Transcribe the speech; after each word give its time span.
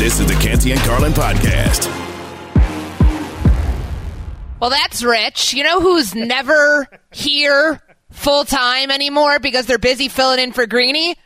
This 0.00 0.18
is 0.18 0.26
the 0.26 0.34
Canty 0.36 0.72
and 0.72 0.80
Carlin 0.80 1.12
podcast. 1.12 1.86
Well, 4.58 4.70
that's 4.70 5.02
rich. 5.02 5.52
You 5.52 5.62
know 5.62 5.78
who's 5.78 6.14
never 6.14 6.88
here 7.10 7.78
full 8.08 8.46
time 8.46 8.90
anymore 8.90 9.38
because 9.40 9.66
they're 9.66 9.76
busy 9.76 10.08
filling 10.08 10.38
in 10.38 10.52
for 10.52 10.66
Greeny? 10.66 11.16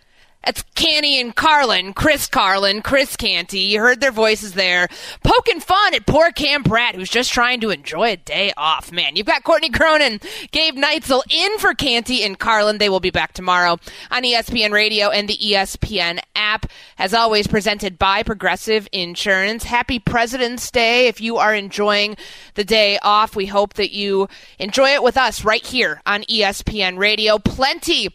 That's 0.45 0.63
Canty 0.75 1.19
and 1.19 1.35
Carlin, 1.35 1.95
Chris 1.95 2.27
Carlin, 2.27 2.83
Chris 2.83 3.17
Canty. 3.17 3.61
You 3.61 3.81
heard 3.81 4.01
their 4.01 4.13
voices 4.13 4.53
there. 4.53 4.89
Poking 5.23 5.61
fun 5.61 5.95
at 5.95 6.07
poor 6.07 6.31
Cam 6.33 6.63
Pratt, 6.63 6.95
who's 6.95 7.09
just 7.09 7.33
trying 7.33 7.61
to 7.61 7.71
enjoy 7.71 8.13
a 8.13 8.17
day 8.17 8.53
off. 8.57 8.93
Man, 8.93 9.17
you've 9.17 9.27
got 9.27 9.45
Courtney 9.45 9.71
Cronin, 9.71 10.21
Gabe 10.51 10.77
Neitzel 10.77 11.23
in 11.31 11.59
for 11.59 11.73
Canty 11.73 12.23
and 12.23 12.39
Carlin. 12.39 12.79
They 12.79 12.91
will 12.91 13.01
be 13.01 13.11
back 13.11 13.33
tomorrow 13.33 13.79
on 14.11 14.23
ESPN 14.23 14.73
Radio 14.73 15.09
and 15.09 15.29
the 15.29 15.39
ESPN 15.39 16.21
app. 16.37 16.67
As 16.99 17.15
always, 17.15 17.47
presented 17.47 17.99
by 17.99 18.23
Progressive 18.23 18.87
Insurance. 18.93 19.65
Happy 19.65 19.99
President's 19.99 20.71
Day. 20.71 21.07
If 21.07 21.21
you 21.21 21.39
are 21.39 21.55
enjoying 21.55 22.17
the 22.55 22.65
day 22.65 22.99
off, 23.03 23.35
we 23.35 23.47
hope 23.47 23.75
that 23.75 23.93
you 23.93 24.29
enjoy 24.59 24.91
it 24.91 25.03
with 25.03 25.17
us 25.17 25.45
right 25.45 25.65
here 25.65 26.03
on 26.05 26.23
ESPN 26.25 26.99
Radio. 26.99 27.39
Plenty 27.39 28.11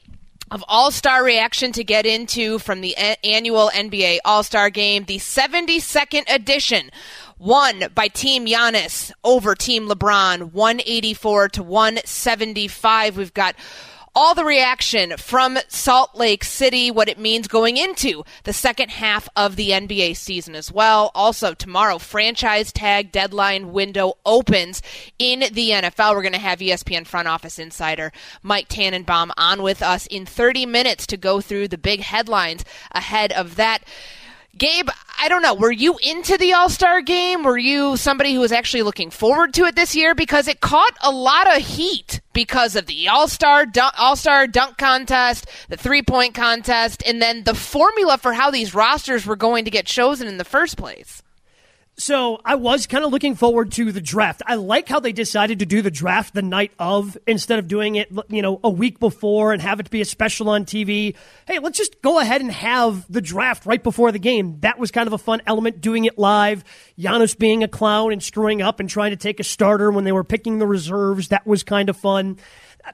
of 0.51 0.63
All 0.67 0.91
Star 0.91 1.23
reaction 1.23 1.71
to 1.73 1.83
get 1.83 2.05
into 2.05 2.59
from 2.59 2.81
the 2.81 2.95
a- 2.97 3.17
annual 3.25 3.69
NBA 3.73 4.19
All 4.25 4.43
Star 4.43 4.69
game, 4.69 5.05
the 5.05 5.17
72nd 5.17 6.23
edition. 6.33 6.89
Won 7.37 7.85
by 7.95 8.09
Team 8.09 8.45
Giannis 8.45 9.11
over 9.23 9.55
Team 9.55 9.87
LeBron, 9.87 10.51
184 10.51 11.49
to 11.49 11.63
175. 11.63 13.15
We've 13.17 13.33
got 13.33 13.55
all 14.19 14.35
the 14.35 14.43
reaction 14.43 15.15
from 15.15 15.57
Salt 15.69 16.13
Lake 16.13 16.43
City, 16.43 16.91
what 16.91 17.07
it 17.07 17.17
means 17.17 17.47
going 17.47 17.77
into 17.77 18.25
the 18.43 18.51
second 18.51 18.89
half 18.89 19.29
of 19.33 19.55
the 19.55 19.69
NBA 19.69 20.17
season 20.17 20.55
as 20.55 20.69
well. 20.69 21.09
Also, 21.15 21.53
tomorrow, 21.53 21.97
franchise 21.97 22.73
tag 22.73 23.13
deadline 23.13 23.71
window 23.71 24.15
opens 24.25 24.81
in 25.19 25.39
the 25.53 25.69
NFL. 25.69 26.13
We're 26.13 26.21
going 26.21 26.33
to 26.33 26.39
have 26.39 26.59
ESPN 26.59 27.07
front 27.07 27.29
office 27.29 27.57
insider 27.57 28.11
Mike 28.43 28.67
Tannenbaum 28.67 29.31
on 29.37 29.61
with 29.61 29.81
us 29.81 30.05
in 30.07 30.25
30 30.25 30.65
minutes 30.65 31.07
to 31.07 31.15
go 31.15 31.39
through 31.39 31.69
the 31.69 31.77
big 31.77 32.01
headlines 32.01 32.65
ahead 32.91 33.31
of 33.31 33.55
that. 33.55 33.85
Gabe, 34.57 34.89
I 35.21 35.29
don't 35.29 35.41
know. 35.41 35.53
Were 35.53 35.71
you 35.71 35.97
into 36.03 36.37
the 36.37 36.53
All 36.53 36.69
Star 36.69 37.01
game? 37.01 37.43
Were 37.43 37.57
you 37.57 37.97
somebody 37.97 38.33
who 38.33 38.39
was 38.39 38.51
actually 38.51 38.83
looking 38.83 39.09
forward 39.09 39.53
to 39.53 39.65
it 39.65 39.75
this 39.75 39.95
year? 39.95 40.15
Because 40.15 40.47
it 40.47 40.59
caught 40.59 40.97
a 41.01 41.11
lot 41.11 41.55
of 41.55 41.63
heat 41.63 42.19
because 42.33 42.75
of 42.75 42.85
the 42.85 43.07
All 43.07 43.27
Star 43.27 43.65
All 43.97 44.15
Star 44.15 44.47
dunk 44.47 44.77
contest, 44.77 45.47
the 45.69 45.77
three 45.77 46.01
point 46.01 46.33
contest, 46.33 47.03
and 47.05 47.21
then 47.21 47.43
the 47.43 47.53
formula 47.53 48.17
for 48.17 48.33
how 48.33 48.49
these 48.51 48.73
rosters 48.73 49.25
were 49.25 49.35
going 49.35 49.65
to 49.65 49.71
get 49.71 49.85
chosen 49.85 50.27
in 50.27 50.37
the 50.37 50.45
first 50.45 50.77
place. 50.77 51.21
So 51.99 52.39
I 52.45 52.55
was 52.55 52.87
kind 52.87 53.03
of 53.03 53.11
looking 53.11 53.35
forward 53.35 53.73
to 53.73 53.91
the 53.91 53.99
draft. 53.99 54.41
I 54.47 54.55
like 54.55 54.87
how 54.87 55.01
they 55.01 55.11
decided 55.11 55.59
to 55.59 55.65
do 55.65 55.81
the 55.81 55.91
draft 55.91 56.33
the 56.33 56.41
night 56.41 56.71
of 56.79 57.17
instead 57.27 57.59
of 57.59 57.67
doing 57.67 57.95
it, 57.95 58.09
you 58.29 58.41
know, 58.41 58.61
a 58.63 58.69
week 58.69 59.01
before 59.01 59.51
and 59.51 59.61
have 59.61 59.81
it 59.81 59.89
be 59.89 59.99
a 59.99 60.05
special 60.05 60.49
on 60.49 60.63
TV. 60.63 61.17
Hey, 61.45 61.59
let's 61.59 61.77
just 61.77 62.01
go 62.01 62.19
ahead 62.19 62.39
and 62.39 62.53
have 62.53 63.05
the 63.11 63.19
draft 63.19 63.65
right 63.65 63.83
before 63.83 64.13
the 64.13 64.19
game. 64.19 64.61
That 64.61 64.79
was 64.79 64.91
kind 64.91 65.07
of 65.07 65.13
a 65.13 65.17
fun 65.17 65.41
element 65.45 65.81
doing 65.81 66.05
it 66.05 66.17
live. 66.17 66.63
Giannis 66.97 67.37
being 67.37 67.65
a 67.65 67.67
clown 67.67 68.13
and 68.13 68.23
screwing 68.23 68.61
up 68.61 68.79
and 68.79 68.89
trying 68.89 69.11
to 69.11 69.17
take 69.17 69.41
a 69.41 69.43
starter 69.43 69.91
when 69.91 70.05
they 70.05 70.13
were 70.13 70.23
picking 70.23 70.59
the 70.59 70.67
reserves. 70.67 71.27
That 71.27 71.45
was 71.45 71.63
kind 71.63 71.89
of 71.89 71.97
fun. 71.97 72.37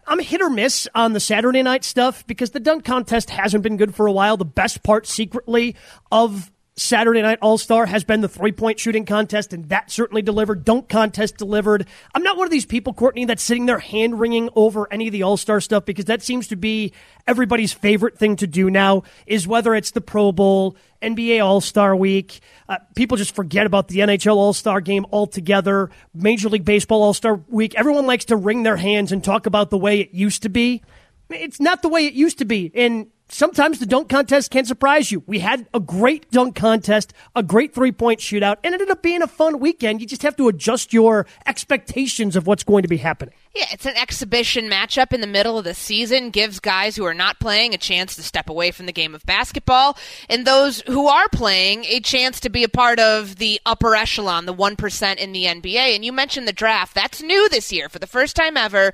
I'm 0.08 0.20
hit 0.20 0.42
or 0.42 0.50
miss 0.50 0.88
on 0.96 1.14
the 1.14 1.20
Saturday 1.20 1.62
night 1.62 1.84
stuff 1.84 2.26
because 2.26 2.50
the 2.50 2.60
dunk 2.60 2.86
contest 2.86 3.30
hasn't 3.30 3.62
been 3.62 3.78
good 3.78 3.94
for 3.94 4.08
a 4.08 4.12
while. 4.12 4.36
The 4.36 4.46
best 4.46 4.82
part 4.82 5.06
secretly 5.06 5.76
of 6.12 6.52
Saturday 6.78 7.22
Night 7.22 7.40
All 7.42 7.58
Star 7.58 7.86
has 7.86 8.04
been 8.04 8.20
the 8.20 8.28
three 8.28 8.52
point 8.52 8.80
shooting 8.80 9.06
contest, 9.06 9.54
and 9.54 9.70
that 9.70 9.90
certainly 9.90 10.22
delivered. 10.22 10.66
Dunk 10.66 10.90
contest 10.90 11.38
delivered. 11.38 11.88
I'm 12.14 12.22
not 12.22 12.36
one 12.36 12.46
of 12.46 12.52
these 12.52 12.66
people, 12.66 12.94
Courtney, 12.94 13.24
that's 13.24 13.44
sitting 13.44 13.66
there 13.66 13.80
hand 13.80 14.20
wringing 14.20 14.50
over 14.56 14.92
any 14.92 15.08
of 15.08 15.14
the 15.14 15.24
All 15.24 15.38
Star 15.38 15.62
stuff 15.62 15.86
because 15.86 16.06
that 16.06 16.22
seems 16.22 16.48
to 16.50 16.58
be 16.58 16.92
everybody's 17.26 17.72
favorite 17.72 18.18
thing 18.18 18.36
to 18.38 18.48
do 18.48 18.70
now. 18.70 19.04
Is 19.26 19.48
whether 19.48 19.74
it's 19.74 19.92
the 19.92 20.02
Pro 20.02 20.34
Bowl, 20.34 20.76
NBA 21.02 21.44
All 21.44 21.62
Star 21.62 21.96
Week, 21.96 22.42
uh, 22.68 22.80
people 22.94 23.16
just 23.16 23.34
forget 23.34 23.66
about 23.66 23.88
the 23.88 24.00
NHL 24.00 24.36
All 24.36 24.54
Star 24.54 24.82
game 24.82 25.06
altogether. 25.14 25.90
Major 26.14 26.50
League 26.50 26.66
Baseball 26.66 27.04
All 27.04 27.14
Star 27.14 27.36
Week. 27.48 27.74
Everyone 27.76 28.06
likes 28.06 28.26
to 28.26 28.36
wring 28.36 28.64
their 28.64 28.78
hands 28.78 29.14
and 29.14 29.24
talk 29.24 29.46
about 29.46 29.70
the 29.70 29.78
way 29.78 30.02
it 30.02 30.14
used 30.14 30.44
to 30.44 30.50
be. 30.50 30.84
It's 31.30 31.62
not 31.62 31.82
the 31.82 31.90
way 31.90 32.06
it 32.06 32.14
used 32.14 32.38
to 32.40 32.46
be, 32.46 32.70
and 32.76 33.08
sometimes 33.28 33.80
the 33.80 33.86
dunk 33.86 34.10
contest 34.10 34.52
can 34.52 34.66
surprise 34.66 35.12
you. 35.12 35.24
We 35.26 35.40
had 35.40 35.68
a 35.74 35.80
great 35.80 36.30
dunk 36.32 36.56
contest, 36.56 37.14
a 37.36 37.44
great 37.44 37.74
three 37.74 37.92
point 37.92 38.20
shootout, 38.20 38.58
and 38.64 38.74
it 38.74 38.82
ended 38.82 38.90
up 38.90 39.02
being 39.02 39.22
a 39.22 39.28
fun 39.28 39.60
weekend. 39.60 40.02
You 40.02 40.08
just 40.08 40.24
have 40.24 40.36
to 40.38 40.48
adjust 40.48 40.94
your 40.94 41.26
expectations 41.46 42.36
of 42.36 42.48
what's 42.48 42.64
going 42.64 42.84
to 42.84 42.88
be 42.88 42.98
happening. 42.98 43.34
Yeah, 43.56 43.66
it's 43.72 43.86
an 43.86 43.96
exhibition 43.96 44.70
matchup 44.70 45.14
in 45.14 45.22
the 45.22 45.28
middle 45.28 45.58
of 45.58 45.64
the 45.64 45.74
season, 45.74 46.30
gives 46.30 46.60
guys 46.60 46.96
who 46.96 47.06
are 47.06 47.14
not 47.14 47.40
playing 47.40 47.74
a 47.74 47.78
chance 47.78 48.16
to 48.18 48.24
step 48.24 48.50
away 48.50 48.72
from 48.72 48.86
the 48.86 48.92
game 48.92 49.16
of 49.16 49.26
basketball, 49.26 49.98
and 50.30 50.46
those 50.46 50.82
who 50.82 51.08
are 51.08 51.30
playing 51.30 51.86
a 51.86 52.02
chance 52.02 52.42
to 52.42 52.50
be 52.50 52.64
a 52.64 52.70
part 52.70 53.00
of 53.00 53.38
the 53.38 53.62
upper 53.66 53.96
echelon, 53.96 54.46
the 54.46 54.54
1% 54.54 55.16
in 55.18 55.32
the 55.32 55.46
NBA. 55.46 55.96
And 55.96 56.04
you 56.04 56.12
mentioned 56.12 56.48
the 56.48 56.54
draft. 56.54 56.94
That's 56.94 57.22
new 57.22 57.48
this 57.50 57.72
year. 57.72 57.88
For 57.88 58.00
the 58.00 58.08
first 58.08 58.36
time 58.36 58.58
ever, 58.58 58.92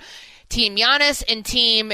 Team 0.50 0.76
Giannis 0.76 1.24
and 1.28 1.44
Team 1.46 1.94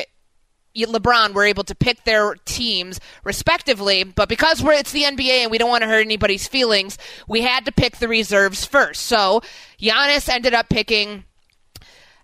LeBron 0.85 1.33
were 1.33 1.45
able 1.45 1.63
to 1.65 1.75
pick 1.75 2.03
their 2.03 2.35
teams 2.45 2.99
respectively, 3.23 4.03
but 4.03 4.29
because 4.29 4.61
we're 4.61 4.73
it's 4.73 4.91
the 4.91 5.03
NBA 5.03 5.41
and 5.43 5.51
we 5.51 5.57
don't 5.57 5.69
want 5.69 5.81
to 5.81 5.87
hurt 5.87 6.05
anybody's 6.05 6.47
feelings, 6.47 6.97
we 7.27 7.41
had 7.41 7.65
to 7.65 7.71
pick 7.71 7.97
the 7.97 8.07
reserves 8.07 8.65
first. 8.65 9.03
So 9.03 9.41
Giannis 9.79 10.29
ended 10.29 10.53
up 10.53 10.69
picking 10.69 11.23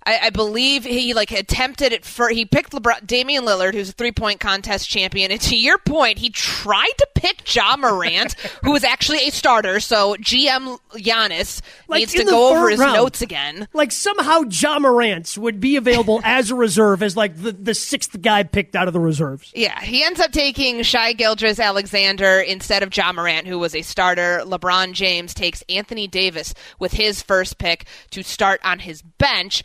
I, 0.06 0.20
I, 0.24 0.30
believe 0.30 0.84
he 0.84 1.14
like 1.14 1.32
attempted 1.32 1.94
it 1.94 2.06
for 2.06 2.30
he 2.30 2.46
picked 2.46 2.72
LeBron, 2.72 3.06
Damian 3.06 3.46
Lillard, 3.46 3.74
who's 3.74 3.90
a 3.90 3.94
three 3.94 4.12
point 4.12 4.40
contest 4.40 4.90
champion. 4.90 5.32
And 5.32 5.40
to 5.42 5.56
your 5.56 5.78
point, 5.78 6.18
he 6.18 6.30
tried 6.30 6.92
to 6.98 7.08
pick 7.16 7.54
Ja 7.54 7.78
Morant, 7.78 8.34
who 8.64 8.72
was 8.72 8.84
actually 8.84 9.28
a 9.28 9.30
starter. 9.30 9.80
So 9.80 10.16
GM 10.16 10.80
Giannis 10.92 11.62
like 11.88 12.00
needs 12.00 12.14
to 12.14 12.26
go 12.26 12.56
over 12.56 12.70
his 12.70 12.80
round, 12.80 12.94
notes 12.94 13.22
again. 13.22 13.68
Like 13.74 13.92
somehow 13.92 14.42
Ja 14.50 14.80
Morant 14.80 15.38
would 15.38 15.60
be 15.60 15.76
available 15.76 16.22
as 16.24 16.52
a 16.52 16.56
reserve 16.56 17.02
as 17.02 17.16
like 17.16 17.42
the, 17.42 17.52
the 17.52 17.74
sixth 17.74 18.22
guy 18.22 18.44
picked 18.44 18.76
out 18.76 18.88
of 18.88 18.94
the 18.94 19.00
reserves. 19.00 19.52
Yeah, 19.56 19.80
he 19.82 20.04
ends 20.04 20.20
up 20.20 20.32
taking 20.32 20.84
Shai 20.84 21.14
Gilgeous-Alexander 21.14 22.40
instead 22.40 22.84
of 22.84 22.96
Ja 22.96 23.12
Morant, 23.14 23.48
who 23.48 23.60
was 23.60 23.76
a 23.76 23.82
starter. 23.82 24.42
LeBron 24.46 24.94
James 24.94 25.34
takes 25.34 25.64
Anthony 25.70 26.08
Davis 26.08 26.54
with 26.80 26.94
his 26.94 27.22
first 27.22 27.58
pick 27.58 27.86
to 28.12 28.24
start 28.24 28.60
on 28.64 28.80
his 28.80 29.02
bench. 29.02 29.64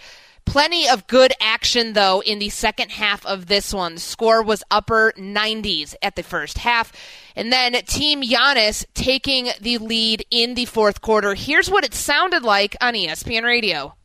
Plenty 0.48 0.88
of 0.88 1.06
good 1.06 1.34
action, 1.42 1.92
though, 1.92 2.22
in 2.22 2.38
the 2.38 2.48
second 2.48 2.90
half 2.90 3.24
of 3.26 3.48
this 3.48 3.74
one. 3.74 3.96
The 3.96 4.00
score 4.00 4.42
was 4.42 4.64
upper 4.70 5.12
90s 5.18 5.94
at 6.00 6.16
the 6.16 6.22
first 6.22 6.56
half. 6.56 6.90
And 7.36 7.52
then 7.52 7.74
Team 7.84 8.22
Giannis 8.22 8.86
taking 8.94 9.50
the 9.60 9.76
lead 9.76 10.24
in 10.30 10.54
the 10.54 10.64
fourth 10.64 11.02
quarter. 11.02 11.34
Here's 11.34 11.70
what 11.70 11.84
it 11.84 11.92
sounded 11.92 12.44
like 12.44 12.76
on 12.80 12.94
ESPN 12.94 13.44
Radio. 13.44 13.97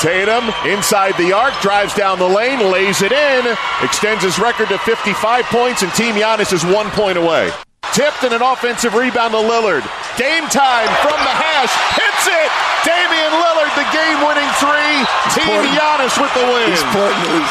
Tatum 0.00 0.50
inside 0.66 1.16
the 1.16 1.32
arc, 1.32 1.54
drives 1.62 1.94
down 1.94 2.18
the 2.18 2.28
lane, 2.28 2.58
lays 2.58 3.02
it 3.02 3.12
in, 3.12 3.56
extends 3.82 4.24
his 4.24 4.38
record 4.38 4.68
to 4.68 4.78
55 4.78 5.44
points, 5.46 5.82
and 5.82 5.92
Team 5.94 6.14
Giannis 6.16 6.52
is 6.52 6.64
one 6.64 6.90
point 6.90 7.18
away. 7.18 7.50
Tipped 7.94 8.24
and 8.24 8.32
an 8.32 8.42
offensive 8.42 8.94
rebound 8.94 9.36
to 9.36 9.42
Lillard. 9.42 9.84
Game 10.16 10.48
time 10.48 10.88
from 11.04 11.18
the 11.22 11.34
hash. 11.36 11.70
Hits 11.94 12.24
it. 12.24 12.50
Damian 12.88 13.30
Lillard, 13.36 13.70
the 13.78 13.86
game-winning 13.94 14.50
three. 14.58 14.96
He's 15.28 15.34
Team 15.38 15.54
pointing, 15.54 15.76
Giannis 15.76 16.16
with 16.18 16.32
the 16.34 16.44
win. 16.50 16.66
He's 16.72 16.82
pointing 16.90 17.22
to 17.30 17.44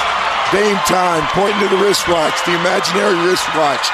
Dame 0.51 0.81
time, 0.83 1.23
pointing 1.31 1.61
to 1.63 1.69
the 1.71 1.79
wristwatch, 1.79 2.35
the 2.43 2.51
imaginary 2.59 3.15
wristwatch. 3.23 3.87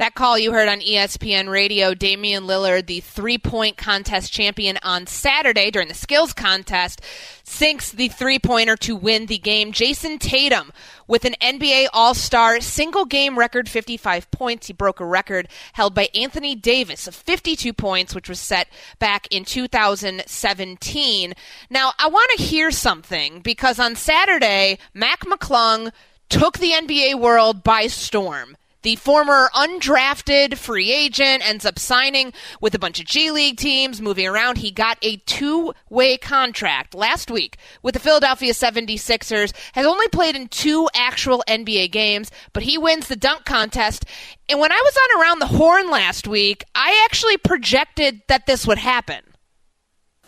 That 0.00 0.14
call 0.14 0.38
you 0.38 0.52
heard 0.52 0.70
on 0.70 0.80
ESPN 0.80 1.50
Radio, 1.50 1.92
Damian 1.92 2.44
Lillard, 2.44 2.86
the 2.86 3.00
three 3.00 3.36
point 3.36 3.76
contest 3.76 4.32
champion 4.32 4.78
on 4.82 5.06
Saturday 5.06 5.70
during 5.70 5.88
the 5.88 5.94
skills 5.94 6.32
contest, 6.32 7.02
sinks 7.44 7.92
the 7.92 8.08
three 8.08 8.38
pointer 8.38 8.78
to 8.78 8.96
win 8.96 9.26
the 9.26 9.36
game. 9.36 9.72
Jayson 9.72 10.18
Tatum 10.18 10.72
with 11.06 11.26
an 11.26 11.34
NBA 11.42 11.88
All 11.92 12.14
Star 12.14 12.62
single 12.62 13.04
game 13.04 13.38
record 13.38 13.68
55 13.68 14.30
points. 14.30 14.68
He 14.68 14.72
broke 14.72 15.00
a 15.00 15.04
record 15.04 15.48
held 15.74 15.94
by 15.94 16.08
Anthony 16.14 16.54
Davis 16.54 17.06
of 17.06 17.14
52 17.14 17.74
points, 17.74 18.14
which 18.14 18.30
was 18.30 18.40
set 18.40 18.68
back 19.00 19.28
in 19.30 19.44
2017. 19.44 21.34
Now, 21.68 21.92
I 21.98 22.08
want 22.08 22.30
to 22.38 22.42
hear 22.42 22.70
something 22.70 23.40
because 23.40 23.78
on 23.78 23.96
Saturday, 23.96 24.78
Mac 24.94 25.26
McClung 25.26 25.92
took 26.30 26.56
the 26.56 26.70
NBA 26.70 27.20
world 27.20 27.62
by 27.62 27.86
storm. 27.86 28.56
The 28.82 28.96
former 28.96 29.50
undrafted 29.54 30.56
free 30.56 30.90
agent 30.90 31.46
ends 31.46 31.66
up 31.66 31.78
signing 31.78 32.32
with 32.62 32.74
a 32.74 32.78
bunch 32.78 32.98
of 32.98 33.04
G 33.04 33.30
League 33.30 33.58
teams, 33.58 34.00
moving 34.00 34.26
around. 34.26 34.56
He 34.58 34.70
got 34.70 34.96
a 35.02 35.16
two 35.18 35.74
way 35.90 36.16
contract 36.16 36.94
last 36.94 37.30
week 37.30 37.58
with 37.82 37.92
the 37.92 38.00
Philadelphia 38.00 38.54
76ers, 38.54 39.52
has 39.74 39.84
only 39.84 40.08
played 40.08 40.34
in 40.34 40.48
two 40.48 40.88
actual 40.94 41.44
NBA 41.46 41.92
games, 41.92 42.30
but 42.54 42.62
he 42.62 42.78
wins 42.78 43.08
the 43.08 43.16
dunk 43.16 43.44
contest. 43.44 44.06
And 44.48 44.58
when 44.58 44.72
I 44.72 44.82
was 44.82 44.96
on 44.96 45.20
Around 45.20 45.38
the 45.40 45.58
Horn 45.58 45.90
last 45.90 46.26
week, 46.26 46.64
I 46.74 47.04
actually 47.04 47.36
projected 47.36 48.22
that 48.28 48.46
this 48.46 48.66
would 48.66 48.78
happen. 48.78 49.22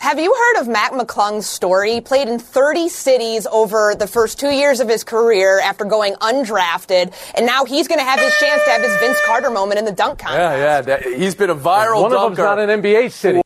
Have 0.02 0.18
you 0.18 0.34
heard 0.34 0.62
of 0.62 0.66
Mac 0.66 0.90
McClung's 0.90 1.46
story? 1.46 1.92
He 1.92 2.00
played 2.00 2.26
in 2.26 2.40
30 2.40 2.88
cities 2.88 3.46
over 3.46 3.94
the 3.94 4.08
first 4.08 4.36
two 4.36 4.50
years 4.50 4.80
of 4.80 4.88
his 4.88 5.04
career 5.04 5.60
after 5.60 5.84
going 5.84 6.14
undrafted, 6.14 7.14
and 7.36 7.46
now 7.46 7.64
he's 7.64 7.86
going 7.86 8.00
to 8.00 8.04
have 8.04 8.18
his 8.18 8.36
chance 8.40 8.64
to 8.64 8.70
have 8.70 8.82
his 8.82 8.96
Vince 8.96 9.16
Carter 9.24 9.48
moment 9.48 9.78
in 9.78 9.84
the 9.84 9.92
dunk 9.92 10.18
contest. 10.18 10.38
Yeah, 10.40 10.56
yeah. 10.56 10.80
That, 10.80 11.02
he's 11.04 11.36
been 11.36 11.50
a 11.50 11.54
viral 11.54 12.02
One 12.02 12.10
dunker. 12.10 12.16
of 12.16 12.36
them's 12.36 12.38
not 12.38 12.58
an 12.58 12.82
NBA 12.82 13.12
city. 13.12 13.42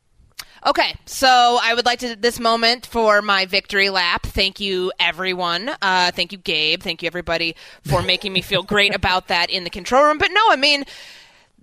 Okay, 0.67 0.95
so 1.05 1.59
I 1.63 1.75
would 1.75 1.85
like 1.85 1.99
to 1.99 2.17
this 2.17 2.41
moment 2.41 2.87
for 2.87 3.21
my 3.21 3.45
victory 3.45 3.91
lap. 3.91 4.25
Thank 4.25 4.59
you, 4.59 4.93
everyone. 4.99 5.69
Uh, 5.83 6.11
thank 6.13 6.33
you, 6.33 6.39
Gabe. 6.39 6.83
Thank 6.83 7.03
you, 7.03 7.07
everybody, 7.07 7.55
for 7.85 8.01
making 8.01 8.33
me 8.33 8.41
feel 8.41 8.63
great 8.63 8.95
about 8.95 9.29
that 9.29 9.51
in 9.51 9.65
the 9.65 9.71
control 9.71 10.05
room. 10.05 10.17
But 10.17 10.31
no, 10.33 10.41
I 10.49 10.57
mean, 10.57 10.87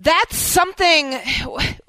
that's 0.03 0.35
something. 0.35 1.11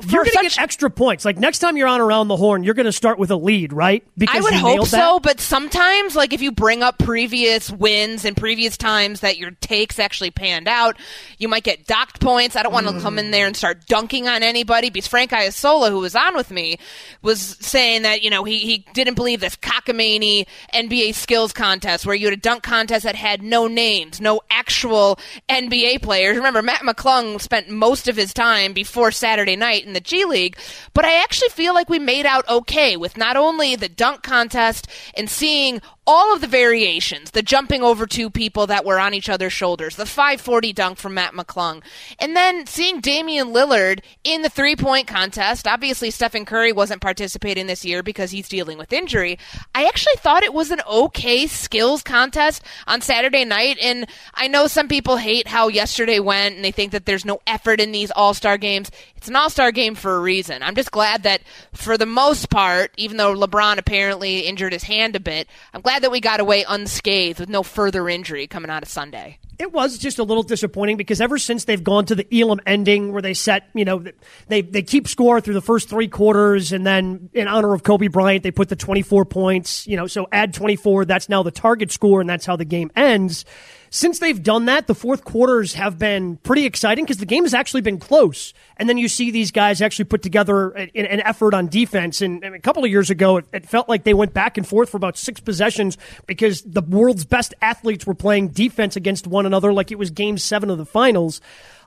You're 0.07 0.25
going 0.25 0.37
to 0.37 0.43
get 0.43 0.59
extra 0.59 0.89
points. 0.89 1.25
Like 1.25 1.39
next 1.39 1.59
time 1.59 1.77
you're 1.77 1.89
on 1.89 2.01
around 2.01 2.29
the 2.29 2.37
horn, 2.37 2.63
you're 2.63 2.75
going 2.75 2.87
to 2.87 2.93
start 2.93 3.19
with 3.19 3.31
a 3.31 3.37
lead, 3.37 3.73
right? 3.73 4.05
Because 4.17 4.37
I 4.37 4.41
would 4.41 4.55
hope 4.55 4.87
so, 4.87 5.19
but 5.19 5.41
sometimes, 5.41 6.15
like 6.15 6.33
if 6.33 6.41
you 6.41 6.53
bring 6.53 6.83
up 6.83 6.99
previous 6.99 7.71
wins 7.71 8.25
and 8.25 8.37
previous 8.37 8.77
times 8.77 9.21
that 9.21 9.37
your 9.39 9.51
takes 9.53 9.99
actually 9.99 10.31
panned 10.31 10.69
out, 10.69 10.97
you 11.39 11.49
might 11.49 11.65
get 11.65 11.87
docked 11.87 12.21
points. 12.21 12.55
I 12.55 12.63
don't 12.63 12.73
want 12.73 12.87
to 12.87 13.01
come 13.01 13.19
in 13.19 13.33
there 13.33 13.47
and 13.47 13.57
start 13.57 13.87
dunking 13.87 14.29
on 14.29 14.43
anybody 14.43 14.91
because 14.91 15.09
Frank 15.09 15.33
Isola, 15.33 15.91
who 15.91 15.99
was 15.99 16.15
on 16.15 16.37
with 16.37 16.51
me, 16.51 16.79
was 17.23 17.41
saying 17.41 18.03
that 18.03 18.23
you 18.23 18.31
know 18.31 18.45
he 18.45 18.59
he 18.59 18.87
didn't 18.93 19.15
believe 19.15 19.41
this 19.41 19.57
cockamamie 19.57 20.47
NBA 20.73 21.15
skills 21.15 21.53
contest 21.53 22.07
where 22.07 22.15
you 22.15 22.27
had 22.27 22.35
a 22.35 22.41
dunk 22.41 22.63
contest 22.63 23.05
that 23.05 23.17
had 23.17 23.43
no 23.43 23.67
names, 23.67 24.21
no 24.21 24.41
actual 24.51 25.19
NBA 25.49 26.03
players. 26.03 26.37
Remember, 26.37 26.63
Mac 26.63 26.83
McClung 26.83 27.41
spent 27.41 27.69
most 27.69 28.04
of 28.09 28.17
his 28.17 28.35
time 28.35 28.73
before 28.73 29.11
Saturday 29.11 29.57
night 29.57 29.85
in 29.85 29.93
the 29.93 30.01
G 30.01 30.25
League, 30.25 30.57
but 30.93 31.05
I 31.05 31.23
actually 31.23 31.49
feel 31.51 31.75
like 31.75 31.89
we 31.89 31.99
made 31.99 32.27
out 32.27 32.49
okay 32.49 32.97
with 32.97 33.17
not 33.17 33.37
only 33.37 33.77
the 33.77 33.89
dunk 33.89 34.23
contest 34.23 34.89
and 35.17 35.29
seeing 35.29 35.81
all 36.07 36.35
of 36.35 36.41
the 36.41 36.47
variations, 36.47 37.31
the 37.31 37.43
jumping 37.43 37.83
over 37.83 38.07
two 38.07 38.29
people 38.31 38.67
that 38.67 38.85
were 38.85 38.99
on 38.99 39.15
each 39.15 39.29
other's 39.29 39.53
shoulders, 39.53 39.97
the 39.97 40.07
540 40.07 40.73
dunk 40.73 40.99
from 40.99 41.15
Mac 41.15 41.33
McClung, 41.33 41.83
and 42.19 42.37
then 42.37 42.67
seeing 42.67 43.01
Damian 43.01 43.49
Lillard 43.49 44.01
in 44.23 44.43
the 44.43 44.51
three 44.51 44.77
point 44.77 45.07
contest. 45.07 45.67
Obviously, 45.67 46.11
Stephen 46.11 46.45
Curry 46.45 46.73
wasn't 46.73 47.01
participating 47.01 47.67
this 47.67 47.85
year 47.85 48.03
because 48.03 48.31
he's 48.31 48.49
dealing 48.49 48.77
with 48.77 48.93
injury. 48.93 49.39
I 49.75 49.87
actually 49.87 50.17
thought 50.17 50.43
it 50.43 50.55
was 50.55 50.71
an 50.71 50.83
okay 50.89 51.47
skills 51.47 52.03
contest 52.03 52.63
on 52.87 53.01
Saturday 53.01 53.45
night, 53.45 53.79
and 53.81 54.07
I 54.35 54.49
know 54.49 54.67
some 54.67 54.89
people 54.89 55.17
hate 55.17 55.49
how 55.49 55.69
yesterday 55.69 56.21
went 56.21 56.57
and 56.57 56.65
they 56.65 56.73
think 56.73 56.93
that 56.93 57.07
there's 57.07 57.25
no 57.25 57.41
effort 57.47 57.81
in 57.81 57.93
these 57.93 58.11
all 58.11 58.35
star 58.35 58.59
games. 58.59 58.91
It's 59.25 59.31
an 59.31 59.37
all 59.37 59.49
star 59.49 59.73
game 59.73 59.95
for 59.95 60.17
a 60.17 60.21
reason. 60.21 60.63
I'm 60.63 60.75
just 60.75 60.91
glad 60.91 61.23
that 61.23 61.41
for 61.73 61.97
the 61.97 62.05
most 62.05 62.51
part, 62.51 62.91
even 62.99 63.17
though 63.17 63.35
LeBron 63.35 63.79
apparently 63.79 64.41
injured 64.41 64.75
his 64.75 64.83
hand 64.83 65.17
a 65.17 65.21
bit, 65.21 65.49
I'm 65.73 65.81
glad 65.81 66.03
that 66.03 66.11
we 66.11 66.21
got 66.21 66.41
away 66.41 66.67
unscathed 66.69 67.41
with 67.41 67.49
no 67.49 67.63
further 67.63 68.07
injury 68.07 68.47
coming 68.47 68.71
out 68.71 68.83
of 68.83 68.91
Sunday. 68.91 69.39
It 69.59 69.73
was 69.73 69.97
just 69.97 70.19
a 70.19 70.25
little 70.25 70.43
disappointing 70.43 70.99
because 70.99 71.23
ever 71.23 71.39
since 71.39 71.65
they've 71.65 71.83
gone 71.83 72.05
to 72.07 72.15
the 72.15 72.27
Elam 72.39 72.61
ending 72.67 73.13
where 73.13 73.23
they 73.23 73.33
set, 73.33 73.71
you 73.73 73.87
know, 73.87 74.05
they 74.49 74.61
they 74.61 74.83
keep 74.83 75.09
score 75.09 75.41
through 75.41 75.55
the 75.55 75.63
first 75.63 75.89
three 75.89 76.09
quarters 76.09 76.73
and 76.73 76.87
then 76.87 77.31
in 77.33 77.49
honor 77.49 77.73
of 77.73 77.83
Kobe 77.83 78.09
Bryant 78.09 78.43
they 78.43 78.51
put 78.51 78.69
the 78.69 78.77
24 78.77 79.25
points, 79.25 79.87
you 79.87 79.97
know, 79.97 80.07
so 80.07 80.29
add 80.33 80.53
24, 80.53 81.07
that's 81.07 81.31
now 81.31 81.43
the 81.43 81.51
target 81.51 81.91
score 81.91 82.21
and 82.21 82.29
that's 82.29 82.45
how 82.45 82.57
the 82.57 82.67
game 82.67 82.91
ends. 82.95 83.47
Since 83.95 84.19
they've 84.19 84.43
done 84.43 84.65
that, 84.65 84.89
the 84.89 84.95
fourth 84.97 85.23
quarters 85.23 85.75
have 85.75 86.01
been 86.01 86.37
pretty 86.39 86.67
exciting 86.67 87.05
because 87.05 87.19
the 87.19 87.27
game 87.27 87.45
has 87.45 87.55
actually 87.55 87.83
been 87.83 88.01
close. 88.01 88.53
And 88.77 88.89
then 88.89 88.99
you 88.99 89.07
see 89.09 89.31
these 89.31 89.53
guys 89.53 89.81
actually 89.81 90.07
put 90.07 90.21
together 90.21 90.71
an, 90.71 90.91
an 90.97 91.21
effort 91.21 91.55
on 91.55 91.69
defense. 91.69 92.21
And, 92.21 92.43
and, 92.43 92.57
a 92.57 92.59
couple 92.59 92.85
of 92.85 92.91
years 92.91 93.11
ago, 93.11 93.37
it, 93.37 93.45
it 93.53 93.65
felt 93.65 93.89
like 93.89 94.03
they 94.03 94.13
went 94.13 94.35
back 94.35 94.59
and 94.59 94.67
forth 94.67 94.91
for 94.91 94.97
about 94.97 95.17
six 95.17 95.39
possessions 95.39 95.97
because 96.27 96.63
the 96.63 96.83
world's 96.83 97.25
best 97.25 97.55
athletes 97.63 98.05
were 98.05 98.17
playing 98.17 98.49
defense 98.49 98.97
against 98.97 99.29
one 99.29 99.47
another 99.47 99.73
like 99.73 99.93
it 99.93 99.99
was 99.99 100.11
game 100.11 100.39
seven 100.39 100.71
of 100.71 100.79
the 100.79 100.85
finals. 100.85 101.41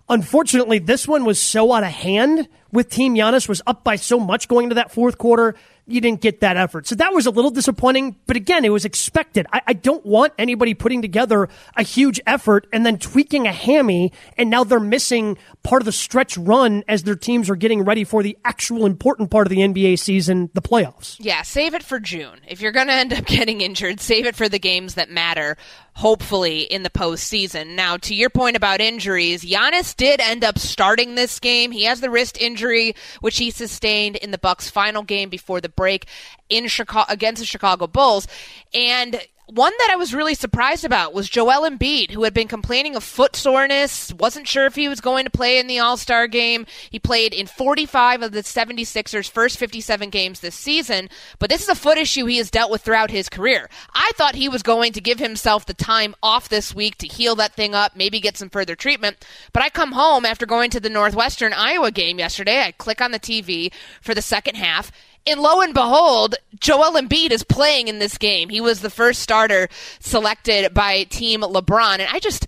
Unfortunately, 0.07 0.79
this 0.79 1.09
one 1.09 1.25
was 1.25 1.41
so 1.41 1.73
out 1.73 1.83
of 1.83 1.91
hand 1.91 2.47
with 2.71 2.89
Team 2.89 3.15
Giannis 3.15 3.49
was 3.49 3.61
up 3.67 3.83
by 3.83 3.97
so 3.97 4.17
much 4.17 4.47
going 4.47 4.63
into 4.63 4.75
that 4.75 4.93
fourth 4.93 5.17
quarter. 5.17 5.55
You 5.87 6.01
didn't 6.01 6.21
get 6.21 6.41
that 6.41 6.57
effort. 6.57 6.85
So 6.85 6.95
that 6.95 7.13
was 7.13 7.25
a 7.25 7.31
little 7.31 7.51
disappointing, 7.51 8.17
but 8.27 8.35
again, 8.35 8.65
it 8.65 8.69
was 8.69 8.85
expected. 8.85 9.47
I, 9.53 9.61
I 9.67 9.73
don't 9.73 10.05
want 10.05 10.33
anybody 10.37 10.73
putting 10.73 11.01
together 11.01 11.47
a 11.75 11.83
huge 11.83 12.19
effort 12.27 12.67
and 12.73 12.85
then 12.85 12.97
tweaking 12.97 13.47
a 13.47 13.53
hammy, 13.53 14.11
and 14.37 14.49
now 14.49 14.63
they're 14.63 14.79
missing 14.79 15.37
part 15.63 15.81
of 15.81 15.85
the 15.85 15.91
stretch 15.91 16.37
run 16.37 16.83
as 16.87 17.03
their 17.03 17.15
teams 17.15 17.49
are 17.49 17.55
getting 17.55 17.83
ready 17.83 18.03
for 18.03 18.21
the 18.21 18.37
actual 18.45 18.85
important 18.85 19.31
part 19.31 19.47
of 19.47 19.51
the 19.51 19.59
NBA 19.59 19.99
season, 19.99 20.49
the 20.53 20.61
playoffs. 20.61 21.15
Yeah, 21.19 21.41
save 21.41 21.73
it 21.73 21.83
for 21.83 21.99
June. 21.99 22.41
If 22.47 22.61
you're 22.61 22.71
going 22.71 22.87
to 22.87 22.93
end 22.93 23.13
up 23.13 23.25
getting 23.25 23.61
injured, 23.61 23.99
save 23.99 24.25
it 24.25 24.35
for 24.35 24.49
the 24.49 24.59
games 24.59 24.95
that 24.95 25.09
matter, 25.09 25.57
hopefully, 25.97 26.61
in 26.61 26.83
the 26.83 26.91
postseason. 26.91 27.75
Now, 27.75 27.97
to 27.97 28.13
your 28.13 28.29
point 28.29 28.55
about 28.55 28.81
injuries, 28.81 29.43
Giannis 29.43 29.95
did 29.95 30.21
end 30.21 30.43
up 30.43 30.59
starting 30.59 31.15
this 31.15 31.39
game. 31.39 31.71
He 31.71 31.85
has 31.85 32.01
the 32.01 32.11
wrist 32.11 32.39
injury, 32.39 32.95
which 33.19 33.39
he 33.39 33.49
sustained 33.49 34.15
in 34.15 34.29
the 34.29 34.37
Bucks' 34.37 34.69
final 34.69 35.01
game 35.01 35.29
before 35.29 35.59
the 35.59 35.69
break 35.69 36.05
in 36.49 36.67
Chicago 36.67 37.11
against 37.11 37.39
the 37.39 37.47
Chicago 37.47 37.87
Bulls. 37.87 38.27
And 38.75 39.19
one 39.47 39.71
that 39.79 39.89
I 39.91 39.95
was 39.95 40.13
really 40.13 40.35
surprised 40.35 40.83
about 40.83 41.13
was 41.13 41.29
Joel 41.29 41.69
Embiid, 41.69 42.11
who 42.11 42.25
had 42.25 42.33
been 42.33 42.49
complaining 42.49 42.97
of 42.97 43.03
foot 43.03 43.33
soreness, 43.33 44.13
wasn't 44.13 44.45
sure 44.45 44.65
if 44.65 44.75
he 44.75 44.89
was 44.89 44.99
going 44.99 45.23
to 45.23 45.31
play 45.31 45.57
in 45.57 45.67
the 45.67 45.79
All 45.79 45.95
Star 45.95 46.27
game. 46.27 46.65
He 46.89 46.99
played 46.99 47.33
in 47.33 47.47
45 47.47 48.23
of 48.23 48.31
the 48.33 48.41
76ers' 48.43 49.29
first 49.29 49.57
57 49.57 50.09
games 50.09 50.41
this 50.41 50.53
season, 50.53 51.09
but 51.39 51.49
this 51.49 51.63
is 51.63 51.69
a 51.69 51.75
foot 51.75 51.97
issue 51.97 52.25
he 52.25 52.37
has 52.37 52.51
dealt 52.51 52.69
with 52.69 52.81
throughout 52.81 53.09
his 53.09 53.29
career. 53.29 53.69
I 53.93 54.11
thought 54.15 54.35
he 54.35 54.49
was 54.49 54.63
going 54.63 54.91
to 54.91 55.01
give 55.01 55.19
himself 55.19 55.65
the 55.65 55.73
time 55.73 56.13
off 56.21 56.49
this 56.49 56.75
week 56.75 56.97
to 56.97 57.07
heal 57.07 57.35
that 57.35 57.53
thing 57.53 57.73
up, 57.73 57.95
maybe 57.95 58.19
get 58.19 58.35
some 58.35 58.49
further 58.49 58.75
treatment. 58.75 59.25
But 59.53 59.63
I 59.63 59.69
come 59.69 59.93
home 59.93 60.25
after 60.25 60.45
going 60.45 60.71
to 60.71 60.81
the 60.81 60.89
Northwestern 60.89 61.53
Iowa 61.53 61.91
game 61.91 62.19
yesterday. 62.19 62.63
I 62.63 62.71
click 62.73 63.01
on 63.01 63.11
the 63.11 63.19
TV 63.19 63.71
for 64.01 64.13
the 64.13 64.21
second 64.21 64.55
half 64.55 64.91
and 65.27 65.41
lo 65.41 65.61
and 65.61 65.73
behold, 65.73 66.35
Joel 66.59 66.99
Embiid 66.99 67.31
is 67.31 67.43
playing 67.43 67.87
in 67.87 67.99
this 67.99 68.17
game. 68.17 68.49
He 68.49 68.61
was 68.61 68.81
the 68.81 68.89
first 68.89 69.21
starter 69.21 69.67
selected 69.99 70.73
by 70.73 71.03
Team 71.03 71.41
LeBron. 71.41 71.99
And 71.99 72.09
I 72.11 72.19
just, 72.19 72.47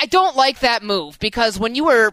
I 0.00 0.06
don't 0.06 0.36
like 0.36 0.60
that 0.60 0.82
move 0.82 1.18
because 1.18 1.58
when 1.58 1.74
you 1.74 1.84
were 1.84 2.12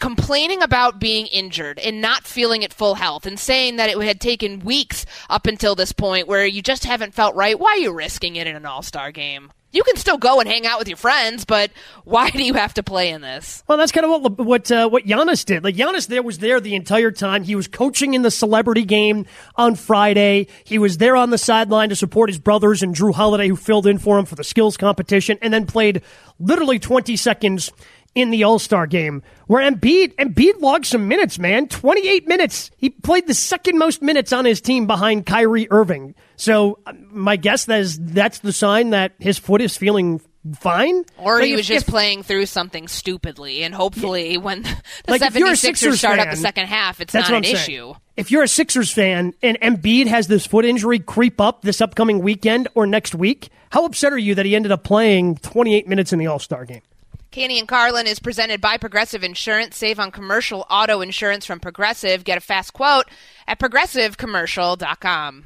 complaining 0.00 0.62
about 0.62 0.98
being 0.98 1.26
injured 1.26 1.78
and 1.78 2.00
not 2.00 2.24
feeling 2.26 2.64
at 2.64 2.72
full 2.72 2.96
health 2.96 3.24
and 3.24 3.38
saying 3.38 3.76
that 3.76 3.88
it 3.88 3.98
had 4.02 4.20
taken 4.20 4.58
weeks 4.58 5.06
up 5.30 5.46
until 5.46 5.76
this 5.76 5.92
point 5.92 6.26
where 6.26 6.44
you 6.44 6.60
just 6.60 6.84
haven't 6.84 7.14
felt 7.14 7.36
right, 7.36 7.58
why 7.58 7.70
are 7.70 7.76
you 7.76 7.92
risking 7.92 8.34
it 8.34 8.48
in 8.48 8.56
an 8.56 8.66
all 8.66 8.82
star 8.82 9.12
game? 9.12 9.52
You 9.72 9.82
can 9.82 9.96
still 9.96 10.18
go 10.18 10.38
and 10.38 10.48
hang 10.48 10.66
out 10.66 10.78
with 10.78 10.86
your 10.86 10.98
friends, 10.98 11.46
but 11.46 11.70
why 12.04 12.28
do 12.30 12.42
you 12.42 12.54
have 12.54 12.74
to 12.74 12.82
play 12.82 13.08
in 13.08 13.22
this? 13.22 13.64
Well, 13.66 13.78
that's 13.78 13.90
kind 13.90 14.04
of 14.04 14.22
what 14.22 14.38
what 14.38 14.70
uh, 14.70 14.88
what 14.88 15.04
Giannis 15.04 15.44
did. 15.44 15.64
Like 15.64 15.74
Giannis, 15.76 16.06
there 16.06 16.22
was 16.22 16.38
there 16.38 16.60
the 16.60 16.74
entire 16.74 17.10
time. 17.10 17.42
He 17.42 17.56
was 17.56 17.68
coaching 17.68 18.12
in 18.12 18.20
the 18.20 18.30
celebrity 18.30 18.84
game 18.84 19.24
on 19.56 19.74
Friday. 19.74 20.46
He 20.64 20.78
was 20.78 20.98
there 20.98 21.16
on 21.16 21.30
the 21.30 21.38
sideline 21.38 21.88
to 21.88 21.96
support 21.96 22.28
his 22.28 22.38
brothers 22.38 22.82
and 22.82 22.94
Jrue 22.94 23.14
Holiday, 23.14 23.48
who 23.48 23.56
filled 23.56 23.86
in 23.86 23.98
for 23.98 24.18
him 24.18 24.26
for 24.26 24.34
the 24.34 24.44
skills 24.44 24.76
competition, 24.76 25.38
and 25.40 25.52
then 25.54 25.66
played 25.66 26.02
literally 26.38 26.78
twenty 26.78 27.16
seconds 27.16 27.72
in 28.14 28.28
the 28.28 28.44
All 28.44 28.58
Star 28.58 28.86
game, 28.86 29.22
where 29.46 29.68
Embiid 29.68 30.14
Embiid 30.16 30.60
logged 30.60 30.84
some 30.84 31.08
minutes. 31.08 31.38
Man, 31.38 31.66
twenty 31.66 32.08
eight 32.08 32.28
minutes. 32.28 32.70
He 32.76 32.90
played 32.90 33.26
the 33.26 33.32
second 33.32 33.78
most 33.78 34.02
minutes 34.02 34.34
on 34.34 34.44
his 34.44 34.60
team 34.60 34.86
behind 34.86 35.24
Kyrie 35.24 35.66
Irving. 35.70 36.14
So 36.42 36.78
uh, 36.86 36.92
my 37.10 37.36
guess 37.36 37.68
is 37.68 37.98
that's 38.00 38.40
the 38.40 38.52
sign 38.52 38.90
that 38.90 39.12
his 39.20 39.38
foot 39.38 39.60
is 39.60 39.76
feeling 39.76 40.20
fine. 40.58 41.04
Or 41.18 41.36
Like, 41.36 41.44
he 41.46 41.52
if- 41.52 41.56
was 41.58 41.68
just 41.68 41.86
if- 41.86 41.90
playing 41.92 42.24
through 42.24 42.46
something 42.46 42.88
stupidly, 42.88 43.62
and 43.62 43.72
hopefully, 43.72 44.36
when 44.38 44.62
the 44.62 44.76
Like, 45.06 45.22
if 45.22 45.36
you're 45.36 45.48
a 45.48 45.52
76ers 45.52 45.58
Sixers 45.58 45.98
start 46.00 46.18
up 46.18 46.30
the 46.30 46.36
second 46.36 46.66
half, 46.66 47.00
it's 47.00 47.14
not 47.14 47.30
an 47.32 47.44
issue. 47.44 47.94
If 48.16 48.30
you're 48.32 48.42
a 48.42 48.48
Sixers 48.48 48.92
fan 48.92 49.34
and 49.40 49.56
Embiid 49.60 50.06
has 50.08 50.26
this 50.26 50.44
foot 50.44 50.64
injury 50.64 50.98
creep 50.98 51.40
up 51.40 51.62
this 51.62 51.80
upcoming 51.80 52.18
weekend 52.20 52.66
or 52.74 52.86
next 52.86 53.14
week, 53.14 53.48
how 53.70 53.84
upset 53.84 54.12
are 54.12 54.18
you 54.18 54.34
that 54.34 54.44
he 54.44 54.56
ended 54.56 54.72
up 54.72 54.82
playing 54.82 55.36
28 55.36 55.86
minutes 55.86 56.12
in 56.12 56.18
the 56.18 56.26
All 56.26 56.38
Star 56.40 56.64
game? 56.64 56.82
Canty 57.30 57.58
and 57.60 57.68
Carlin 57.68 58.06
is 58.06 58.18
presented 58.18 58.60
by 58.60 58.76
Progressive 58.78 59.22
Insurance. 59.24 59.76
Save 59.76 59.98
on 60.00 60.10
commercial 60.10 60.66
auto 60.68 61.00
insurance 61.00 61.46
from 61.46 61.60
Progressive. 61.60 62.24
Get 62.24 62.36
a 62.36 62.40
fast 62.42 62.72
quote 62.74 63.06
at 63.46 63.58
progressivecommercial.com. 63.58 65.44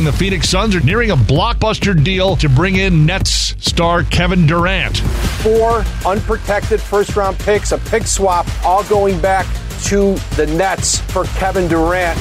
And 0.00 0.06
the 0.06 0.12
Phoenix 0.12 0.48
Suns 0.48 0.74
are 0.74 0.80
nearing 0.80 1.10
a 1.10 1.14
blockbuster 1.14 2.02
deal 2.02 2.34
to 2.36 2.48
bring 2.48 2.76
in 2.76 3.04
Nets 3.04 3.54
star 3.62 4.02
Kevin 4.02 4.46
Durant. 4.46 4.96
four 5.42 5.84
unprotected 6.06 6.80
first 6.80 7.16
round 7.16 7.38
picks, 7.38 7.72
a 7.72 7.76
pick 7.76 8.06
swap, 8.06 8.46
all 8.64 8.82
going 8.84 9.20
back 9.20 9.44
to 9.82 10.14
the 10.36 10.46
Nets 10.56 11.00
for 11.12 11.24
Kevin 11.24 11.68
Durant. 11.68 12.18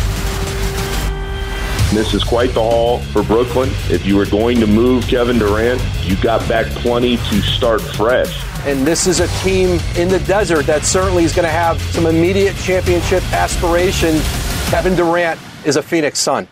This 1.94 2.14
is 2.14 2.22
quite 2.22 2.50
the 2.50 2.60
haul 2.60 3.00
for 3.00 3.24
Brooklyn. 3.24 3.70
If 3.90 4.06
you 4.06 4.18
were 4.18 4.26
going 4.26 4.60
to 4.60 4.68
move 4.68 5.08
Kevin 5.08 5.40
Durant, 5.40 5.82
you 6.04 6.18
got 6.18 6.46
back 6.50 6.66
plenty 6.66 7.16
to 7.16 7.42
start 7.42 7.80
fresh. 7.80 8.44
And 8.68 8.86
this 8.86 9.08
is 9.08 9.22
a 9.22 9.28
team 9.42 9.80
in 9.96 10.10
the 10.10 10.20
desert 10.28 10.66
that 10.66 10.84
certainly 10.84 11.24
is 11.24 11.34
going 11.34 11.48
to 11.48 11.50
have 11.50 11.82
some 11.82 12.08
immediate 12.08 12.58
championship 12.58 13.24
aspiration. 13.32 14.20
Kevin 14.66 14.98
Durant 14.98 15.40
is 15.64 15.78
a 15.78 15.82
Phoenix 15.82 16.20
Sun. 16.20 16.50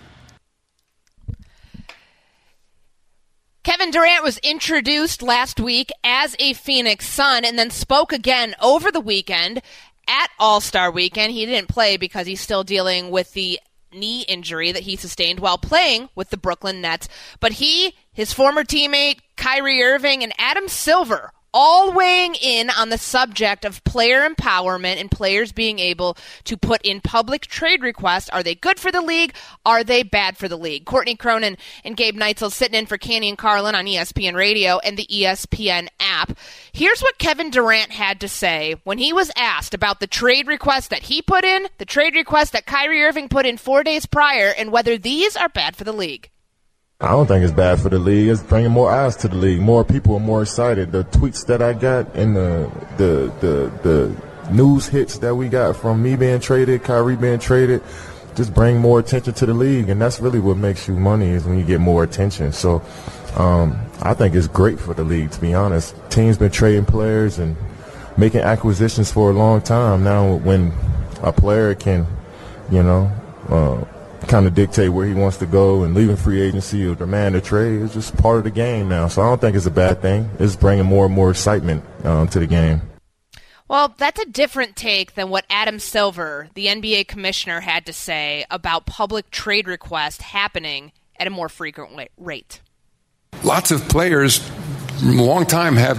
Kevin 3.68 3.92
Durant 3.92 4.24
was 4.24 4.38
introduced 4.38 5.22
last 5.22 5.60
week 5.60 5.92
as 6.02 6.38
a 6.40 6.54
Phoenix 6.54 7.06
Sun 7.06 7.44
and 7.44 7.60
then 7.60 7.70
spoke 7.70 8.14
again 8.14 8.56
over 8.62 8.94
the 8.94 9.02
weekend 9.02 9.62
at 10.08 10.30
All 10.40 10.62
Star 10.62 10.90
Weekend. 10.90 11.34
He 11.34 11.46
didn't 11.46 11.68
play 11.68 11.98
because 11.98 12.26
he's 12.28 12.40
still 12.40 12.64
dealing 12.64 13.12
with 13.12 13.34
the 13.34 13.60
knee 13.92 14.22
injury 14.22 14.72
that 14.72 14.84
he 14.84 14.96
sustained 14.96 15.42
while 15.42 15.58
playing 15.58 16.08
with 16.16 16.30
the 16.30 16.38
Brooklyn 16.38 16.80
Nets. 16.80 17.10
But 17.42 17.52
he, 17.52 17.94
his 18.14 18.32
former 18.32 18.64
teammate 18.64 19.20
Kyrie 19.36 19.84
Irving, 19.84 20.24
and 20.24 20.32
Adam 20.38 20.70
Silver 20.70 21.34
all 21.60 21.92
weighing 21.92 22.36
in 22.36 22.70
on 22.70 22.90
the 22.90 23.00
subject 23.00 23.66
of 23.66 23.84
player 23.84 24.30
empowerment 24.30 25.02
and 25.02 25.10
players 25.10 25.52
being 25.52 25.80
able 25.80 26.16
to 26.44 26.56
put 26.56 26.80
in 26.84 27.02
public 27.02 27.48
trade 27.48 27.82
requests. 27.82 28.30
Are 28.30 28.44
they 28.44 28.54
good 28.54 28.80
for 28.80 28.92
the 28.92 29.02
league? 29.02 29.34
Are 29.66 29.84
they 29.84 30.04
bad 30.04 30.38
for 30.38 30.48
the 30.48 30.56
league? 30.56 30.86
Courtney 30.86 31.16
Cronin 31.16 31.58
and 31.84 31.98
Gabe 31.98 32.16
Neitzel 32.16 32.52
sitting 32.52 32.78
in 32.78 32.86
for 32.86 33.00
Canty 33.00 33.28
and 33.28 33.40
Carlin 33.40 33.74
on 33.74 33.86
ESPN 33.86 34.36
Radio 34.36 34.78
and 34.78 34.98
the 34.98 35.08
ESPN 35.08 35.88
app. 36.00 36.38
Here's 36.72 37.02
what 37.02 37.18
Kevin 37.18 37.50
Durant 37.50 37.90
had 37.90 38.20
to 38.20 38.30
say 38.30 38.76
when 38.84 39.00
he 39.00 39.12
was 39.12 39.32
asked 39.36 39.74
about 39.74 40.00
the 40.00 40.06
trade 40.06 40.46
request 40.46 40.92
that 40.92 41.02
he 41.02 41.24
put 41.24 41.44
in, 41.44 41.70
the 41.80 41.86
trade 41.86 42.14
request 42.14 42.54
that 42.54 42.68
Kyrie 42.68 43.04
Irving 43.04 43.30
put 43.30 43.48
in 43.48 43.58
four 43.58 43.84
days 43.84 44.06
prior, 44.06 44.54
and 44.56 44.72
whether 44.72 44.96
these 44.96 45.36
are 45.36 45.50
bad 45.50 45.76
for 45.76 45.86
the 45.86 45.92
league. 45.92 46.30
I 47.00 47.10
don't 47.10 47.28
think 47.28 47.44
it's 47.44 47.54
bad 47.54 47.80
for 47.80 47.90
the 47.90 48.00
league. 48.00 48.28
It's 48.28 48.42
bringing 48.42 48.72
more 48.72 48.90
eyes 48.90 49.16
to 49.18 49.28
the 49.28 49.36
league. 49.36 49.62
More 49.62 49.86
people 49.86 50.16
are 50.16 50.20
more 50.20 50.42
excited. 50.42 50.92
The 50.92 51.04
tweets 51.04 51.46
that 51.46 51.62
I 51.62 51.74
got 51.74 52.16
and 52.16 52.36
the 52.36 52.72
the 52.98 53.32
the, 53.40 53.72
the 53.84 54.52
news 54.52 54.88
hits 54.88 55.20
that 55.20 55.36
we 55.36 55.48
got 55.48 55.76
from 55.76 56.02
me 56.02 56.16
being 56.16 56.40
traded, 56.40 56.84
Kyrie 56.84 57.16
being 57.16 57.38
traded, 57.38 57.84
just 58.34 58.52
bring 58.52 58.80
more 58.80 58.98
attention 58.98 59.36
to 59.36 59.46
the 59.46 59.54
league, 59.54 59.90
and 59.90 60.02
that's 60.02 60.20
really 60.20 60.40
what 60.40 60.58
makes 60.58 60.88
you 60.88 60.96
money 60.96 61.30
is 61.30 61.44
when 61.46 61.60
you 61.60 61.64
get 61.64 61.80
more 61.80 62.04
attention. 62.04 62.52
So, 62.52 62.82
um, 63.36 63.80
I 64.02 64.16
think 64.16 64.34
it's 64.34 64.48
great 64.48 64.80
for 64.80 64.96
the 64.96 65.04
league. 65.04 65.30
To 65.34 65.40
be 65.40 65.54
honest, 65.54 65.94
teams 66.10 66.40
been 66.40 66.50
trading 66.50 66.86
players 66.86 67.38
and 67.38 67.56
making 68.18 68.42
acquisitions 68.42 69.12
for 69.12 69.30
a 69.30 69.34
long 69.34 69.62
time. 69.62 70.04
Now, 70.04 70.38
when 70.38 70.74
a 71.22 71.32
player 71.32 71.76
can, 71.76 72.08
you 72.72 72.82
know. 72.82 73.12
Uh, 73.50 73.86
kind 74.28 74.48
of 74.48 74.56
dictate 74.56 74.90
where 74.90 75.06
he 75.06 75.14
wants 75.14 75.38
to 75.38 75.46
go 75.46 75.84
and 75.84 75.94
leaving 75.94 76.16
free 76.16 76.42
agency 76.42 76.86
or 76.86 76.96
demand 76.96 77.36
a 77.36 77.42
trade. 77.42 77.82
is 77.82 77.94
just 77.94 78.18
part 78.18 78.38
of 78.38 78.44
the 78.44 78.52
game 78.52 78.90
now. 78.90 79.08
So 79.08 79.22
I 79.22 79.26
don't 79.26 79.40
think 79.40 79.56
it's 79.56 79.66
a 79.66 79.72
bad 79.72 80.02
thing. 80.02 80.30
It's 80.40 80.56
bringing 80.56 80.86
more 80.86 81.06
and 81.06 81.14
more 81.14 81.30
excitement 81.30 81.84
um, 82.04 82.28
to 82.30 82.40
the 82.40 82.48
game. 82.48 82.82
Well, 83.68 83.94
that's 83.98 84.22
a 84.22 84.26
different 84.26 84.78
take 84.78 85.16
than 85.16 85.30
what 85.30 85.46
Adam 85.50 85.80
Silver, 85.80 86.48
the 86.54 86.68
NBA 86.68 87.08
commissioner, 87.08 87.60
had 87.60 87.86
to 87.88 87.94
say 87.94 88.46
about 88.50 88.86
public 88.86 89.30
trade 89.30 89.68
requests 89.68 90.22
happening 90.22 90.94
at 91.20 91.28
a 91.28 91.30
more 91.30 91.50
frequent 91.50 92.10
rate. 92.18 92.62
Lots 93.44 93.72
of 93.72 93.88
players, 93.90 94.50
long 95.04 95.46
time, 95.46 95.76
have 95.76 95.98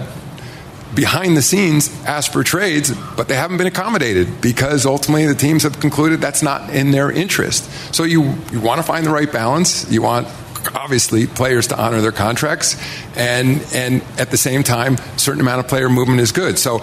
behind 0.95 1.37
the 1.37 1.42
scenes 1.42 1.90
asked 2.04 2.33
for 2.33 2.42
trades, 2.42 2.92
but 3.16 3.28
they 3.28 3.35
haven't 3.35 3.59
been 3.59 3.66
accommodated 3.66 4.40
because 4.40 4.87
ultimately 4.87 5.26
the 5.26 5.35
teams 5.35 5.62
have 5.62 5.80
concluded 5.80 6.21
that's 6.21 6.42
not 6.42 6.71
in 6.71 6.90
their 6.90 7.11
interest. 7.11 7.71
So 7.95 8.04
you, 8.04 8.35
you 8.52 8.61
want 8.61 8.78
to 8.78 8.83
find 8.83 9.04
the 9.04 9.11
right 9.11 9.30
balance. 9.30 9.90
You 9.90 10.02
want 10.02 10.28
obviously 10.75 11.26
players 11.26 11.68
to 11.68 11.80
honor 11.80 12.00
their 12.00 12.12
contracts 12.12 12.76
and 13.16 13.64
and 13.75 14.02
at 14.18 14.30
the 14.30 14.37
same 14.37 14.62
time 14.62 14.97
certain 15.16 15.40
amount 15.40 15.61
of 15.61 15.68
player 15.68 15.88
movement 15.88 16.21
is 16.21 16.33
good. 16.33 16.59
So 16.59 16.83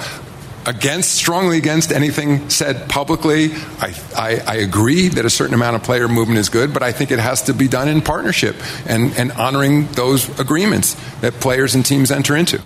against 0.66 1.14
strongly 1.14 1.58
against 1.58 1.92
anything 1.92 2.50
said 2.50 2.90
publicly. 2.90 3.52
I, 3.80 3.94
I, 4.16 4.42
I, 4.48 4.56
agree 4.56 5.10
that 5.10 5.24
a 5.24 5.30
certain 5.30 5.54
amount 5.54 5.76
of 5.76 5.84
player 5.84 6.08
movement 6.08 6.40
is 6.40 6.50
good, 6.50 6.74
but 6.74 6.82
I 6.82 6.92
think 6.92 7.12
it 7.12 7.20
has 7.20 7.44
to 7.44 7.54
be 7.54 7.68
done 7.68 7.88
in 7.88 8.02
partnership 8.02 8.56
and, 8.88 9.16
and 9.16 9.32
honoring 9.34 9.86
those 9.92 10.28
agreements 10.40 10.96
that 11.22 11.34
players 11.34 11.76
and 11.76 11.86
teams 11.86 12.10
enter 12.10 12.36
into. 12.36 12.62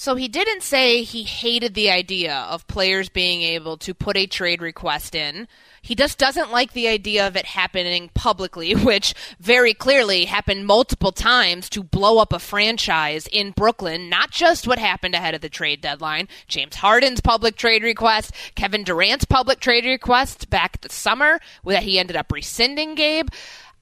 So 0.00 0.14
he 0.14 0.28
didn't 0.28 0.62
say 0.62 1.02
he 1.02 1.24
hated 1.24 1.74
the 1.74 1.90
idea 1.90 2.32
of 2.32 2.68
players 2.68 3.08
being 3.08 3.42
able 3.42 3.76
to 3.78 3.92
put 3.92 4.16
a 4.16 4.28
trade 4.28 4.62
request 4.62 5.12
in. 5.12 5.48
He 5.82 5.96
just 5.96 6.18
doesn't 6.18 6.52
like 6.52 6.72
the 6.72 6.86
idea 6.86 7.26
of 7.26 7.34
it 7.34 7.46
happening 7.46 8.08
publicly, 8.14 8.74
which 8.76 9.12
very 9.40 9.74
clearly 9.74 10.26
happened 10.26 10.66
multiple 10.66 11.10
times 11.10 11.68
to 11.70 11.82
blow 11.82 12.18
up 12.18 12.32
a 12.32 12.38
franchise 12.38 13.26
in 13.26 13.50
Brooklyn. 13.50 14.08
Not 14.08 14.30
just 14.30 14.68
what 14.68 14.78
happened 14.78 15.16
ahead 15.16 15.34
of 15.34 15.40
the 15.40 15.48
trade 15.48 15.80
deadline. 15.80 16.28
James 16.46 16.76
Harden's 16.76 17.20
public 17.20 17.56
trade 17.56 17.82
request, 17.82 18.32
Kevin 18.54 18.84
Durant's 18.84 19.24
public 19.24 19.58
trade 19.58 19.84
request 19.84 20.48
back 20.48 20.80
the 20.80 20.90
summer 20.90 21.40
that 21.64 21.82
he 21.82 21.98
ended 21.98 22.14
up 22.14 22.30
rescinding, 22.30 22.94
Gabe. 22.94 23.30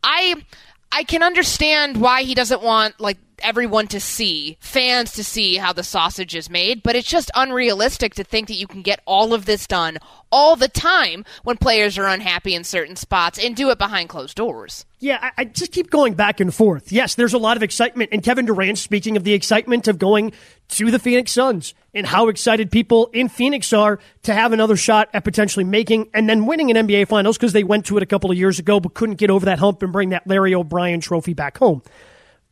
I 0.03 0.47
I 0.93 1.05
can 1.05 1.23
understand 1.23 2.01
why 2.01 2.23
he 2.23 2.35
doesn't 2.35 2.63
want 2.63 3.01
like 3.01 3.19
everyone 3.41 3.87
to 3.89 4.01
see, 4.01 4.57
fans 4.61 5.13
to 5.13 5.25
see 5.25 5.57
how 5.57 5.73
the 5.73 5.83
sausage 5.83 6.35
is 6.35 6.49
made, 6.49 6.83
but 6.83 6.97
it's 6.97 7.09
just 7.09 7.31
unrealistic 7.35 8.15
to 8.15 8.25
think 8.25 8.49
that 8.49 8.55
you 8.55 8.67
can 8.67 8.83
get 8.83 9.01
all 9.05 9.35
of 9.35 9.45
this 9.45 9.67
done 9.67 9.99
all 10.31 10.57
the 10.57 10.69
time 10.69 11.25
when 11.45 11.57
players 11.57 11.99
are 11.99 12.07
unhappy 12.07 12.55
in 12.55 12.65
certain 12.65 12.97
spots 12.97 13.39
and 13.39 13.55
do 13.57 13.71
it 13.71 13.79
behind 13.79 14.09
closed 14.09 14.37
doors. 14.37 14.85
Yeah, 14.99 15.19
I, 15.21 15.31
I 15.39 15.45
just 15.45 15.73
keep 15.73 15.91
going 15.91 16.15
back 16.15 16.41
and 16.41 16.55
forth. 16.55 16.91
Yes, 16.91 17.15
there's 17.15 17.35
a 17.35 17.39
lot 17.39 17.57
of 17.57 17.63
excitement. 17.63 18.11
And 18.13 18.23
Kevin 18.23 18.47
Durant, 18.47 18.79
speaking 18.79 19.17
of 19.17 19.25
the 19.25 19.35
excitement 19.35 19.89
of 19.89 19.99
going 19.99 20.33
to 20.69 20.91
the 20.91 20.99
Phoenix 20.99 21.33
Suns 21.33 21.75
and 21.95 22.07
how 22.07 22.29
excited 22.29 22.71
people 22.71 23.09
in 23.13 23.29
Phoenix 23.29 23.73
are 23.73 23.99
to 24.23 24.35
have 24.35 24.53
another 24.53 24.77
shot 24.77 25.09
at 25.13 25.25
potentially 25.25 25.65
making 25.65 26.09
and 26.13 26.29
then 26.29 26.47
winning 26.47 26.71
an 26.75 26.89
NBA 26.89 27.09
Finals 27.09 27.37
because 27.37 27.53
they 27.53 27.65
went 27.65 27.87
to 27.87 27.97
it 27.97 28.03
a 28.03 28.07
couple 28.07 28.31
of 28.31 28.37
years 28.37 28.59
ago 28.59 28.81
but 28.81 28.95
couldn't 28.95 29.17
get 29.17 29.31
over 29.31 29.47
that 29.47 29.59
hump 29.59 29.83
and 29.83 29.93
bring 29.93 30.11
that 30.11 30.27
Larry 30.27 30.55
O'Brien 30.55 31.01
trophy 31.01 31.35
back 31.35 31.59
home. 31.59 31.83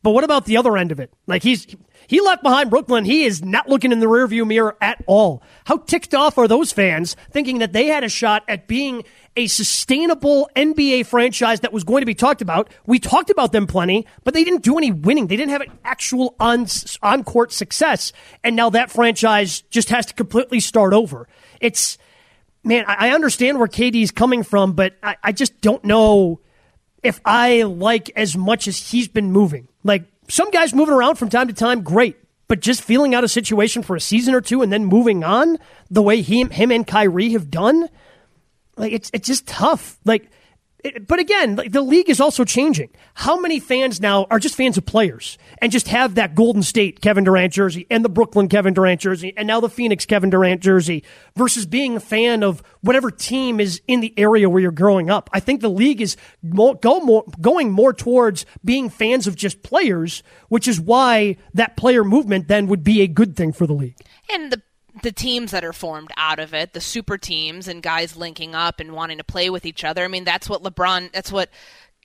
But 0.04 0.10
what 0.10 0.22
about 0.22 0.44
the 0.44 0.58
other 0.58 0.76
end 0.76 0.92
of 0.92 1.00
it? 1.00 1.10
Like 1.26 1.42
he's 1.42 1.66
he 2.06 2.20
left 2.20 2.42
behind 2.42 2.68
Brooklyn. 2.68 3.06
He 3.06 3.24
is 3.24 3.42
not 3.42 3.70
looking 3.70 3.90
in 3.90 4.00
the 4.00 4.06
rearview 4.06 4.46
mirror 4.46 4.76
at 4.82 5.02
all. 5.06 5.42
How 5.64 5.78
ticked 5.78 6.14
off 6.14 6.36
are 6.36 6.46
those 6.46 6.72
fans 6.72 7.16
thinking 7.30 7.60
that 7.60 7.72
they 7.72 7.86
had 7.86 8.04
a 8.04 8.10
shot 8.10 8.44
at 8.46 8.68
being 8.68 9.04
a 9.34 9.46
sustainable 9.46 10.50
NBA 10.54 11.06
franchise 11.06 11.60
that 11.60 11.72
was 11.72 11.84
going 11.84 12.02
to 12.02 12.06
be 12.06 12.14
talked 12.14 12.42
about? 12.42 12.68
We 12.84 12.98
talked 12.98 13.30
about 13.30 13.52
them 13.52 13.66
plenty, 13.66 14.06
but 14.24 14.34
they 14.34 14.44
didn't 14.44 14.62
do 14.62 14.76
any 14.76 14.92
winning. 14.92 15.26
They 15.26 15.36
didn't 15.36 15.52
have 15.52 15.62
an 15.62 15.72
actual 15.82 16.36
on 16.38 16.66
on 17.02 17.24
court 17.24 17.50
success, 17.50 18.12
and 18.44 18.54
now 18.54 18.68
that 18.70 18.90
franchise 18.90 19.62
just 19.70 19.88
has 19.88 20.04
to 20.04 20.12
completely 20.12 20.60
start 20.60 20.92
over. 20.92 21.28
It's 21.62 21.96
man, 22.62 22.84
I 22.86 23.12
understand 23.12 23.58
where 23.58 23.68
KD's 23.68 24.10
coming 24.10 24.42
from, 24.42 24.74
but 24.74 24.98
I, 25.02 25.16
I 25.22 25.32
just 25.32 25.62
don't 25.62 25.82
know 25.82 26.40
if 27.04 27.20
I 27.24 27.62
like 27.62 28.10
as 28.16 28.36
much 28.36 28.66
as 28.66 28.90
he's 28.90 29.08
been 29.08 29.30
moving. 29.30 29.68
Like 29.84 30.04
some 30.28 30.50
guys 30.50 30.74
moving 30.74 30.94
around 30.94 31.16
from 31.16 31.28
time 31.28 31.48
to 31.48 31.54
time, 31.54 31.82
great. 31.82 32.16
But 32.48 32.60
just 32.60 32.82
feeling 32.82 33.14
out 33.14 33.24
a 33.24 33.28
situation 33.28 33.82
for 33.82 33.96
a 33.96 34.00
season 34.00 34.34
or 34.34 34.40
two 34.40 34.62
and 34.62 34.72
then 34.72 34.84
moving 34.84 35.24
on 35.24 35.58
the 35.90 36.02
way 36.02 36.20
he, 36.20 36.44
him 36.44 36.70
and 36.70 36.86
Kyrie 36.86 37.30
have 37.30 37.50
done, 37.50 37.88
like 38.76 38.92
it's 38.92 39.10
it's 39.14 39.26
just 39.26 39.46
tough. 39.46 39.98
Like 40.04 40.30
It, 40.84 41.06
but 41.06 41.18
again, 41.18 41.58
the 41.66 41.80
league 41.80 42.10
is 42.10 42.20
also 42.20 42.44
changing. 42.44 42.90
How 43.14 43.40
many 43.40 43.58
fans 43.58 44.02
now 44.02 44.26
are 44.30 44.38
just 44.38 44.54
fans 44.54 44.76
of 44.76 44.84
players 44.84 45.38
and 45.58 45.72
just 45.72 45.88
have 45.88 46.16
that 46.16 46.34
Golden 46.34 46.62
State 46.62 47.00
Kevin 47.00 47.24
Durant 47.24 47.54
jersey 47.54 47.86
and 47.90 48.04
the 48.04 48.10
Brooklyn 48.10 48.48
Kevin 48.48 48.74
Durant 48.74 49.00
jersey 49.00 49.32
and 49.34 49.46
now 49.46 49.60
the 49.60 49.70
Phoenix 49.70 50.04
Kevin 50.04 50.28
Durant 50.28 50.60
jersey 50.60 51.02
versus 51.36 51.64
being 51.64 51.96
a 51.96 52.00
fan 52.00 52.42
of 52.42 52.62
whatever 52.82 53.10
team 53.10 53.60
is 53.60 53.80
in 53.88 54.00
the 54.00 54.12
area 54.18 54.50
where 54.50 54.60
you're 54.60 54.72
growing 54.72 55.08
up? 55.08 55.30
I 55.32 55.40
think 55.40 55.62
the 55.62 55.70
league 55.70 56.02
is 56.02 56.18
more, 56.42 56.74
go 56.74 57.00
more, 57.00 57.24
going 57.40 57.70
more 57.70 57.94
towards 57.94 58.44
being 58.62 58.90
fans 58.90 59.26
of 59.26 59.36
just 59.36 59.62
players, 59.62 60.22
which 60.50 60.68
is 60.68 60.78
why 60.78 61.38
that 61.54 61.78
player 61.78 62.04
movement 62.04 62.46
then 62.46 62.66
would 62.66 62.84
be 62.84 63.00
a 63.00 63.06
good 63.06 63.36
thing 63.36 63.52
for 63.52 63.66
the 63.66 63.72
league. 63.72 63.96
And 64.30 64.52
the 64.52 64.60
the 65.02 65.12
teams 65.12 65.50
that 65.50 65.64
are 65.64 65.72
formed 65.72 66.10
out 66.16 66.38
of 66.38 66.54
it, 66.54 66.72
the 66.72 66.80
super 66.80 67.18
teams 67.18 67.68
and 67.68 67.82
guys 67.82 68.16
linking 68.16 68.54
up 68.54 68.80
and 68.80 68.92
wanting 68.92 69.18
to 69.18 69.24
play 69.24 69.50
with 69.50 69.66
each 69.66 69.84
other. 69.84 70.04
I 70.04 70.08
mean, 70.08 70.24
that's 70.24 70.48
what 70.48 70.62
LeBron, 70.62 71.12
that's 71.12 71.32
what 71.32 71.50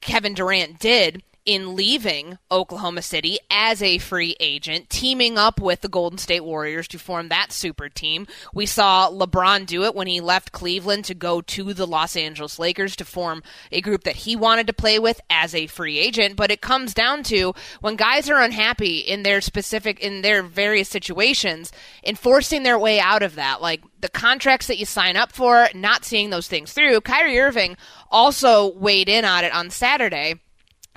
Kevin 0.02 0.34
Durant 0.34 0.80
did 0.80 1.24
in 1.50 1.76
leaving 1.76 2.38
Oklahoma 2.52 3.02
City 3.02 3.40
as 3.50 3.82
a 3.82 3.98
free 3.98 4.36
agent, 4.40 4.88
teaming 4.88 5.36
up 5.36 5.60
with 5.60 5.82
the 5.82 5.88
Golden 5.88 6.20
State 6.20 6.44
Warriors 6.44 6.88
to 6.90 7.00
form 7.00 7.30
that 7.30 7.52
super 7.52 7.90
team. 7.90 8.28
We 8.54 8.68
saw 8.68 9.10
LeBron 9.10 9.66
do 9.66 9.84
it 9.84 9.96
when 9.96 10.06
he 10.06 10.22
left 10.22 10.52
Cleveland 10.52 11.06
to 11.06 11.16
go 11.16 11.42
to 11.42 11.74
the 11.74 11.88
Los 11.88 12.16
Angeles 12.16 12.60
Lakers 12.60 12.96
to 12.98 13.04
form 13.04 13.42
a 13.72 13.82
group 13.82 14.04
that 14.04 14.18
he 14.18 14.36
wanted 14.36 14.68
to 14.68 14.74
play 14.74 15.00
with 15.00 15.20
as 15.28 15.56
a 15.56 15.66
free 15.66 15.98
agent. 15.98 16.36
But 16.36 16.52
it 16.52 16.62
comes 16.62 16.94
down 16.94 17.24
to 17.24 17.56
when 17.82 17.96
guys 17.96 18.30
are 18.30 18.40
unhappy 18.40 19.00
in 19.00 19.24
their 19.24 19.42
specific, 19.42 20.00
in 20.02 20.22
their 20.22 20.44
various 20.44 20.88
situations, 20.88 21.72
enforcing 22.04 22.62
their 22.62 22.78
way 22.78 23.00
out 23.00 23.24
of 23.24 23.34
that. 23.34 23.60
Like 23.60 23.82
the 24.00 24.10
contracts 24.10 24.68
that 24.68 24.78
you 24.78 24.86
sign 24.86 25.18
up 25.18 25.32
for, 25.32 25.68
not 25.74 26.06
seeing 26.06 26.30
those 26.30 26.48
things 26.48 26.74
through. 26.74 27.02
Kyrie 27.02 27.40
Irving 27.40 27.76
also 28.12 28.72
weighed 28.74 29.10
in 29.10 29.26
on 29.26 29.44
it 29.44 29.52
on 29.52 29.72
Saturday 29.72 30.36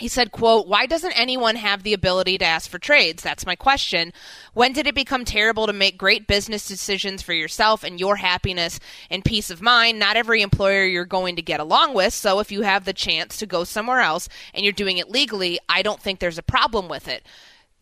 he 0.03 0.09
said, 0.09 0.33
quote, 0.33 0.67
why 0.67 0.85
doesn't 0.85 1.13
anyone 1.13 1.55
have 1.55 1.85
the 1.85 1.93
ability 1.93 2.37
to 2.37 2.45
ask 2.45 2.69
for 2.69 2.81
trades? 2.81 3.23
That's 3.23 3.47
my 3.47 3.55
question. 3.55 4.13
When 4.53 4.73
did 4.73 4.89
it 4.89 4.97
become 4.97 5.25
terrible 5.25 5.69
to 5.69 5.73
make 5.73 5.97
great 5.97 6.27
business 6.27 6.67
decisions 6.67 7.23
for 7.23 7.33
yourself 7.33 7.85
and 7.85 8.01
your 8.01 8.17
happiness 8.17 8.81
and 9.11 9.25
peace 9.25 9.49
of 9.49 9.63
mind? 9.63 10.01
Not 10.01 10.17
every 10.17 10.43
employer 10.43 10.85
you're 10.85 11.05
going 11.05 11.37
to 11.37 11.43
get 11.43 11.61
along 11.61 11.95
with. 11.95 12.13
So 12.15 12.41
if 12.41 12.51
you 12.51 12.63
have 12.63 12.85
the 12.85 12.93
chance 12.93 13.37
to 13.37 13.47
go 13.47 13.63
somewhere 13.63 14.01
else 14.01 14.29
and 14.53 14.65
you're 14.65 14.73
doing 14.73 14.99
it 14.99 15.09
legally, 15.09 15.61
I 15.69 15.83
don't 15.83 16.01
think 16.01 16.19
there's 16.19 16.37
a 16.37 16.43
problem 16.43 16.89
with 16.89 17.07
it 17.07 17.25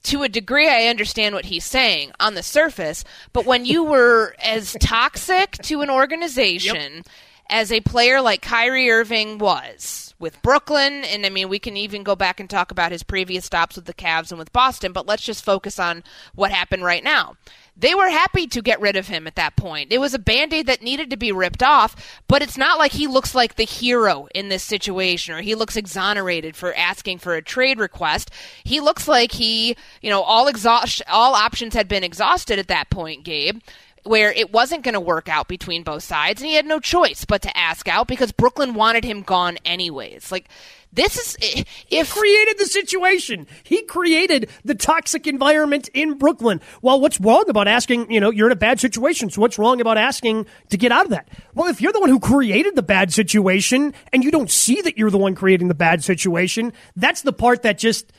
to 0.03 0.23
a 0.23 0.29
degree, 0.29 0.69
I 0.69 0.89
understand 0.89 1.35
what 1.35 1.47
he's 1.47 1.65
saying 1.65 2.13
on 2.21 2.35
the 2.35 2.43
surface, 2.43 3.03
but 3.33 3.47
when 3.47 3.65
you 3.65 3.85
were 3.85 4.35
as 4.43 4.77
toxic 4.81 5.53
to 5.63 5.81
an 5.81 5.91
organization 5.91 6.97
yep. 6.97 7.07
as 7.49 7.73
a 7.73 7.81
player 7.81 8.21
like 8.21 8.41
Kyrie 8.41 8.91
Irving 8.91 9.37
was, 9.39 10.10
with 10.21 10.41
Brooklyn, 10.43 11.03
and 11.05 11.25
I 11.25 11.31
mean, 11.31 11.49
we 11.49 11.59
can 11.59 11.77
even 11.77 12.05
go 12.05 12.15
back 12.15 12.39
and 12.39 12.49
talk 12.49 12.71
about 12.71 12.93
his 12.93 13.03
previous 13.03 13.47
stops 13.47 13.77
with 13.77 13.87
the 13.87 13.95
Cavs 13.95 14.31
and 14.31 14.39
with 14.39 14.53
Boston, 14.53 14.93
but 14.93 15.07
let's 15.07 15.25
just 15.25 15.45
focus 15.45 15.79
on 15.79 16.05
what 16.35 16.53
happened 16.53 16.85
right 16.85 17.03
now. 17.03 17.37
They 17.77 17.95
were 17.95 18.11
happy 18.11 18.47
to 18.49 18.61
get 18.61 18.81
rid 18.81 18.97
of 18.97 19.09
him 19.09 19.27
at 19.27 19.37
that 19.37 19.57
point. 19.57 19.91
It 19.91 19.99
was 19.99 20.13
a 20.13 20.19
band 20.19 20.53
aid 20.53 20.67
that 20.67 20.83
needed 20.83 21.09
to 21.11 21.17
be 21.17 21.33
ripped 21.33 21.63
off, 21.63 22.21
but 22.29 22.43
it's 22.43 22.59
not 22.59 22.79
like 22.79 22.93
he 22.93 23.07
looks 23.07 23.35
like 23.35 23.55
the 23.57 23.65
hero 23.65 24.29
in 24.35 24.51
this 24.51 24.63
situation 24.63 25.35
or 25.35 25.41
he 25.41 25.55
looks 25.55 25.79
exonerated 25.79 26.57
for 26.57 26.75
asking 26.75 27.19
for 27.19 27.35
a 27.35 27.43
trade 27.43 27.79
request. 27.79 28.31
He 28.65 28.81
looks 28.81 29.09
like 29.09 29.33
he, 29.33 29.77
you 30.03 30.11
know, 30.11 30.21
all 30.21 30.47
exhaust 30.47 31.01
all 31.09 31.35
options 31.35 31.73
had 31.73 31.89
been 31.89 32.05
exhausted 32.05 32.59
at 32.59 32.69
that 32.69 32.91
point, 32.91 33.25
Gabe 33.25 33.61
where 34.05 34.33
it 34.33 34.53
wasn't 34.53 34.85
going 34.85 34.95
to 34.95 35.01
work 35.01 35.29
out 35.29 35.49
between 35.49 35.83
both 35.83 36.03
sides, 36.03 36.41
and 36.41 36.49
he 36.49 36.55
had 36.55 36.67
no 36.67 36.81
choice 36.81 37.25
but 37.25 37.43
to 37.43 37.57
ask 37.57 37.89
out 37.89 38.09
because 38.09 38.33
Brooklyn 38.33 38.75
wanted 38.75 39.05
him 39.05 39.23
gone 39.23 39.59
anyways. 39.65 40.33
Like, 40.33 40.49
this 40.93 41.17
is 41.17 41.37
eh, 41.41 41.65
if 41.91 42.13
he 42.13 42.21
created 42.21 42.59
the 42.59 42.67
situation. 42.67 43.47
He 43.63 43.83
created 43.83 44.51
the 44.65 44.75
toxic 44.75 45.27
environment 45.27 45.89
in 45.95 46.19
Brooklyn. 46.19 46.61
Well, 46.83 47.01
what's 47.01 47.21
wrong 47.21 47.45
about 47.49 47.69
asking? 47.69 48.11
You 48.11 48.21
know, 48.21 48.31
you're 48.31 48.49
in 48.49 48.53
a 48.53 48.57
bad 48.57 48.81
situation. 48.81 49.31
So 49.31 49.41
what's 49.41 49.59
wrong 49.59 49.81
about 49.81 49.99
asking 49.99 50.47
to 50.71 50.77
get 50.77 50.93
out 50.93 51.05
of 51.05 51.11
that? 51.11 51.29
Well, 51.55 51.69
if 51.69 51.81
you're 51.81 51.93
the 51.93 52.01
one 52.01 52.11
who 52.11 52.21
created 52.21 52.75
the 52.75 52.83
bad 52.83 53.13
situation 53.13 53.95
and 54.13 54.25
you 54.25 54.31
don't 54.31 54.51
see 54.51 54.81
that 54.83 54.99
you're 54.99 55.11
the 55.11 55.19
one 55.19 55.35
creating 55.35 55.69
the 55.69 55.75
bad 55.75 56.03
situation, 56.03 56.73
that's 56.97 57.23
the 57.23 57.33
part 57.33 57.63
that 57.63 57.79
just 57.79 58.13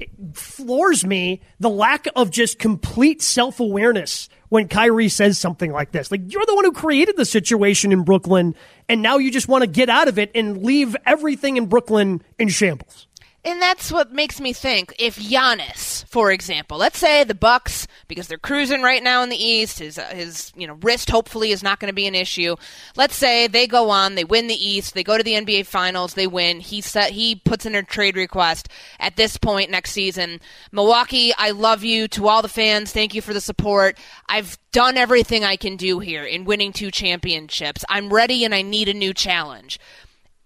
eh, 0.00 0.06
floors 0.32 1.04
me. 1.04 1.42
The 1.60 1.70
lack 1.70 2.06
of 2.16 2.30
just 2.30 2.58
complete 2.58 3.20
self 3.20 3.60
awareness 3.60 4.30
when 4.54 4.68
Kyrie 4.68 5.08
says 5.08 5.36
something 5.36 5.72
like 5.72 5.90
this. 5.90 6.12
Like, 6.12 6.20
you're 6.32 6.46
the 6.46 6.54
one 6.54 6.64
who 6.64 6.70
created 6.70 7.16
the 7.16 7.24
situation 7.24 7.90
in 7.90 8.04
Brooklyn, 8.04 8.54
and 8.88 9.02
now 9.02 9.18
you 9.18 9.32
just 9.32 9.48
want 9.48 9.62
to 9.62 9.66
get 9.66 9.88
out 9.88 10.06
of 10.06 10.16
it 10.16 10.30
and 10.32 10.62
leave 10.62 10.94
everything 11.04 11.56
in 11.56 11.66
Brooklyn 11.66 12.22
in 12.38 12.46
shambles. 12.48 13.08
And 13.46 13.60
that's 13.60 13.92
what 13.92 14.10
makes 14.10 14.40
me 14.40 14.54
think 14.54 14.94
if 14.98 15.16
Giannis, 15.18 16.06
for 16.06 16.32
example, 16.32 16.78
let's 16.78 16.98
say 16.98 17.24
the 17.24 17.34
Bucks, 17.34 17.86
because 18.08 18.26
they're 18.26 18.38
cruising 18.38 18.80
right 18.80 19.02
now 19.02 19.22
in 19.22 19.28
the 19.28 19.36
East, 19.36 19.80
his 19.80 19.98
uh, 19.98 20.06
his 20.06 20.50
you 20.56 20.66
know 20.66 20.78
wrist 20.80 21.10
hopefully 21.10 21.50
is 21.50 21.62
not 21.62 21.78
going 21.78 21.90
to 21.90 21.94
be 21.94 22.06
an 22.06 22.14
issue. 22.14 22.56
Let's 22.96 23.16
say 23.16 23.46
they 23.46 23.66
go 23.66 23.90
on, 23.90 24.14
they 24.14 24.24
win 24.24 24.46
the 24.46 24.54
East, 24.54 24.94
they 24.94 25.04
go 25.04 25.18
to 25.18 25.22
the 25.22 25.34
NBA 25.34 25.66
Finals, 25.66 26.14
they 26.14 26.26
win. 26.26 26.60
He 26.60 26.80
set 26.80 27.10
he 27.10 27.36
puts 27.36 27.66
in 27.66 27.74
a 27.74 27.82
trade 27.82 28.16
request 28.16 28.68
at 28.98 29.16
this 29.16 29.36
point 29.36 29.70
next 29.70 29.90
season. 29.90 30.40
Milwaukee, 30.72 31.34
I 31.36 31.50
love 31.50 31.84
you 31.84 32.08
to 32.08 32.28
all 32.28 32.40
the 32.40 32.48
fans. 32.48 32.92
Thank 32.92 33.14
you 33.14 33.20
for 33.20 33.34
the 33.34 33.42
support. 33.42 33.98
I've 34.26 34.58
done 34.72 34.96
everything 34.96 35.44
I 35.44 35.56
can 35.56 35.76
do 35.76 35.98
here 35.98 36.24
in 36.24 36.46
winning 36.46 36.72
two 36.72 36.90
championships. 36.90 37.84
I'm 37.90 38.10
ready 38.10 38.44
and 38.44 38.54
I 38.54 38.62
need 38.62 38.88
a 38.88 38.94
new 38.94 39.12
challenge 39.12 39.78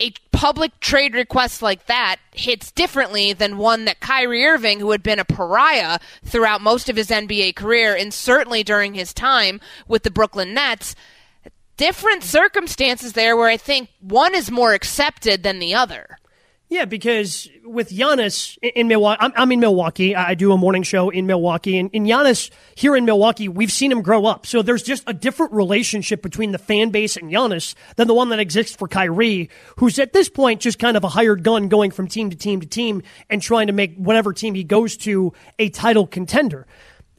a 0.01 0.13
public 0.33 0.79
trade 0.81 1.15
request 1.15 1.63
like 1.63 1.87
that 1.87 2.17
hits 2.33 2.71
differently 2.71 3.33
than 3.33 3.59
one 3.59 3.85
that 3.87 4.01
Kyrie 4.01 4.45
Irving, 4.45 4.81
who 4.81 4.93
had 4.93 5.03
been 5.03 5.19
a 5.19 5.25
pariah 5.25 5.99
throughout 6.25 6.61
most 6.61 6.89
of 6.89 6.97
his 6.97 7.09
NBA 7.09 7.57
career 7.57 7.97
and 7.97 8.15
certainly 8.15 8.63
during 8.63 8.95
his 8.95 9.13
time 9.13 9.61
with 9.89 10.05
the 10.05 10.11
Brooklyn 10.11 10.55
Nets, 10.55 10.95
different 11.77 12.23
circumstances 12.23 13.15
there 13.15 13.37
where 13.37 13.49
I 13.49 13.57
think 13.57 13.89
one 14.01 14.35
is 14.35 14.51
more 14.51 14.75
accepted 14.75 15.43
than 15.43 15.59
the 15.59 15.75
other. 15.75 16.18
Yeah, 16.71 16.85
because 16.85 17.49
with 17.65 17.89
Giannis 17.89 18.59
in 18.63 18.89
Milwaukee, 18.89 19.19
I'm, 19.23 19.33
I'm, 19.37 19.53
in 19.53 19.61
Milwaukee. 19.61 20.15
I 20.15 20.35
do 20.35 20.53
a 20.53 20.59
morning 20.59 20.83
show 20.83 21.09
in 21.09 21.27
Milwaukee, 21.27 21.79
and 21.79 21.89
in 21.95 22.05
Giannis 22.05 22.51
here 22.75 22.95
in 22.95 23.07
Milwaukee, 23.07 23.49
we've 23.49 23.73
seen 23.73 23.91
him 23.91 24.03
grow 24.03 24.27
up. 24.27 24.45
So 24.45 24.61
there's 24.61 24.83
just 24.83 25.03
a 25.07 25.15
different 25.15 25.55
relationship 25.55 26.21
between 26.21 26.53
the 26.53 26.59
fan 26.59 26.91
base 26.91 27.17
and 27.17 27.31
Giannis 27.31 27.75
than 27.97 28.07
the 28.07 28.13
one 28.13 28.29
that 28.29 28.39
exists 28.39 28.77
for 28.77 28.87
Kyrie, 28.87 29.49
who's 29.77 29.99
at 29.99 30.13
this 30.13 30.29
point 30.29 30.61
just 30.61 30.79
kind 30.79 30.99
of 30.99 31.05
a 31.05 31.09
hired 31.09 31.43
gun 31.43 31.69
going 31.69 31.91
from 31.91 32.07
team 32.07 32.29
to 32.29 32.37
team 32.37 32.61
to 32.61 32.67
team 32.67 33.03
and 33.31 33.41
trying 33.41 33.69
to 33.69 33.73
make 33.73 33.97
whatever 33.97 34.35
team 34.35 34.55
he 34.55 34.63
goes 34.63 34.99
to 34.99 35.33
a 35.59 35.71
title 35.71 36.07
contender. 36.07 36.67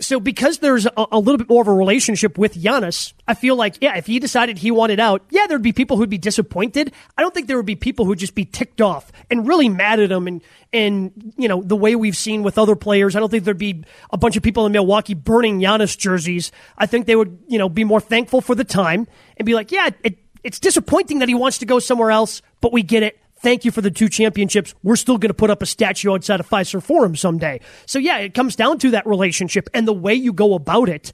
So 0.02 0.20
because 0.20 0.60
there's 0.60 0.86
a, 0.86 0.92
a, 1.12 1.20
little 1.20 1.38
bit 1.38 1.50
more 1.50 1.62
of 1.62 1.68
a 1.68 1.74
relationship 1.74 2.38
with 2.38 2.54
Giannis, 2.54 3.14
I 3.28 3.34
feel 3.34 3.56
like, 3.56 3.76
yeah, 3.82 3.98
if 3.98 4.06
he 4.06 4.20
decided 4.20 4.58
he 4.58 4.72
wanted 4.72 5.00
out, 5.00 5.24
yeah, 5.30 5.46
there'd 5.48 5.62
be 5.62 5.74
people 5.74 5.98
who'd 5.98 6.10
be 6.10 6.18
disappointed. 6.18 6.94
I 7.18 7.22
don't 7.22 7.34
think 7.34 7.48
there 7.48 7.58
would 7.58 7.66
be 7.66 7.76
people 7.76 8.06
who'd 8.06 8.18
just 8.18 8.34
be 8.34 8.46
ticked 8.46 8.80
off 8.80 9.12
and 9.30 9.46
really 9.46 9.68
mad 9.68 10.00
at 10.00 10.10
him 10.10 10.28
and, 10.28 10.42
and, 10.72 11.34
you 11.38 11.50
know, 11.50 11.62
the 11.62 11.76
way 11.76 11.98
we've 11.98 12.16
seen 12.16 12.44
with 12.44 12.58
other 12.58 12.78
players. 12.78 13.16
I 13.16 13.20
don't 13.20 13.30
think 13.30 13.44
there'd 13.44 13.58
be 13.58 13.84
a 14.10 14.18
bunch 14.18 14.38
of 14.38 14.44
people 14.44 14.66
in 14.66 14.72
Milwaukee 14.72 15.16
burning 15.16 15.60
Giannis 15.60 15.98
jerseys. 15.98 16.54
I 16.78 16.86
think 16.86 17.06
they 17.06 17.18
would, 17.18 17.38
you 17.48 17.58
know, 17.58 17.68
be 17.68 17.84
more 17.84 18.00
thankful 18.00 18.40
for 18.40 18.56
the 18.56 18.64
time 18.64 19.06
and 19.36 19.46
be 19.46 19.54
like, 19.54 19.72
yeah, 19.72 19.90
it, 20.04 20.18
it's 20.44 20.60
disappointing 20.60 21.20
that 21.20 21.28
he 21.28 21.36
wants 21.36 21.58
to 21.58 21.66
go 21.66 21.80
somewhere 21.80 22.12
else, 22.12 22.42
but 22.62 22.72
we 22.72 22.84
get 22.84 23.04
it 23.04 23.20
thank 23.41 23.65
you 23.65 23.71
for 23.71 23.82
the 23.82 23.91
two 23.91 24.10
championships. 24.10 24.73
We're 24.84 24.95
still 24.95 25.17
going 25.17 25.30
to 25.30 25.34
put 25.34 25.49
up 25.49 25.62
a 25.62 25.65
statue 25.65 26.13
outside 26.13 26.39
of 26.39 26.49
Fiserv 26.49 26.84
Forum 26.84 27.15
someday. 27.15 27.62
So 27.86 27.99
yeah, 27.99 28.17
it 28.17 28.34
comes 28.34 28.56
down 28.56 28.78
to 28.80 28.91
that 28.91 29.06
relationship 29.08 29.69
and 29.73 29.88
the 29.88 29.93
way 29.93 30.13
you 30.13 30.34
go 30.34 30.54
about 30.54 30.89
it 30.89 31.12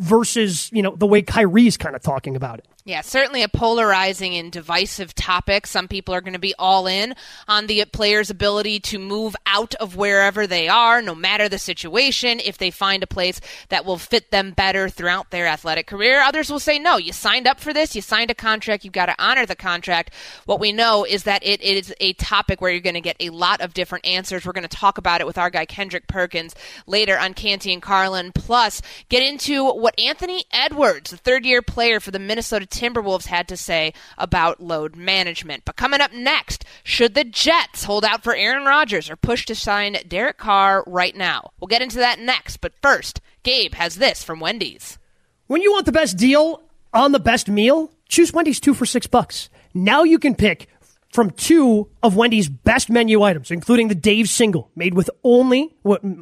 versus, 0.00 0.70
you 0.72 0.82
know, 0.82 0.96
the 0.96 1.06
way 1.06 1.22
Kyrie's 1.22 1.76
kind 1.76 1.94
of 1.94 2.02
talking 2.02 2.34
about 2.34 2.58
it. 2.58 2.66
Yeah, 2.86 3.02
certainly 3.02 3.42
a 3.42 3.48
polarizing 3.48 4.34
and 4.36 4.50
divisive 4.50 5.14
topic. 5.14 5.66
Some 5.66 5.86
people 5.86 6.14
are 6.14 6.22
going 6.22 6.32
to 6.32 6.38
be 6.38 6.54
all 6.58 6.86
in 6.86 7.14
on 7.46 7.66
the 7.66 7.84
player's 7.84 8.30
ability 8.30 8.80
to 8.80 8.98
move 8.98 9.36
out 9.44 9.74
of 9.74 9.96
wherever 9.96 10.46
they 10.46 10.66
are, 10.66 11.02
no 11.02 11.14
matter 11.14 11.46
the 11.46 11.58
situation, 11.58 12.40
if 12.42 12.56
they 12.56 12.70
find 12.70 13.02
a 13.02 13.06
place 13.06 13.38
that 13.68 13.84
will 13.84 13.98
fit 13.98 14.30
them 14.30 14.52
better 14.52 14.88
throughout 14.88 15.30
their 15.30 15.46
athletic 15.46 15.86
career. 15.86 16.22
Others 16.22 16.50
will 16.50 16.58
say, 16.58 16.78
no, 16.78 16.96
you 16.96 17.12
signed 17.12 17.46
up 17.46 17.60
for 17.60 17.74
this, 17.74 17.94
you 17.94 18.00
signed 18.00 18.30
a 18.30 18.34
contract, 18.34 18.82
you've 18.82 18.94
got 18.94 19.06
to 19.06 19.14
honor 19.22 19.44
the 19.44 19.54
contract. 19.54 20.14
What 20.46 20.58
we 20.58 20.72
know 20.72 21.04
is 21.04 21.24
that 21.24 21.44
it 21.44 21.60
is 21.60 21.94
a 22.00 22.14
topic 22.14 22.62
where 22.62 22.70
you're 22.70 22.80
going 22.80 22.94
to 22.94 23.02
get 23.02 23.16
a 23.20 23.28
lot 23.28 23.60
of 23.60 23.74
different 23.74 24.06
answers. 24.06 24.46
We're 24.46 24.52
going 24.52 24.62
to 24.62 24.68
talk 24.68 24.96
about 24.96 25.20
it 25.20 25.26
with 25.26 25.36
our 25.36 25.50
guy 25.50 25.66
Kendrick 25.66 26.06
Perkins 26.06 26.54
later 26.86 27.18
on 27.18 27.34
Canty 27.34 27.74
and 27.74 27.82
Carlin. 27.82 28.32
Plus, 28.32 28.80
get 29.10 29.22
into 29.22 29.70
what 29.70 29.89
Anthony 29.98 30.44
Edwards, 30.52 31.10
the 31.10 31.16
third 31.16 31.44
year 31.44 31.62
player 31.62 32.00
for 32.00 32.10
the 32.10 32.18
Minnesota 32.18 32.66
Timberwolves 32.66 33.26
had 33.26 33.48
to 33.48 33.56
say 33.56 33.92
about 34.18 34.60
load 34.60 34.96
management. 34.96 35.64
But 35.64 35.76
coming 35.76 36.00
up 36.00 36.12
next, 36.12 36.64
should 36.82 37.14
the 37.14 37.24
Jets 37.24 37.84
hold 37.84 38.04
out 38.04 38.22
for 38.22 38.34
Aaron 38.34 38.64
Rodgers 38.64 39.10
or 39.10 39.16
push 39.16 39.46
to 39.46 39.54
sign 39.54 39.96
Derek 40.06 40.38
Carr 40.38 40.84
right 40.86 41.16
now? 41.16 41.52
We'll 41.60 41.68
get 41.68 41.82
into 41.82 41.98
that 41.98 42.18
next. 42.18 42.58
But 42.58 42.72
first, 42.82 43.20
Gabe 43.42 43.74
has 43.74 43.96
this 43.96 44.22
from 44.22 44.40
Wendy's. 44.40 44.98
When 45.46 45.62
you 45.62 45.72
want 45.72 45.86
the 45.86 45.92
best 45.92 46.16
deal 46.16 46.62
on 46.92 47.12
the 47.12 47.18
best 47.18 47.48
meal, 47.48 47.90
choose 48.08 48.32
Wendy's 48.32 48.60
two 48.60 48.74
for 48.74 48.86
six 48.86 49.06
bucks. 49.06 49.48
Now 49.74 50.02
you 50.02 50.18
can 50.18 50.34
pick 50.34 50.68
from 51.10 51.30
two 51.30 51.88
of 52.02 52.16
Wendy's 52.16 52.48
best 52.48 52.88
menu 52.88 53.22
items, 53.22 53.50
including 53.50 53.88
the 53.88 53.94
Dave 53.94 54.28
Single, 54.28 54.70
made 54.76 54.94
with 54.94 55.10
only 55.24 55.74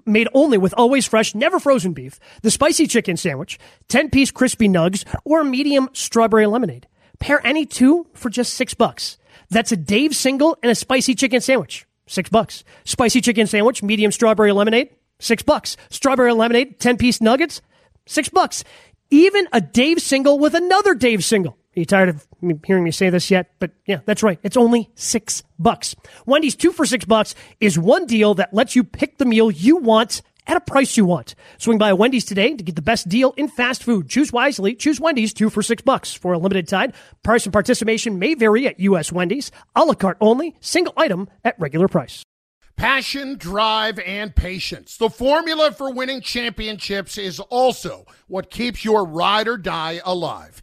made 0.06 0.28
only 0.32 0.58
with 0.58 0.74
always 0.76 1.06
fresh, 1.06 1.34
never 1.34 1.60
frozen 1.60 1.92
beef, 1.92 2.18
the 2.42 2.50
spicy 2.50 2.86
chicken 2.86 3.16
sandwich, 3.16 3.58
ten 3.88 4.10
piece 4.10 4.30
crispy 4.30 4.68
nugs, 4.68 5.04
or 5.24 5.44
medium 5.44 5.90
strawberry 5.92 6.46
lemonade. 6.46 6.86
Pair 7.18 7.44
any 7.46 7.66
two 7.66 8.06
for 8.14 8.30
just 8.30 8.54
six 8.54 8.74
bucks. 8.74 9.18
That's 9.50 9.72
a 9.72 9.76
Dave 9.76 10.14
Single 10.14 10.56
and 10.62 10.70
a 10.70 10.74
spicy 10.74 11.14
chicken 11.14 11.40
sandwich, 11.40 11.86
six 12.06 12.30
bucks. 12.30 12.64
Spicy 12.84 13.20
chicken 13.20 13.46
sandwich, 13.46 13.82
medium 13.82 14.12
strawberry 14.12 14.52
lemonade, 14.52 14.90
six 15.18 15.42
bucks. 15.42 15.76
Strawberry 15.90 16.32
lemonade, 16.32 16.80
ten 16.80 16.96
piece 16.96 17.20
nuggets, 17.20 17.60
six 18.06 18.28
bucks. 18.28 18.64
Even 19.10 19.48
a 19.52 19.60
Dave 19.60 20.00
Single 20.00 20.38
with 20.38 20.54
another 20.54 20.94
Dave 20.94 21.24
Single 21.24 21.56
are 21.78 21.80
you 21.80 21.86
tired 21.86 22.08
of 22.08 22.26
hearing 22.64 22.82
me 22.82 22.90
say 22.90 23.08
this 23.08 23.30
yet? 23.30 23.52
But 23.60 23.70
yeah, 23.86 24.00
that's 24.04 24.24
right. 24.24 24.40
It's 24.42 24.56
only 24.56 24.90
six 24.96 25.44
bucks. 25.60 25.94
Wendy's 26.26 26.56
two 26.56 26.72
for 26.72 26.84
six 26.84 27.04
bucks 27.04 27.36
is 27.60 27.78
one 27.78 28.04
deal 28.06 28.34
that 28.34 28.52
lets 28.52 28.74
you 28.74 28.82
pick 28.82 29.18
the 29.18 29.24
meal 29.24 29.48
you 29.48 29.76
want 29.76 30.22
at 30.48 30.56
a 30.56 30.60
price 30.60 30.96
you 30.96 31.04
want. 31.04 31.36
Swing 31.58 31.78
by 31.78 31.90
a 31.90 31.96
Wendy's 31.96 32.24
today 32.24 32.54
to 32.54 32.64
get 32.64 32.74
the 32.74 32.82
best 32.82 33.08
deal 33.08 33.32
in 33.36 33.46
fast 33.46 33.84
food. 33.84 34.08
Choose 34.08 34.32
wisely. 34.32 34.74
Choose 34.74 34.98
Wendy's 34.98 35.32
two 35.32 35.50
for 35.50 35.62
six 35.62 35.80
bucks 35.80 36.12
for 36.12 36.32
a 36.32 36.38
limited 36.38 36.66
time. 36.66 36.92
Price 37.22 37.46
and 37.46 37.52
participation 37.52 38.18
may 38.18 38.34
vary 38.34 38.66
at 38.66 38.80
U.S. 38.80 39.12
Wendy's. 39.12 39.52
A 39.76 39.84
la 39.84 39.94
carte 39.94 40.18
only. 40.20 40.56
Single 40.58 40.94
item 40.96 41.28
at 41.44 41.60
regular 41.60 41.86
price. 41.86 42.24
Passion, 42.76 43.36
drive, 43.36 43.98
and 43.98 44.34
patience. 44.34 44.96
The 44.96 45.10
formula 45.10 45.72
for 45.72 45.92
winning 45.92 46.20
championships 46.20 47.18
is 47.18 47.40
also 47.40 48.06
what 48.28 48.50
keeps 48.50 48.84
your 48.84 49.04
ride 49.04 49.48
or 49.48 49.56
die 49.56 50.00
alive 50.04 50.62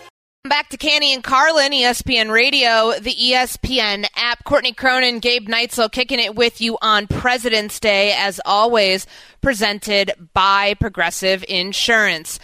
Back 0.43 0.69
to 0.69 0.77
Canty 0.77 1.13
and 1.13 1.23
Carlin, 1.23 1.71
ESPN 1.71 2.31
Radio, 2.31 2.93
the 2.99 3.13
ESPN 3.13 4.07
app. 4.15 4.43
Courtney 4.43 4.73
Cronin, 4.73 5.19
Gabe 5.19 5.47
Neitzel 5.47 5.91
kicking 5.91 6.19
it 6.19 6.33
with 6.33 6.59
you 6.59 6.79
on 6.81 7.05
President's 7.05 7.79
Day, 7.79 8.15
as 8.17 8.41
always, 8.43 9.05
presented 9.41 10.11
by 10.33 10.73
Progressive 10.73 11.45
Insurance. 11.47 12.39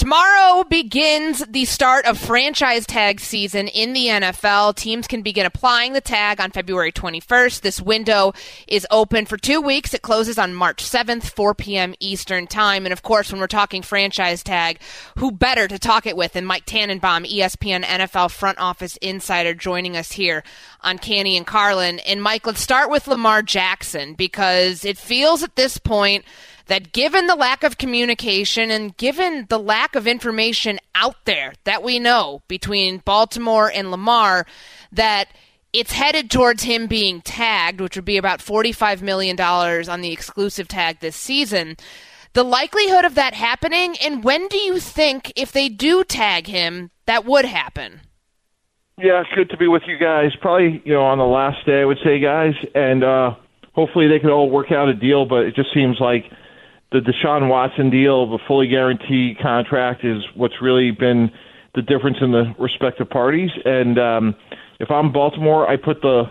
Tomorrow 0.00 0.64
begins 0.64 1.44
the 1.46 1.66
start 1.66 2.06
of 2.06 2.16
franchise 2.16 2.86
tag 2.86 3.20
season 3.20 3.68
in 3.68 3.92
the 3.92 4.06
NFL. 4.06 4.74
Teams 4.74 5.06
can 5.06 5.20
begin 5.20 5.44
applying 5.44 5.92
the 5.92 6.00
tag 6.00 6.40
on 6.40 6.52
February 6.52 6.90
21st. 6.90 7.60
This 7.60 7.82
window 7.82 8.32
is 8.66 8.86
open 8.90 9.26
for 9.26 9.36
two 9.36 9.60
weeks. 9.60 9.92
It 9.92 10.00
closes 10.00 10.38
on 10.38 10.54
March 10.54 10.82
7th, 10.82 11.24
4 11.24 11.54
p.m. 11.54 11.94
Eastern 12.00 12.46
Time. 12.46 12.86
And 12.86 12.94
of 12.94 13.02
course, 13.02 13.30
when 13.30 13.42
we're 13.42 13.46
talking 13.46 13.82
franchise 13.82 14.42
tag, 14.42 14.80
who 15.18 15.30
better 15.30 15.68
to 15.68 15.78
talk 15.78 16.06
it 16.06 16.16
with 16.16 16.32
than 16.32 16.46
Mike 16.46 16.64
Tannenbaum, 16.64 17.24
ESPN 17.24 17.84
NFL 17.84 18.30
front 18.30 18.56
office 18.58 18.96
insider, 19.02 19.52
joining 19.52 19.98
us 19.98 20.12
here 20.12 20.42
on 20.80 20.96
Canty 20.96 21.36
and 21.36 21.46
Carlin. 21.46 21.98
And 21.98 22.22
Mike, 22.22 22.46
let's 22.46 22.62
start 22.62 22.88
with 22.88 23.06
Lamar 23.06 23.42
Jackson 23.42 24.14
because 24.14 24.82
it 24.82 24.96
feels 24.96 25.42
at 25.42 25.56
this 25.56 25.76
point 25.76 26.24
that 26.70 26.92
given 26.92 27.26
the 27.26 27.34
lack 27.34 27.64
of 27.64 27.78
communication 27.78 28.70
and 28.70 28.96
given 28.96 29.44
the 29.48 29.58
lack 29.58 29.96
of 29.96 30.06
information 30.06 30.78
out 30.94 31.16
there 31.24 31.52
that 31.64 31.82
we 31.82 31.98
know 31.98 32.42
between 32.46 32.98
Baltimore 32.98 33.68
and 33.74 33.90
Lamar, 33.90 34.46
that 34.92 35.26
it's 35.72 35.90
headed 35.90 36.30
towards 36.30 36.62
him 36.62 36.86
being 36.86 37.22
tagged, 37.22 37.80
which 37.80 37.96
would 37.96 38.04
be 38.04 38.18
about 38.18 38.38
$45 38.38 39.02
million 39.02 39.38
on 39.40 40.00
the 40.00 40.12
exclusive 40.12 40.68
tag 40.68 41.00
this 41.00 41.16
season. 41.16 41.76
The 42.34 42.44
likelihood 42.44 43.04
of 43.04 43.16
that 43.16 43.34
happening, 43.34 43.96
and 44.00 44.22
when 44.22 44.46
do 44.46 44.56
you 44.56 44.78
think, 44.78 45.32
if 45.34 45.50
they 45.50 45.68
do 45.68 46.04
tag 46.04 46.46
him, 46.46 46.92
that 47.06 47.24
would 47.24 47.46
happen? 47.46 48.02
Yeah, 48.96 49.22
it's 49.22 49.30
good 49.34 49.50
to 49.50 49.56
be 49.56 49.66
with 49.66 49.82
you 49.88 49.98
guys. 49.98 50.36
Probably, 50.40 50.80
you 50.84 50.94
know, 50.94 51.02
on 51.02 51.18
the 51.18 51.24
last 51.24 51.66
day, 51.66 51.80
I 51.80 51.84
would 51.84 51.98
say, 52.04 52.20
guys, 52.20 52.54
and 52.76 53.02
uh, 53.02 53.34
hopefully 53.72 54.06
they 54.06 54.20
can 54.20 54.30
all 54.30 54.48
work 54.48 54.70
out 54.70 54.88
a 54.88 54.94
deal. 54.94 55.26
But 55.26 55.46
it 55.46 55.56
just 55.56 55.74
seems 55.74 55.98
like 55.98 56.30
the 56.92 57.00
Deshaun 57.00 57.48
Watson 57.48 57.90
deal, 57.90 58.28
the 58.30 58.38
fully 58.46 58.66
guaranteed 58.66 59.38
contract, 59.38 60.04
is 60.04 60.22
what's 60.34 60.60
really 60.60 60.90
been 60.90 61.30
the 61.74 61.82
difference 61.82 62.18
in 62.20 62.32
the 62.32 62.54
respective 62.58 63.08
parties. 63.08 63.50
And 63.64 63.98
um, 63.98 64.34
if 64.80 64.90
I'm 64.90 65.12
Baltimore, 65.12 65.68
I 65.68 65.76
put 65.76 66.02
the 66.02 66.24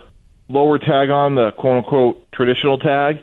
lower 0.49 0.77
tag 0.77 1.09
on, 1.09 1.35
the 1.35 1.51
quote 1.51 1.77
unquote 1.77 2.31
traditional 2.31 2.77
tag. 2.77 3.19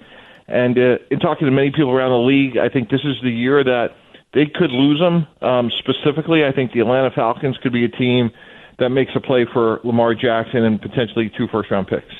And 0.49 0.79
uh, 0.79 0.99
in 1.11 1.18
talking 1.18 1.46
to 1.46 1.51
many 1.51 1.70
people 1.70 1.90
around 1.90 2.11
the 2.11 2.27
league, 2.27 2.57
I 2.57 2.68
think 2.68 2.88
this 2.88 3.05
is 3.05 3.16
the 3.22 3.31
year 3.31 3.62
that 3.64 3.88
they 4.33 4.46
could 4.46 4.70
lose 4.70 5.01
him. 5.01 5.27
Um, 5.42 5.70
specifically, 5.79 6.44
I 6.44 6.53
think 6.53 6.72
the 6.72 6.81
Atlanta 6.81 7.11
Falcons 7.11 7.59
could 7.59 7.72
be 7.72 7.85
a 7.85 7.88
team 7.88 8.31
that 8.79 8.90
makes 8.90 9.12
a 9.14 9.20
play 9.20 9.46
for 9.51 9.81
Lamar 9.85 10.14
Jackson 10.14 10.62
and 10.64 10.81
potentially 10.81 11.31
two 11.37 11.49
first 11.49 11.70
round 11.70 11.88
picks. 11.88 12.14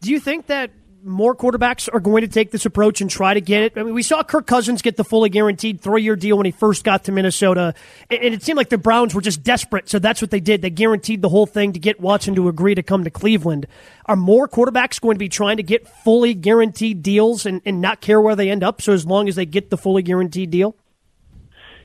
Do 0.00 0.10
you 0.10 0.18
think 0.18 0.46
that 0.46 0.70
more 1.02 1.34
quarterbacks 1.34 1.88
are 1.92 2.00
going 2.00 2.22
to 2.22 2.28
take 2.28 2.50
this 2.50 2.66
approach 2.66 3.00
and 3.00 3.10
try 3.10 3.34
to 3.34 3.40
get 3.40 3.62
it. 3.62 3.72
I 3.76 3.82
mean, 3.82 3.94
we 3.94 4.02
saw 4.02 4.22
Kirk 4.22 4.46
Cousins 4.46 4.82
get 4.82 4.96
the 4.96 5.04
fully 5.04 5.28
guaranteed 5.28 5.80
three 5.80 6.02
year 6.02 6.16
deal 6.16 6.36
when 6.36 6.46
he 6.46 6.52
first 6.52 6.84
got 6.84 7.04
to 7.04 7.12
Minnesota, 7.12 7.74
and 8.10 8.34
it 8.34 8.42
seemed 8.42 8.56
like 8.56 8.68
the 8.68 8.78
Browns 8.78 9.14
were 9.14 9.20
just 9.20 9.42
desperate, 9.42 9.88
so 9.88 9.98
that's 9.98 10.20
what 10.20 10.30
they 10.30 10.40
did. 10.40 10.62
They 10.62 10.70
guaranteed 10.70 11.22
the 11.22 11.28
whole 11.28 11.46
thing 11.46 11.72
to 11.72 11.78
get 11.78 12.00
Watson 12.00 12.34
to 12.34 12.48
agree 12.48 12.74
to 12.74 12.82
come 12.82 13.04
to 13.04 13.10
Cleveland. 13.10 13.66
Are 14.06 14.16
more 14.16 14.48
quarterbacks 14.48 15.00
going 15.00 15.14
to 15.14 15.18
be 15.20 15.28
trying 15.28 15.56
to 15.58 15.62
get 15.62 15.88
fully 15.88 16.34
guaranteed 16.34 17.02
deals 17.02 17.46
and, 17.46 17.60
and 17.64 17.80
not 17.80 18.00
care 18.00 18.20
where 18.20 18.36
they 18.36 18.50
end 18.50 18.62
up, 18.62 18.82
so 18.82 18.92
as 18.92 19.06
long 19.06 19.28
as 19.28 19.36
they 19.36 19.46
get 19.46 19.70
the 19.70 19.78
fully 19.78 20.02
guaranteed 20.02 20.50
deal? 20.50 20.76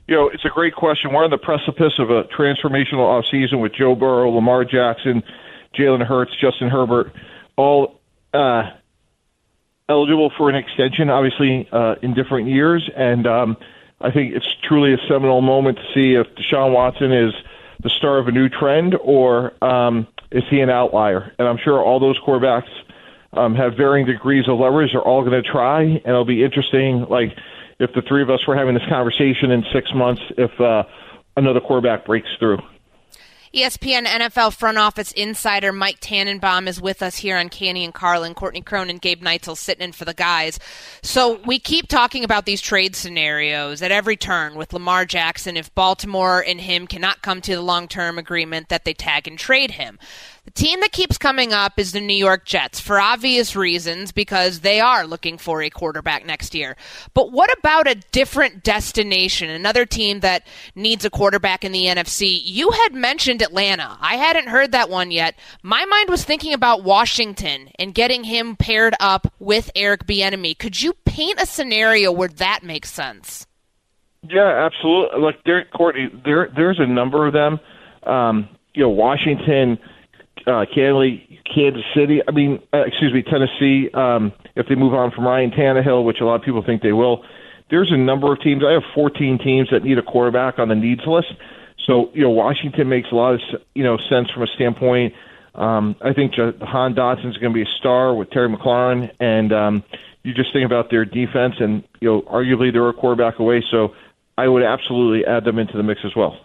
You 0.08 0.14
know, 0.14 0.28
it's 0.28 0.44
a 0.44 0.50
great 0.50 0.74
question. 0.74 1.12
We're 1.12 1.24
on 1.24 1.30
the 1.30 1.38
precipice 1.38 1.98
of 1.98 2.10
a 2.10 2.24
transformational 2.24 3.22
offseason 3.22 3.60
with 3.60 3.72
Joe 3.74 3.96
Burrow, 3.96 4.30
Lamar 4.30 4.64
Jackson, 4.64 5.22
Jalen 5.76 6.06
Hurts, 6.06 6.30
Justin 6.40 6.68
Herbert, 6.68 7.12
all 7.56 8.00
uh, 8.32 8.70
eligible 9.88 10.32
for 10.36 10.48
an 10.50 10.56
extension, 10.56 11.10
obviously 11.10 11.68
uh, 11.72 11.96
in 12.02 12.14
different 12.14 12.48
years, 12.48 12.88
and 12.96 13.26
um, 13.26 13.56
I 14.00 14.10
think 14.10 14.34
it's 14.34 14.46
truly 14.62 14.92
a 14.92 14.98
seminal 15.08 15.40
moment 15.40 15.78
to 15.78 15.84
see 15.94 16.14
if 16.14 16.26
Deshaun 16.34 16.72
Watson 16.72 17.12
is 17.12 17.32
the 17.82 17.90
star 17.90 18.18
of 18.18 18.28
a 18.28 18.32
new 18.32 18.48
trend 18.48 18.94
or 19.00 19.52
um, 19.64 20.06
is 20.30 20.42
he 20.50 20.60
an 20.60 20.70
outlier. 20.70 21.32
And 21.38 21.46
I'm 21.46 21.58
sure 21.58 21.82
all 21.82 22.00
those 22.00 22.18
quarterbacks 22.18 22.68
um, 23.32 23.54
have 23.54 23.76
varying 23.76 24.06
degrees 24.06 24.48
of 24.48 24.58
leverage. 24.58 24.92
They're 24.92 25.02
all 25.02 25.22
going 25.22 25.40
to 25.42 25.48
try, 25.48 25.82
and 25.82 26.06
it'll 26.06 26.24
be 26.24 26.42
interesting. 26.42 27.06
Like 27.08 27.36
if 27.78 27.92
the 27.94 28.02
three 28.02 28.22
of 28.22 28.30
us 28.30 28.46
were 28.46 28.56
having 28.56 28.74
this 28.74 28.86
conversation 28.88 29.50
in 29.50 29.64
six 29.72 29.92
months, 29.94 30.22
if 30.36 30.60
uh, 30.60 30.84
another 31.36 31.60
quarterback 31.60 32.06
breaks 32.06 32.28
through. 32.38 32.58
ESPN 33.54 34.06
NFL 34.06 34.54
front 34.54 34.76
office 34.76 35.12
insider 35.12 35.72
Mike 35.72 36.00
Tannenbaum 36.00 36.66
is 36.66 36.80
with 36.80 37.02
us 37.02 37.16
here 37.16 37.36
on 37.36 37.48
Canty 37.48 37.84
and 37.84 37.94
Carlin. 37.94 38.34
Courtney 38.34 38.60
Cronin, 38.60 38.98
Gabe 38.98 39.22
Neitzel 39.22 39.56
sitting 39.56 39.84
in 39.84 39.92
for 39.92 40.04
the 40.04 40.14
guys. 40.14 40.58
So 41.02 41.40
we 41.46 41.58
keep 41.58 41.88
talking 41.88 42.24
about 42.24 42.44
these 42.44 42.60
trade 42.60 42.96
scenarios 42.96 43.82
at 43.82 43.92
every 43.92 44.16
turn 44.16 44.56
with 44.56 44.72
Lamar 44.72 45.04
Jackson. 45.04 45.56
If 45.56 45.74
Baltimore 45.74 46.44
and 46.46 46.60
him 46.60 46.86
cannot 46.86 47.22
come 47.22 47.40
to 47.42 47.54
the 47.54 47.62
long 47.62 47.88
term 47.88 48.18
agreement, 48.18 48.68
that 48.68 48.84
they 48.84 48.94
tag 48.94 49.28
and 49.28 49.38
trade 49.38 49.72
him. 49.72 49.98
The 50.46 50.52
team 50.52 50.78
that 50.80 50.92
keeps 50.92 51.18
coming 51.18 51.52
up 51.52 51.76
is 51.76 51.90
the 51.90 52.00
New 52.00 52.16
York 52.16 52.44
Jets 52.44 52.78
for 52.78 53.00
obvious 53.00 53.56
reasons 53.56 54.12
because 54.12 54.60
they 54.60 54.78
are 54.78 55.04
looking 55.04 55.38
for 55.38 55.60
a 55.60 55.70
quarterback 55.70 56.24
next 56.24 56.54
year. 56.54 56.76
But 57.14 57.32
what 57.32 57.50
about 57.58 57.88
a 57.88 57.96
different 58.12 58.62
destination, 58.62 59.50
another 59.50 59.84
team 59.84 60.20
that 60.20 60.46
needs 60.76 61.04
a 61.04 61.10
quarterback 61.10 61.64
in 61.64 61.72
the 61.72 61.86
NFC? 61.86 62.40
You 62.44 62.70
had 62.70 62.94
mentioned 62.94 63.35
Atlanta. 63.42 63.96
I 64.00 64.16
hadn't 64.16 64.48
heard 64.48 64.72
that 64.72 64.90
one 64.90 65.10
yet. 65.10 65.34
My 65.62 65.84
mind 65.84 66.08
was 66.08 66.24
thinking 66.24 66.52
about 66.52 66.82
Washington 66.82 67.70
and 67.78 67.94
getting 67.94 68.24
him 68.24 68.56
paired 68.56 68.94
up 69.00 69.32
with 69.38 69.70
Eric 69.74 70.06
Bieniemy. 70.06 70.58
Could 70.58 70.80
you 70.80 70.94
paint 71.04 71.40
a 71.40 71.46
scenario 71.46 72.12
where 72.12 72.28
that 72.28 72.62
makes 72.62 72.90
sense? 72.90 73.46
Yeah, 74.22 74.66
absolutely. 74.66 75.20
Look, 75.20 75.36
there, 75.44 75.64
Courtney, 75.66 76.10
there, 76.24 76.50
there's 76.54 76.80
a 76.80 76.86
number 76.86 77.26
of 77.26 77.32
them. 77.32 77.60
Um, 78.04 78.48
you 78.74 78.82
know, 78.82 78.90
Washington 78.90 79.78
uh, 80.46 80.64
Kansas 80.72 81.84
City. 81.94 82.22
I 82.26 82.30
mean, 82.30 82.60
uh, 82.72 82.84
excuse 82.86 83.12
me, 83.12 83.22
Tennessee. 83.22 83.90
Um, 83.94 84.32
if 84.54 84.68
they 84.68 84.74
move 84.74 84.94
on 84.94 85.10
from 85.10 85.26
Ryan 85.26 85.50
Tannehill, 85.50 86.04
which 86.04 86.20
a 86.20 86.24
lot 86.24 86.36
of 86.36 86.42
people 86.42 86.62
think 86.62 86.82
they 86.82 86.92
will, 86.92 87.24
there's 87.70 87.90
a 87.90 87.96
number 87.96 88.32
of 88.32 88.40
teams. 88.40 88.62
I 88.64 88.72
have 88.72 88.84
14 88.94 89.38
teams 89.38 89.70
that 89.70 89.82
need 89.82 89.98
a 89.98 90.02
quarterback 90.02 90.58
on 90.58 90.68
the 90.68 90.74
needs 90.74 91.02
list. 91.06 91.32
So 91.86 92.10
you 92.12 92.22
know, 92.22 92.30
Washington 92.30 92.88
makes 92.88 93.10
a 93.12 93.14
lot 93.14 93.34
of 93.34 93.40
you 93.74 93.84
know 93.84 93.96
sense 94.10 94.30
from 94.30 94.42
a 94.42 94.48
standpoint. 94.48 95.14
Um, 95.54 95.96
I 96.02 96.12
think 96.12 96.34
Han 96.34 96.94
Dotson 96.94 97.30
is 97.30 97.38
going 97.38 97.52
to 97.52 97.54
be 97.54 97.62
a 97.62 97.78
star 97.78 98.14
with 98.14 98.30
Terry 98.30 98.48
McLaurin, 98.48 99.10
and 99.18 99.52
um, 99.52 99.84
you 100.22 100.34
just 100.34 100.52
think 100.52 100.66
about 100.66 100.90
their 100.90 101.04
defense, 101.04 101.54
and 101.60 101.82
you 102.00 102.10
know, 102.10 102.22
arguably 102.22 102.72
they're 102.72 102.88
a 102.88 102.92
quarterback 102.92 103.38
away. 103.38 103.64
So 103.70 103.94
I 104.36 104.48
would 104.48 104.62
absolutely 104.62 105.24
add 105.24 105.44
them 105.44 105.58
into 105.58 105.76
the 105.76 105.82
mix 105.82 106.00
as 106.04 106.14
well. 106.14 106.38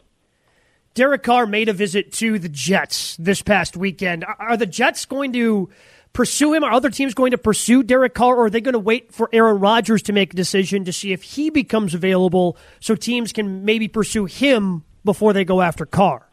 Derek 0.94 1.24
Carr 1.24 1.46
made 1.46 1.70
a 1.70 1.74
visit 1.74 2.12
to 2.14 2.38
the 2.38 2.50
Jets 2.50 3.16
this 3.18 3.42
past 3.42 3.76
weekend. 3.76 4.26
Are 4.40 4.58
the 4.58 4.66
Jets 4.66 5.06
going 5.06 5.34
to 5.34 5.70
pursue 6.14 6.54
him? 6.54 6.64
Are 6.64 6.72
other 6.72 6.90
teams 6.90 7.14
going 7.14 7.32
to 7.32 7.38
pursue 7.38 7.82
Derek 7.82 8.14
Carr, 8.14 8.36
or 8.36 8.46
are 8.46 8.50
they 8.50 8.62
going 8.62 8.74
to 8.74 8.80
wait 8.80 9.14
for 9.14 9.30
Aaron 9.34 9.60
Rodgers 9.60 10.02
to 10.04 10.14
make 10.14 10.34
a 10.34 10.36
decision 10.36 10.86
to 10.86 10.94
see 10.94 11.12
if 11.12 11.24
he 11.24 11.50
becomes 11.50 11.94
available 11.94 12.58
so 12.80 12.96
teams 12.96 13.34
can 13.34 13.66
maybe 13.66 13.88
pursue 13.88 14.26
him 14.26 14.84
before 15.04 15.34
they 15.34 15.46
go 15.46 15.62
after 15.62 15.86
Carr? 15.86 16.28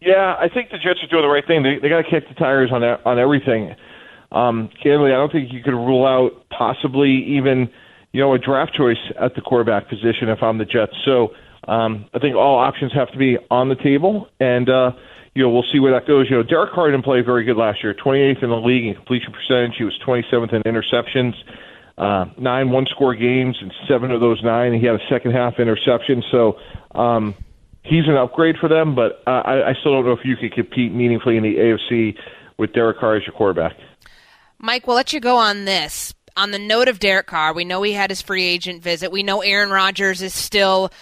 Yeah, 0.00 0.36
I 0.38 0.48
think 0.48 0.70
the 0.70 0.78
Jets 0.78 1.00
are 1.02 1.08
doing 1.08 1.22
the 1.22 1.28
right 1.28 1.46
thing. 1.46 1.62
They, 1.62 1.78
they 1.80 1.88
got 1.88 2.02
to 2.02 2.10
kick 2.10 2.28
the 2.28 2.34
tires 2.34 2.70
on 2.72 2.84
on 2.84 3.18
everything. 3.18 3.74
Um, 4.30 4.70
candidly, 4.82 5.12
I 5.12 5.16
don't 5.16 5.32
think 5.32 5.52
you 5.52 5.62
could 5.62 5.74
rule 5.74 6.06
out 6.06 6.48
possibly 6.50 7.10
even 7.10 7.70
you 8.12 8.20
know 8.20 8.32
a 8.34 8.38
draft 8.38 8.74
choice 8.74 8.98
at 9.20 9.34
the 9.34 9.40
quarterback 9.40 9.88
position 9.88 10.28
if 10.28 10.42
I'm 10.42 10.58
the 10.58 10.64
Jets. 10.64 10.92
So 11.04 11.34
um, 11.66 12.06
I 12.14 12.18
think 12.20 12.36
all 12.36 12.58
options 12.58 12.92
have 12.92 13.10
to 13.12 13.18
be 13.18 13.38
on 13.50 13.68
the 13.68 13.74
table, 13.74 14.28
and 14.38 14.68
uh, 14.68 14.92
you 15.34 15.42
know 15.42 15.50
we'll 15.50 15.66
see 15.72 15.80
where 15.80 15.92
that 15.92 16.06
goes. 16.06 16.30
You 16.30 16.36
know, 16.36 16.42
Derek 16.44 16.72
Carr 16.72 16.90
didn't 16.90 17.04
play 17.04 17.20
very 17.22 17.44
good 17.44 17.56
last 17.56 17.82
year. 17.82 17.92
28th 17.92 18.42
in 18.42 18.50
the 18.50 18.56
league 18.56 18.86
in 18.86 18.94
completion 18.94 19.32
percentage. 19.32 19.76
He 19.78 19.84
was 19.84 19.98
27th 20.06 20.52
in 20.52 20.62
interceptions. 20.62 21.34
Uh, 21.96 22.26
nine 22.38 22.70
one-score 22.70 23.16
games, 23.16 23.56
and 23.60 23.72
seven 23.88 24.12
of 24.12 24.20
those 24.20 24.40
nine 24.44 24.72
he 24.72 24.86
had 24.86 24.94
a 24.94 25.08
second 25.08 25.32
half 25.32 25.58
interception. 25.58 26.22
So 26.30 26.56
um, 26.92 27.34
he's 27.88 28.06
an 28.06 28.16
upgrade 28.16 28.56
for 28.60 28.68
them, 28.68 28.94
but 28.94 29.22
uh, 29.26 29.42
I, 29.44 29.70
I 29.70 29.74
still 29.80 29.92
don't 29.92 30.04
know 30.04 30.12
if 30.12 30.24
you 30.24 30.36
could 30.36 30.52
compete 30.52 30.92
meaningfully 30.92 31.36
in 31.36 31.42
the 31.42 31.56
AFC 31.56 32.16
with 32.58 32.72
Derek 32.72 32.98
Carr 32.98 33.16
as 33.16 33.26
your 33.26 33.34
quarterback. 33.34 33.76
Mike, 34.58 34.86
we'll 34.86 34.96
let 34.96 35.12
you 35.12 35.20
go 35.20 35.36
on 35.36 35.64
this. 35.64 36.14
On 36.36 36.50
the 36.50 36.58
note 36.58 36.88
of 36.88 37.00
Derek 37.00 37.26
Carr, 37.26 37.52
we 37.52 37.64
know 37.64 37.82
he 37.82 37.92
had 37.92 38.10
his 38.10 38.22
free 38.22 38.44
agent 38.44 38.82
visit. 38.82 39.10
We 39.10 39.22
know 39.22 39.40
Aaron 39.40 39.70
Rodgers 39.70 40.22
is 40.22 40.34
still 40.34 40.92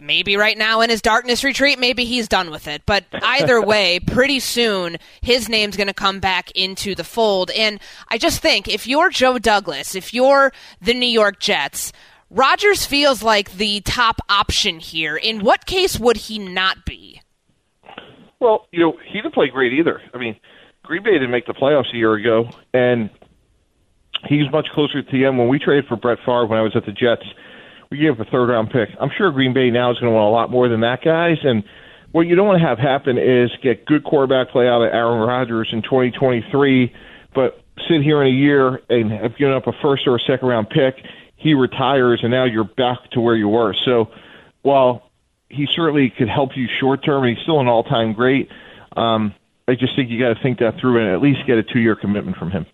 maybe 0.00 0.36
right 0.36 0.56
now 0.56 0.80
in 0.80 0.90
his 0.90 1.02
darkness 1.02 1.44
retreat, 1.44 1.78
maybe 1.78 2.04
he's 2.04 2.28
done 2.28 2.50
with 2.50 2.66
it. 2.66 2.82
But 2.86 3.04
either 3.12 3.60
way, 3.66 4.00
pretty 4.00 4.40
soon 4.40 4.96
his 5.20 5.48
name's 5.48 5.76
going 5.76 5.88
to 5.88 5.94
come 5.94 6.20
back 6.20 6.50
into 6.52 6.94
the 6.94 7.04
fold. 7.04 7.50
And 7.50 7.80
I 8.08 8.18
just 8.18 8.40
think 8.40 8.68
if 8.68 8.86
you're 8.86 9.10
Joe 9.10 9.38
Douglas, 9.38 9.94
if 9.94 10.14
you're 10.14 10.52
the 10.80 10.94
New 10.94 11.06
York 11.06 11.38
Jets, 11.38 11.92
Rodgers 12.30 12.86
feels 12.86 13.22
like 13.22 13.52
the 13.52 13.80
top 13.80 14.20
option 14.28 14.78
here. 14.78 15.16
In 15.16 15.40
what 15.40 15.66
case 15.66 15.98
would 15.98 16.16
he 16.16 16.38
not 16.38 16.84
be? 16.86 17.20
Well, 18.38 18.68
you 18.70 18.80
know, 18.80 18.96
he 19.04 19.20
didn't 19.20 19.34
play 19.34 19.48
great 19.48 19.72
either. 19.72 20.00
I 20.14 20.18
mean, 20.18 20.36
Green 20.84 21.02
Bay 21.02 21.12
didn't 21.12 21.30
make 21.30 21.46
the 21.46 21.54
playoffs 21.54 21.92
a 21.92 21.96
year 21.96 22.14
ago, 22.14 22.48
and 22.72 23.10
he's 24.28 24.50
much 24.50 24.68
closer 24.72 25.02
to 25.02 25.12
the 25.12 25.24
end. 25.24 25.38
When 25.38 25.48
we 25.48 25.58
traded 25.58 25.86
for 25.86 25.96
Brett 25.96 26.18
Favre 26.24 26.46
when 26.46 26.58
I 26.58 26.62
was 26.62 26.76
at 26.76 26.86
the 26.86 26.92
Jets, 26.92 27.24
we 27.90 27.98
gave 27.98 28.12
up 28.12 28.26
a 28.26 28.30
third 28.30 28.46
round 28.48 28.70
pick. 28.70 28.88
I'm 29.00 29.10
sure 29.16 29.30
Green 29.32 29.52
Bay 29.52 29.70
now 29.70 29.90
is 29.90 29.98
going 29.98 30.10
to 30.10 30.14
want 30.14 30.28
a 30.28 30.30
lot 30.30 30.50
more 30.50 30.68
than 30.68 30.80
that, 30.80 31.02
guys. 31.02 31.38
And 31.42 31.64
what 32.12 32.22
you 32.22 32.34
don't 32.36 32.46
want 32.46 32.60
to 32.60 32.66
have 32.66 32.78
happen 32.78 33.18
is 33.18 33.50
get 33.62 33.84
good 33.84 34.04
quarterback 34.04 34.50
play 34.50 34.68
out 34.68 34.82
of 34.82 34.92
Aaron 34.92 35.20
Rodgers 35.20 35.68
in 35.72 35.82
2023, 35.82 36.94
but 37.34 37.60
sit 37.88 38.02
here 38.02 38.22
in 38.22 38.28
a 38.28 38.36
year 38.36 38.80
and 38.88 39.10
have 39.10 39.36
given 39.36 39.54
up 39.54 39.66
a 39.66 39.72
first 39.82 40.06
or 40.06 40.16
a 40.16 40.20
second 40.20 40.48
round 40.48 40.70
pick. 40.70 41.04
He 41.40 41.54
retires, 41.54 42.20
and 42.22 42.30
now 42.30 42.44
you're 42.44 42.64
back 42.64 42.98
to 43.12 43.20
where 43.20 43.34
you 43.34 43.48
were. 43.48 43.74
So 43.84 44.10
while 44.62 45.10
he 45.48 45.66
certainly 45.74 46.10
could 46.10 46.28
help 46.28 46.56
you 46.56 46.68
short 46.78 47.02
term, 47.04 47.24
and 47.24 47.36
he's 47.36 47.42
still 47.42 47.60
an 47.60 47.66
all 47.66 47.82
time 47.82 48.12
great, 48.12 48.50
um, 48.96 49.34
I 49.66 49.74
just 49.74 49.96
think 49.96 50.10
you 50.10 50.18
got 50.20 50.34
to 50.34 50.42
think 50.42 50.58
that 50.58 50.78
through 50.78 50.98
and 51.00 51.14
at 51.14 51.22
least 51.22 51.46
get 51.46 51.58
a 51.58 51.62
two 51.62 51.80
year 51.80 51.96
commitment 51.96 52.36
from 52.36 52.50
him. 52.50 52.66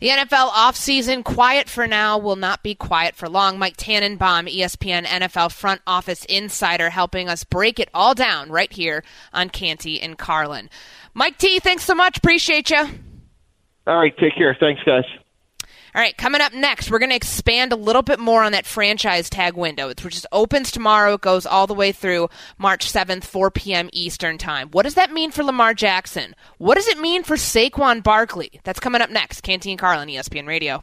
The 0.00 0.08
NFL 0.08 0.50
offseason, 0.50 1.24
quiet 1.24 1.68
for 1.68 1.86
now, 1.86 2.18
will 2.18 2.36
not 2.36 2.62
be 2.62 2.74
quiet 2.74 3.14
for 3.14 3.28
long. 3.28 3.58
Mike 3.58 3.76
Tannenbaum, 3.76 4.46
ESPN 4.46 5.04
NFL 5.04 5.52
front 5.52 5.82
office 5.86 6.24
insider, 6.24 6.90
helping 6.90 7.28
us 7.28 7.44
break 7.44 7.78
it 7.78 7.90
all 7.94 8.14
down 8.14 8.50
right 8.50 8.72
here 8.72 9.04
on 9.32 9.50
Canty 9.50 10.00
and 10.00 10.18
Carlin. 10.18 10.68
Mike 11.14 11.38
T, 11.38 11.60
thanks 11.60 11.84
so 11.84 11.94
much. 11.94 12.18
Appreciate 12.18 12.70
you. 12.70 12.84
All 13.86 13.98
right, 13.98 14.16
take 14.18 14.36
care. 14.36 14.56
Thanks, 14.58 14.82
guys. 14.84 15.04
All 15.94 16.00
right, 16.00 16.16
coming 16.16 16.40
up 16.40 16.52
next, 16.52 16.90
we're 16.90 16.98
going 16.98 17.10
to 17.10 17.16
expand 17.16 17.72
a 17.72 17.76
little 17.76 18.02
bit 18.02 18.18
more 18.18 18.42
on 18.42 18.50
that 18.50 18.66
franchise 18.66 19.30
tag 19.30 19.54
window, 19.54 19.86
which 19.86 20.02
just 20.02 20.26
opens 20.32 20.72
tomorrow. 20.72 21.14
It 21.14 21.20
goes 21.20 21.46
all 21.46 21.68
the 21.68 21.74
way 21.74 21.92
through 21.92 22.30
March 22.58 22.92
7th, 22.92 23.22
4 23.22 23.52
p.m. 23.52 23.90
Eastern 23.92 24.36
Time. 24.36 24.70
What 24.72 24.82
does 24.82 24.94
that 24.94 25.12
mean 25.12 25.30
for 25.30 25.44
Lamar 25.44 25.72
Jackson? 25.72 26.34
What 26.58 26.74
does 26.74 26.88
it 26.88 26.98
mean 26.98 27.22
for 27.22 27.36
Saquon 27.36 28.02
Barkley? 28.02 28.60
That's 28.64 28.80
coming 28.80 29.02
up 29.02 29.10
next. 29.10 29.42
Canty 29.42 29.76
Carlin, 29.76 30.08
ESPN 30.08 30.48
Radio. 30.48 30.82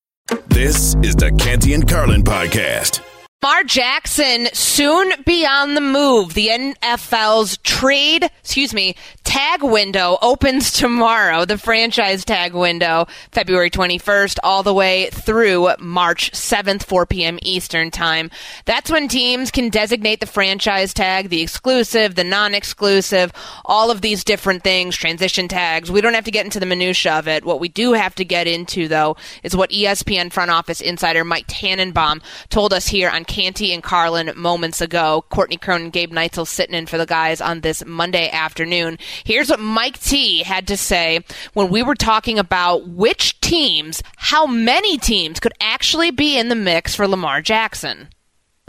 This 0.47 0.95
is 1.03 1.15
the 1.15 1.31
Canty 1.37 1.73
and 1.73 1.87
Carlin 1.87 2.23
podcast. 2.23 3.01
Lamar 3.43 3.63
Jackson 3.63 4.47
soon 4.53 5.11
be 5.25 5.45
on 5.45 5.73
the 5.73 5.81
move. 5.81 6.35
The 6.35 6.49
NFL's 6.49 7.57
trade, 7.57 8.29
excuse 8.39 8.73
me, 8.73 8.95
tag 9.31 9.63
window 9.63 10.17
opens 10.21 10.73
tomorrow, 10.73 11.45
the 11.45 11.57
franchise 11.57 12.25
tag 12.25 12.53
window, 12.53 13.07
February 13.31 13.69
21st, 13.69 14.37
all 14.43 14.61
the 14.61 14.73
way 14.73 15.09
through 15.09 15.69
March 15.79 16.31
7th, 16.33 16.83
4 16.83 17.05
p.m. 17.05 17.39
Eastern 17.41 17.91
Time. 17.91 18.29
That's 18.65 18.91
when 18.91 19.07
teams 19.07 19.49
can 19.49 19.69
designate 19.69 20.19
the 20.19 20.25
franchise 20.25 20.93
tag, 20.93 21.29
the 21.29 21.41
exclusive, 21.41 22.15
the 22.15 22.25
non 22.25 22.53
exclusive, 22.53 23.31
all 23.63 23.89
of 23.89 24.01
these 24.01 24.25
different 24.25 24.65
things, 24.65 24.97
transition 24.97 25.47
tags. 25.47 25.89
We 25.89 26.01
don't 26.01 26.13
have 26.13 26.25
to 26.25 26.31
get 26.31 26.43
into 26.43 26.59
the 26.59 26.65
minutiae 26.65 27.13
of 27.13 27.29
it. 27.29 27.45
What 27.45 27.61
we 27.61 27.69
do 27.69 27.93
have 27.93 28.15
to 28.15 28.25
get 28.25 28.47
into, 28.47 28.89
though, 28.89 29.15
is 29.43 29.55
what 29.55 29.69
ESPN 29.69 30.33
front 30.33 30.51
office 30.51 30.81
insider 30.81 31.23
Mike 31.23 31.45
Tannenbaum 31.47 32.21
told 32.49 32.73
us 32.73 32.89
here 32.89 33.09
on 33.09 33.23
Canty 33.23 33.73
and 33.73 33.81
Carlin 33.81 34.33
moments 34.35 34.81
ago. 34.81 35.23
Courtney 35.29 35.55
Cronin, 35.55 35.83
and 35.83 35.93
Gabe 35.93 36.11
Neitzel 36.11 36.45
sitting 36.45 36.75
in 36.75 36.85
for 36.85 36.97
the 36.97 37.05
guys 37.05 37.39
on 37.39 37.61
this 37.61 37.85
Monday 37.85 38.29
afternoon. 38.29 38.97
Here's 39.23 39.49
what 39.49 39.59
Mike 39.59 39.99
T 39.99 40.43
had 40.43 40.67
to 40.67 40.77
say 40.77 41.23
when 41.53 41.69
we 41.69 41.83
were 41.83 41.95
talking 41.95 42.39
about 42.39 42.87
which 42.87 43.39
teams, 43.41 44.01
how 44.17 44.45
many 44.45 44.97
teams 44.97 45.39
could 45.39 45.53
actually 45.59 46.11
be 46.11 46.37
in 46.37 46.49
the 46.49 46.55
mix 46.55 46.95
for 46.95 47.07
Lamar 47.07 47.41
Jackson. 47.41 48.09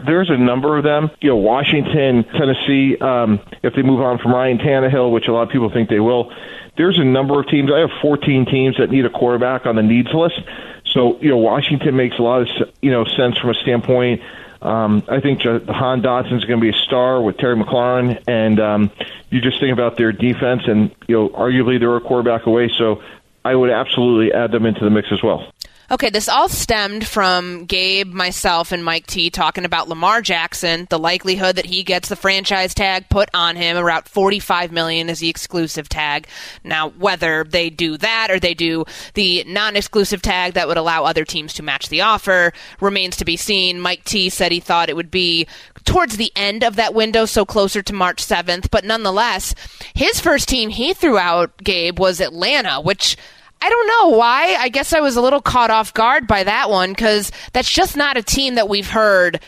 There's 0.05 0.29
a 0.29 0.37
number 0.37 0.77
of 0.77 0.83
them. 0.83 1.11
You 1.21 1.29
know, 1.29 1.37
Washington, 1.37 2.25
Tennessee, 2.25 2.97
um, 2.99 3.39
if 3.63 3.73
they 3.73 3.81
move 3.81 4.01
on 4.01 4.17
from 4.19 4.33
Ryan 4.33 4.57
Tannehill, 4.57 5.11
which 5.11 5.27
a 5.27 5.31
lot 5.31 5.43
of 5.43 5.49
people 5.49 5.69
think 5.71 5.89
they 5.89 6.01
will, 6.01 6.33
there's 6.75 6.99
a 6.99 7.03
number 7.03 7.39
of 7.39 7.47
teams. 7.47 7.71
I 7.71 7.79
have 7.79 7.91
14 8.01 8.45
teams 8.45 8.77
that 8.77 8.89
need 8.89 9.05
a 9.05 9.09
quarterback 9.09 9.65
on 9.65 9.75
the 9.75 9.83
needs 9.83 10.09
list. 10.13 10.41
So, 10.85 11.19
you 11.21 11.29
know, 11.29 11.37
Washington 11.37 11.95
makes 11.95 12.17
a 12.19 12.21
lot 12.21 12.41
of, 12.41 12.47
you 12.81 12.91
know, 12.91 13.05
sense 13.05 13.37
from 13.37 13.51
a 13.51 13.53
standpoint 13.53 14.21
um, 14.63 15.03
I 15.09 15.19
think 15.19 15.41
Han 15.41 16.01
Dotson 16.01 16.37
is 16.37 16.45
going 16.45 16.59
to 16.59 16.61
be 16.61 16.69
a 16.69 16.81
star 16.81 17.21
with 17.21 17.37
Terry 17.37 17.55
McLaurin, 17.57 18.23
and 18.27 18.59
um, 18.59 18.91
you 19.29 19.41
just 19.41 19.59
think 19.59 19.73
about 19.73 19.97
their 19.97 20.13
defense, 20.13 20.63
and 20.67 20.95
you 21.07 21.15
know, 21.15 21.29
arguably 21.29 21.79
they're 21.79 21.95
a 21.95 22.01
quarterback 22.01 22.45
away. 22.45 22.71
So 22.77 23.03
I 23.43 23.53
would 23.53 23.69
absolutely 23.69 24.31
add 24.31 24.51
them 24.51 24.65
into 24.65 24.83
the 24.83 24.89
mix 24.89 25.11
as 25.11 25.21
well. 25.21 25.51
Okay, 25.93 26.09
this 26.09 26.27
all 26.27 26.49
stemmed 26.49 27.05
from 27.05 27.65
Gabe, 27.65 28.11
myself, 28.11 28.71
and 28.71 28.83
Mike 28.83 29.05
T 29.05 29.29
talking 29.29 29.63
about 29.63 29.87
Lamar 29.87 30.23
Jackson, 30.23 30.87
the 30.89 30.97
likelihood 30.97 31.57
that 31.57 31.67
he 31.67 31.83
gets 31.83 32.09
the 32.09 32.15
franchise 32.15 32.73
tag 32.73 33.09
put 33.09 33.29
on 33.31 33.55
him, 33.55 33.77
around 33.77 34.05
45 34.05 34.71
million 34.71 35.07
is 35.07 35.19
the 35.19 35.29
exclusive 35.29 35.87
tag. 35.87 36.25
Now, 36.63 36.89
whether 36.89 37.43
they 37.43 37.69
do 37.69 37.95
that 37.97 38.31
or 38.31 38.39
they 38.39 38.55
do 38.55 38.85
the 39.13 39.43
non-exclusive 39.43 40.23
tag 40.23 40.53
that 40.53 40.67
would 40.67 40.77
allow 40.77 41.03
other 41.03 41.25
teams 41.25 41.53
to 41.53 41.63
match 41.63 41.89
the 41.89 42.01
offer 42.01 42.53
remains 42.81 43.15
to 43.17 43.25
be 43.25 43.37
seen. 43.37 43.79
Mike 43.79 44.03
T 44.03 44.31
said 44.31 44.51
he 44.51 44.59
thought 44.59 44.89
it 44.89 44.95
would 44.95 45.11
be 45.11 45.45
towards 45.85 46.17
the 46.17 46.31
end 46.35 46.63
of 46.63 46.75
that 46.75 46.95
window, 46.95 47.25
so 47.25 47.45
closer 47.45 47.83
to 47.83 47.93
March 47.93 48.25
7th, 48.25 48.71
but 48.71 48.83
nonetheless, 48.83 49.53
his 49.93 50.19
first 50.19 50.49
team 50.49 50.71
he 50.71 50.95
threw 50.95 51.19
out, 51.19 51.55
Gabe, 51.57 51.99
was 51.99 52.19
Atlanta, 52.19 52.81
which 52.81 53.15
I 53.63 53.69
don't 53.69 53.87
know 53.87 54.17
why. 54.17 54.57
I 54.59 54.67
guess 54.67 54.91
I 54.91 54.99
was 54.99 55.15
a 55.15 55.21
little 55.21 55.39
caught 55.39 55.71
off 55.71 55.93
guard 55.93 56.27
by 56.27 56.43
that 56.43 56.69
one 56.69 56.91
because 56.91 57.31
that's 57.53 57.71
just 57.71 57.95
not 57.95 58.17
a 58.17 58.21
team 58.21 58.55
that 58.55 58.67
we've 58.67 58.89
heard 58.89 59.39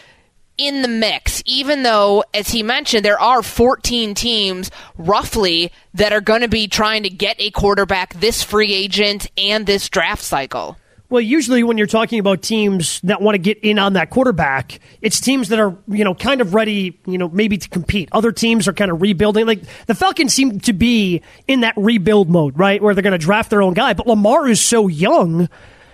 in 0.57 0.81
the 0.83 0.87
mix, 0.87 1.43
even 1.45 1.83
though, 1.83 2.23
as 2.33 2.47
he 2.47 2.63
mentioned, 2.63 3.03
there 3.03 3.19
are 3.19 3.43
14 3.43 4.13
teams 4.13 4.71
roughly 4.97 5.69
that 5.95 6.13
are 6.13 6.21
going 6.21 6.39
to 6.39 6.47
be 6.47 6.69
trying 6.69 7.03
to 7.03 7.09
get 7.09 7.35
a 7.39 7.51
quarterback 7.51 8.13
this 8.13 8.41
free 8.41 8.73
agent 8.73 9.29
and 9.37 9.65
this 9.65 9.89
draft 9.89 10.23
cycle. 10.23 10.77
Well, 11.09 11.21
usually 11.21 11.61
when 11.61 11.77
you're 11.77 11.85
talking 11.85 12.19
about 12.19 12.41
teams 12.41 12.99
that 13.01 13.21
want 13.21 13.35
to 13.35 13.39
get 13.39 13.59
in 13.59 13.77
on 13.77 13.93
that 13.93 14.09
quarterback, 14.09 14.79
it's 15.01 15.19
teams 15.19 15.49
that 15.49 15.59
are, 15.59 15.77
you 15.87 16.03
know, 16.03 16.15
kind 16.15 16.41
of 16.41 16.55
ready, 16.55 16.99
you 17.05 17.19
know, 17.19 17.29
maybe 17.29 17.57
to 17.59 17.69
compete. 17.69 18.09
Other 18.11 18.31
teams 18.31 18.67
are 18.67 18.73
kind 18.73 18.89
of 18.89 19.01
rebuilding. 19.01 19.45
Like 19.45 19.61
the 19.85 19.93
Falcons 19.93 20.33
seem 20.33 20.59
to 20.61 20.73
be 20.73 21.21
in 21.47 21.61
that 21.61 21.75
rebuild 21.77 22.29
mode, 22.29 22.57
right? 22.57 22.81
Where 22.81 22.95
they're 22.95 23.03
going 23.03 23.11
to 23.11 23.19
draft 23.19 23.51
their 23.51 23.61
own 23.61 23.75
guy. 23.75 23.93
But 23.93 24.07
Lamar 24.07 24.47
is 24.47 24.63
so 24.63 24.87
young, 24.87 25.47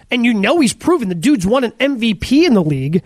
and 0.10 0.24
you 0.24 0.34
know 0.34 0.62
he's 0.62 0.74
proven 0.74 1.10
the 1.10 1.16
dude's 1.16 1.46
won 1.46 1.66
an 1.66 1.72
MVP 1.72 2.46
in 2.46 2.54
the 2.54 2.64
league 2.64 3.04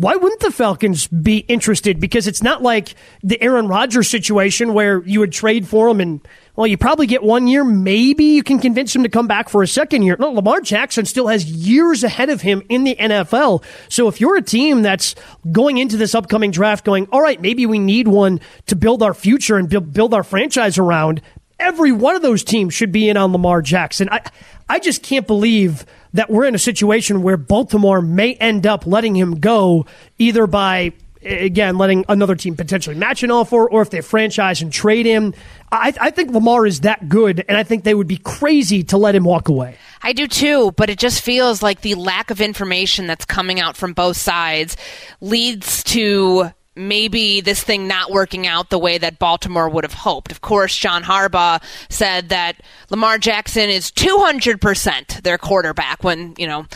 why 0.00 0.16
wouldn't 0.16 0.40
the 0.40 0.50
Falcons 0.50 1.08
be 1.08 1.40
interested? 1.40 2.00
Because 2.00 2.26
it's 2.26 2.42
not 2.42 2.62
like 2.62 2.94
the 3.22 3.40
Aaron 3.42 3.68
Rodgers 3.68 4.08
situation 4.08 4.72
where 4.72 5.02
you 5.04 5.20
would 5.20 5.30
trade 5.30 5.68
for 5.68 5.90
him 5.90 6.00
and, 6.00 6.26
well, 6.60 6.66
you 6.66 6.76
probably 6.76 7.06
get 7.06 7.22
one 7.22 7.46
year. 7.46 7.64
Maybe 7.64 8.22
you 8.24 8.42
can 8.42 8.58
convince 8.58 8.94
him 8.94 9.02
to 9.04 9.08
come 9.08 9.26
back 9.26 9.48
for 9.48 9.62
a 9.62 9.66
second 9.66 10.02
year. 10.02 10.18
No, 10.20 10.30
Lamar 10.30 10.60
Jackson 10.60 11.06
still 11.06 11.26
has 11.28 11.50
years 11.50 12.04
ahead 12.04 12.28
of 12.28 12.42
him 12.42 12.62
in 12.68 12.84
the 12.84 12.94
NFL. 12.96 13.64
So 13.88 14.08
if 14.08 14.20
you're 14.20 14.36
a 14.36 14.42
team 14.42 14.82
that's 14.82 15.14
going 15.50 15.78
into 15.78 15.96
this 15.96 16.14
upcoming 16.14 16.50
draft 16.50 16.84
going, 16.84 17.08
all 17.12 17.22
right, 17.22 17.40
maybe 17.40 17.64
we 17.64 17.78
need 17.78 18.08
one 18.08 18.40
to 18.66 18.76
build 18.76 19.02
our 19.02 19.14
future 19.14 19.56
and 19.56 19.70
build 19.70 20.12
our 20.12 20.22
franchise 20.22 20.76
around, 20.76 21.22
every 21.58 21.92
one 21.92 22.14
of 22.14 22.20
those 22.20 22.44
teams 22.44 22.74
should 22.74 22.92
be 22.92 23.08
in 23.08 23.16
on 23.16 23.32
Lamar 23.32 23.62
Jackson. 23.62 24.10
I, 24.10 24.20
I 24.68 24.80
just 24.80 25.02
can't 25.02 25.26
believe 25.26 25.86
that 26.12 26.28
we're 26.28 26.44
in 26.44 26.54
a 26.54 26.58
situation 26.58 27.22
where 27.22 27.38
Baltimore 27.38 28.02
may 28.02 28.34
end 28.34 28.66
up 28.66 28.86
letting 28.86 29.16
him 29.16 29.40
go 29.40 29.86
either 30.18 30.46
by 30.46 30.92
again 31.22 31.78
letting 31.78 32.04
another 32.08 32.34
team 32.34 32.56
potentially 32.56 32.96
match 32.96 33.22
an 33.22 33.30
offer 33.30 33.68
or 33.68 33.82
if 33.82 33.90
they 33.90 34.00
franchise 34.00 34.62
and 34.62 34.72
trade 34.72 35.06
him. 35.06 35.34
I, 35.72 35.94
I, 36.00 36.10
think 36.10 36.32
Lamar 36.32 36.66
is 36.66 36.80
that 36.80 37.08
good, 37.08 37.44
and 37.48 37.56
I 37.56 37.62
think 37.62 37.84
they 37.84 37.94
would 37.94 38.08
be 38.08 38.16
crazy 38.16 38.82
to 38.84 38.98
let 38.98 39.14
him 39.14 39.24
walk 39.24 39.48
away. 39.48 39.76
I 40.02 40.12
do 40.12 40.26
too, 40.26 40.72
but 40.72 40.90
it 40.90 40.98
just 40.98 41.22
feels 41.22 41.62
like 41.62 41.82
the 41.82 41.94
lack 41.94 42.30
of 42.30 42.40
information 42.40 43.06
that's 43.06 43.24
coming 43.24 43.60
out 43.60 43.76
from 43.76 43.92
both 43.92 44.16
sides 44.16 44.76
leads 45.20 45.84
to 45.84 46.50
maybe 46.76 47.40
this 47.40 47.62
thing 47.62 47.86
not 47.86 48.10
working 48.10 48.46
out 48.46 48.70
the 48.70 48.78
way 48.78 48.96
that 48.98 49.18
Baltimore 49.18 49.68
would 49.68 49.84
have 49.84 49.92
hoped. 49.92 50.32
Of 50.32 50.40
course, 50.40 50.76
John 50.76 51.02
Harbaugh 51.02 51.62
said 51.88 52.30
that 52.30 52.60
Lamar 52.90 53.18
Jackson 53.18 53.68
is 53.68 53.90
200% 53.90 55.22
their 55.22 55.38
quarterback 55.38 56.02
when, 56.02 56.34
you 56.38 56.46
know, 56.46 56.66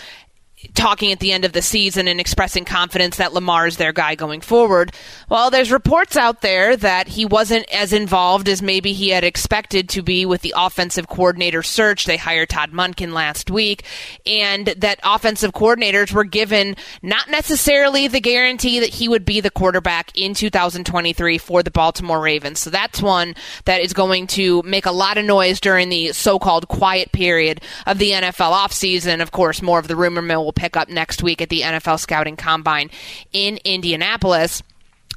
talking 0.74 1.12
at 1.12 1.20
the 1.20 1.32
end 1.32 1.44
of 1.44 1.52
the 1.52 1.62
season 1.62 2.08
and 2.08 2.20
expressing 2.20 2.64
confidence 2.64 3.16
that 3.16 3.32
Lamar 3.32 3.66
is 3.66 3.76
their 3.76 3.92
guy 3.92 4.14
going 4.14 4.40
forward. 4.40 4.92
Well, 5.28 5.50
there's 5.50 5.72
reports 5.72 6.16
out 6.16 6.40
there 6.40 6.76
that 6.76 7.08
he 7.08 7.24
wasn't 7.24 7.68
as 7.72 7.92
involved 7.92 8.48
as 8.48 8.62
maybe 8.62 8.92
he 8.92 9.10
had 9.10 9.24
expected 9.24 9.88
to 9.90 10.02
be 10.02 10.24
with 10.24 10.40
the 10.40 10.54
offensive 10.56 11.08
coordinator 11.08 11.62
search. 11.62 12.06
They 12.06 12.16
hired 12.16 12.48
Todd 12.48 12.72
Monken 12.72 13.12
last 13.12 13.50
week, 13.50 13.84
and 14.24 14.68
that 14.68 15.00
offensive 15.04 15.52
coordinators 15.52 16.12
were 16.12 16.24
given 16.24 16.76
not 17.02 17.28
necessarily 17.28 18.08
the 18.08 18.20
guarantee 18.20 18.80
that 18.80 18.90
he 18.90 19.08
would 19.08 19.24
be 19.24 19.40
the 19.40 19.50
quarterback 19.50 20.10
in 20.16 20.34
2023 20.34 21.38
for 21.38 21.62
the 21.62 21.70
Baltimore 21.70 22.20
Ravens. 22.20 22.60
So 22.60 22.70
that's 22.70 23.02
one 23.02 23.34
that 23.66 23.80
is 23.80 23.92
going 23.92 24.26
to 24.28 24.62
make 24.62 24.86
a 24.86 24.92
lot 24.92 25.18
of 25.18 25.24
noise 25.24 25.60
during 25.60 25.88
the 25.88 26.12
so-called 26.12 26.68
quiet 26.68 27.12
period 27.12 27.60
of 27.86 27.98
the 27.98 28.12
NFL 28.12 28.52
offseason. 28.52 29.20
Of 29.20 29.30
course, 29.30 29.60
more 29.60 29.78
of 29.78 29.88
the 29.88 29.96
rumor 29.96 30.22
mill 30.22 30.44
will 30.44 30.52
pick 30.54 30.76
up 30.76 30.88
next 30.88 31.22
week 31.22 31.42
at 31.42 31.48
the 31.48 31.62
NFL 31.62 31.98
Scouting 31.98 32.36
Combine 32.36 32.90
in 33.32 33.58
Indianapolis 33.64 34.62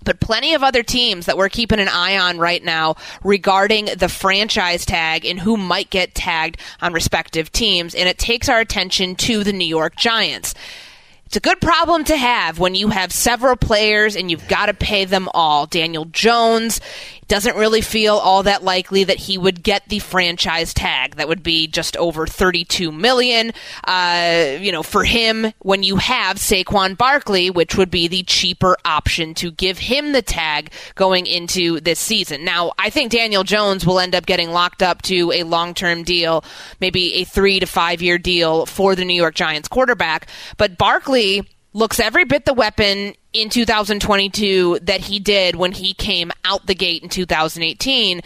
but 0.04 0.22
plenty 0.22 0.54
of 0.54 0.64
other 0.64 0.84
teams 0.84 1.26
that 1.26 1.38
we're 1.38 1.50
keeping 1.50 1.80
an 1.80 1.90
eye 1.90 2.18
on 2.18 2.38
right 2.38 2.64
now 2.64 2.96
regarding 3.24 3.90
the 3.98 4.08
franchise 4.08 4.86
tag 4.86 5.26
and 5.26 5.40
who 5.40 5.58
might 5.58 5.90
get 5.90 6.16
tagged 6.16 6.58
on 6.82 6.94
respective 6.94 7.52
teams. 7.52 7.94
And 7.94 8.08
it 8.08 8.18
takes 8.18 8.48
our 8.48 8.60
attention 8.60 9.16
to 9.16 9.44
the 9.44 9.52
New 9.52 9.66
York 9.68 9.98
Giants. 9.98 10.54
It's 11.26 11.36
a 11.36 11.42
good 11.42 11.60
problem 11.60 12.06
to 12.06 12.16
have 12.16 12.58
when 12.58 12.74
you 12.74 12.88
have 12.88 13.12
several 13.12 13.58
players 13.58 14.16
and 14.16 14.32
you've 14.32 14.48
got 14.48 14.68
to 14.68 14.74
pay 14.74 15.04
them 15.04 15.28
all. 15.34 15.66
Daniel 15.66 16.06
Jones 16.06 16.80
doesn't 17.28 17.56
really 17.56 17.82
feel 17.82 18.16
all 18.16 18.44
that 18.44 18.64
likely 18.64 19.04
that 19.04 19.18
he 19.18 19.38
would 19.38 19.64
get 19.64 19.88
the 19.90 20.00
franchise 20.00 20.74
tag. 20.74 21.16
That 21.16 21.28
would 21.28 21.44
be 21.44 21.68
just 21.68 21.98
over 21.98 22.26
32 22.26 22.92
million. 22.92 23.52
Uh, 23.84 24.58
you 24.60 24.72
know, 24.72 24.84
for 24.84 25.04
him, 25.04 25.54
when 25.60 25.84
you 25.84 25.98
have 25.98 26.38
Saquon 26.38 26.98
Barkley, 26.98 27.50
which 27.50 27.76
would 27.76 27.92
be 27.92 28.08
the 28.08 28.24
cheaper 28.24 28.78
option 28.86 29.34
to 29.36 29.52
give 29.52 29.78
him 29.78 30.12
the 30.12 30.22
tag 30.22 30.72
going 30.96 31.26
into 31.26 31.80
this 31.82 32.00
season. 32.00 32.44
Now, 32.46 32.72
I 32.78 32.90
think 32.90 33.12
Daniel 33.12 33.44
Jones 33.44 33.86
will 33.86 34.00
end 34.00 34.16
up 34.16 34.26
getting 34.26 34.52
locked 34.52 34.82
up 34.82 35.02
to 35.04 35.32
a 35.32 35.44
long-term 35.44 36.04
deal, 36.04 36.44
maybe 36.80 37.16
a 37.16 37.24
three 37.24 37.60
to 37.60 37.66
five 37.66 38.02
year 38.02 38.18
deal 38.18 38.66
for 38.66 38.96
the 38.96 39.06
New 39.06 39.16
York 39.16 39.36
Giants 39.36 39.68
quarterback. 39.68 40.28
But 40.58 40.78
Barkley 40.78 41.44
looks 41.74 42.00
every 42.00 42.26
bit 42.26 42.46
the 42.46 42.54
weapon 42.54 43.14
in 43.38 43.50
2022 43.50 44.80
that 44.84 45.02
he 45.02 45.20
did 45.20 45.56
when 45.56 45.72
he 45.72 45.94
came 45.94 46.32
out 46.44 46.66
the 46.66 46.76
gate 46.76 47.04
in 47.04 47.10
2018. 47.10 48.22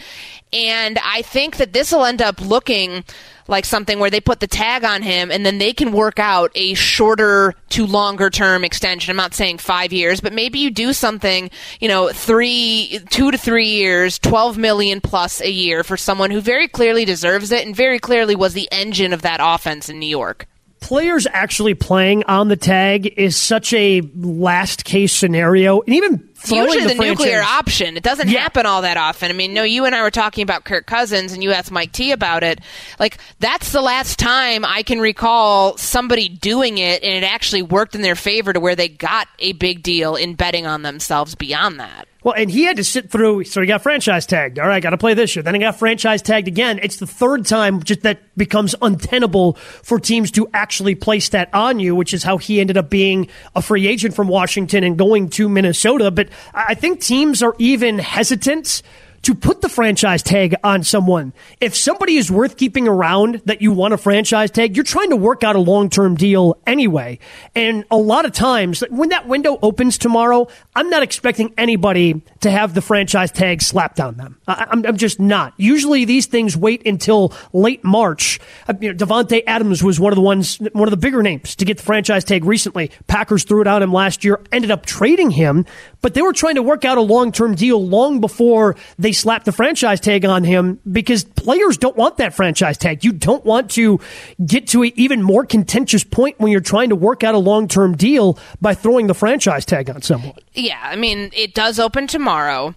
And 0.54 0.98
I 0.98 1.22
think 1.22 1.56
that 1.56 1.72
this 1.72 1.92
will 1.92 2.04
end 2.04 2.20
up 2.20 2.40
looking 2.40 3.04
like 3.48 3.64
something 3.64 3.98
where 3.98 4.10
they 4.10 4.20
put 4.20 4.40
the 4.40 4.46
tag 4.46 4.84
on 4.84 5.02
him 5.02 5.30
and 5.30 5.44
then 5.44 5.58
they 5.58 5.72
can 5.72 5.92
work 5.92 6.18
out 6.18 6.50
a 6.54 6.74
shorter 6.74 7.54
to 7.70 7.86
longer 7.86 8.30
term 8.30 8.64
extension. 8.64 9.10
I'm 9.10 9.16
not 9.16 9.34
saying 9.34 9.58
five 9.58 9.92
years, 9.92 10.20
but 10.20 10.32
maybe 10.32 10.58
you 10.58 10.70
do 10.70 10.92
something, 10.92 11.50
you 11.80 11.88
know, 11.88 12.08
three, 12.08 13.00
two 13.10 13.30
to 13.30 13.38
three 13.38 13.68
years, 13.68 14.18
12 14.18 14.58
million 14.58 15.00
plus 15.00 15.40
a 15.40 15.50
year 15.50 15.82
for 15.84 15.96
someone 15.96 16.30
who 16.30 16.40
very 16.40 16.68
clearly 16.68 17.04
deserves 17.04 17.50
it 17.50 17.66
and 17.66 17.74
very 17.74 17.98
clearly 17.98 18.34
was 18.34 18.54
the 18.54 18.68
engine 18.72 19.12
of 19.12 19.22
that 19.22 19.40
offense 19.42 19.88
in 19.88 19.98
New 19.98 20.08
York 20.08 20.46
players 20.82 21.26
actually 21.32 21.74
playing 21.74 22.24
on 22.24 22.48
the 22.48 22.56
tag 22.56 23.14
is 23.16 23.36
such 23.36 23.72
a 23.72 24.02
last 24.16 24.84
case 24.84 25.12
scenario. 25.14 25.80
And 25.80 25.94
even 25.94 26.28
usually 26.44 26.66
the, 26.82 26.94
franchise- 26.96 26.98
nuclear 26.98 27.40
option. 27.42 27.96
It 27.96 28.02
doesn't 28.02 28.28
Yeah. 28.28 28.40
happen 28.40 28.66
all 28.66 28.82
that 28.82 28.96
often. 28.96 29.30
I 29.30 29.34
mean, 29.34 29.54
no, 29.54 29.62
you 29.62 29.84
and 29.86 29.94
I 29.94 30.02
were 30.02 30.10
talking 30.10 30.42
about 30.42 30.64
Kirk 30.64 30.86
Cousins, 30.86 31.32
and 31.32 31.42
you 31.42 31.52
asked 31.52 31.70
Mike 31.70 31.92
T 31.92 32.10
about 32.12 32.42
it. 32.42 32.60
Like 32.98 33.18
that's 33.38 33.72
the 33.72 33.80
last 33.80 34.18
time 34.18 34.64
I 34.64 34.82
can 34.82 35.00
recall 35.00 35.76
somebody 35.78 36.28
doing 36.28 36.78
it, 36.78 37.02
and 37.02 37.24
it 37.24 37.26
actually 37.26 37.62
worked 37.62 37.94
in 37.94 38.02
their 38.02 38.16
favor 38.16 38.52
to 38.52 38.60
where 38.60 38.74
they 38.74 38.88
got 38.88 39.28
a 39.38 39.52
big 39.52 39.82
deal 39.82 40.16
in 40.16 40.34
betting 40.34 40.66
on 40.66 40.82
themselves. 40.82 41.34
Beyond 41.34 41.80
that. 41.80 42.08
Well, 42.24 42.34
and 42.36 42.50
he 42.50 42.64
had 42.64 42.76
to 42.76 42.84
sit 42.84 43.10
through. 43.10 43.44
So 43.44 43.60
he 43.60 43.66
got 43.66 43.82
franchise 43.82 44.26
tagged. 44.26 44.58
All 44.58 44.66
right, 44.66 44.82
got 44.82 44.90
to 44.90 44.98
play 44.98 45.14
this 45.14 45.36
year. 45.36 45.42
Then 45.42 45.54
he 45.54 45.60
got 45.60 45.78
franchise 45.78 46.22
tagged 46.22 46.48
again. 46.48 46.80
It's 46.82 46.96
the 46.96 47.06
third 47.06 47.46
time 47.46 47.82
just 47.82 48.02
that 48.02 48.18
becomes 48.36 48.74
untenable 48.82 49.54
for 49.54 50.00
teams 50.00 50.30
to 50.32 50.48
actually 50.52 50.94
place 50.94 51.28
that 51.30 51.52
on 51.54 51.78
you, 51.78 51.94
which 51.94 52.12
is 52.12 52.22
how 52.22 52.38
he 52.38 52.60
ended 52.60 52.76
up 52.76 52.90
being 52.90 53.28
a 53.54 53.62
free 53.62 53.86
agent 53.86 54.14
from 54.14 54.28
Washington 54.28 54.84
and 54.84 54.98
going 54.98 55.28
to 55.30 55.48
Minnesota. 55.48 56.10
But 56.10 56.28
I 56.52 56.72
I 56.72 56.74
think 56.74 57.00
teams 57.00 57.42
are 57.42 57.54
even 57.58 57.98
hesitant 57.98 58.80
to 59.22 59.34
put 59.34 59.60
the 59.60 59.68
franchise 59.68 60.22
tag 60.22 60.54
on 60.64 60.82
someone. 60.82 61.32
If 61.60 61.76
somebody 61.76 62.16
is 62.16 62.30
worth 62.30 62.56
keeping 62.56 62.88
around 62.88 63.42
that 63.46 63.62
you 63.62 63.72
want 63.72 63.94
a 63.94 63.98
franchise 63.98 64.50
tag, 64.50 64.76
you're 64.76 64.84
trying 64.84 65.10
to 65.10 65.16
work 65.16 65.44
out 65.44 65.56
a 65.56 65.60
long 65.60 65.90
term 65.90 66.16
deal 66.16 66.58
anyway. 66.66 67.18
And 67.54 67.84
a 67.90 67.96
lot 67.96 68.24
of 68.24 68.32
times, 68.32 68.82
when 68.90 69.10
that 69.10 69.28
window 69.28 69.58
opens 69.62 69.98
tomorrow, 69.98 70.48
I'm 70.74 70.90
not 70.90 71.02
expecting 71.02 71.54
anybody 71.56 72.22
to 72.40 72.50
have 72.50 72.74
the 72.74 72.82
franchise 72.82 73.30
tag 73.30 73.62
slapped 73.62 74.00
on 74.00 74.16
them. 74.16 74.40
I, 74.48 74.66
I'm, 74.70 74.84
I'm 74.84 74.96
just 74.96 75.20
not. 75.20 75.54
Usually 75.56 76.04
these 76.04 76.26
things 76.26 76.56
wait 76.56 76.86
until 76.86 77.32
late 77.52 77.84
March. 77.84 78.40
Uh, 78.68 78.74
You 78.80 78.94
know, 78.94 79.24
Adams 79.46 79.82
was 79.82 80.00
one 80.00 80.12
of 80.12 80.16
the 80.16 80.22
ones, 80.22 80.58
one 80.72 80.88
of 80.88 80.90
the 80.90 80.96
bigger 80.96 81.22
names 81.22 81.54
to 81.56 81.64
get 81.64 81.76
the 81.76 81.82
franchise 81.82 82.24
tag 82.24 82.44
recently. 82.44 82.90
Packers 83.06 83.44
threw 83.44 83.60
it 83.60 83.66
on 83.66 83.82
him 83.82 83.92
last 83.92 84.24
year, 84.24 84.40
ended 84.50 84.70
up 84.70 84.84
trading 84.84 85.30
him, 85.30 85.64
but 86.00 86.14
they 86.14 86.22
were 86.22 86.32
trying 86.32 86.56
to 86.56 86.62
work 86.62 86.84
out 86.84 86.98
a 86.98 87.02
long 87.02 87.30
term 87.32 87.54
deal 87.54 87.86
long 87.86 88.20
before 88.20 88.76
they 88.98 89.11
slapped 89.12 89.44
the 89.44 89.52
franchise 89.52 90.00
tag 90.00 90.24
on 90.24 90.44
him 90.44 90.80
because 90.90 91.24
players 91.24 91.78
don't 91.78 91.96
want 91.96 92.16
that 92.18 92.34
franchise 92.34 92.78
tag. 92.78 93.04
You 93.04 93.12
don't 93.12 93.44
want 93.44 93.70
to 93.72 94.00
get 94.44 94.68
to 94.68 94.82
an 94.82 94.92
even 94.96 95.22
more 95.22 95.44
contentious 95.44 96.04
point 96.04 96.38
when 96.38 96.52
you're 96.52 96.60
trying 96.60 96.90
to 96.90 96.96
work 96.96 97.22
out 97.22 97.34
a 97.34 97.38
long 97.38 97.68
term 97.68 97.96
deal 97.96 98.38
by 98.60 98.74
throwing 98.74 99.06
the 99.06 99.14
franchise 99.14 99.64
tag 99.64 99.90
on 99.90 100.02
someone. 100.02 100.34
Yeah, 100.54 100.80
I 100.82 100.96
mean, 100.96 101.30
it 101.34 101.54
does 101.54 101.78
open 101.78 102.06
tomorrow. 102.06 102.74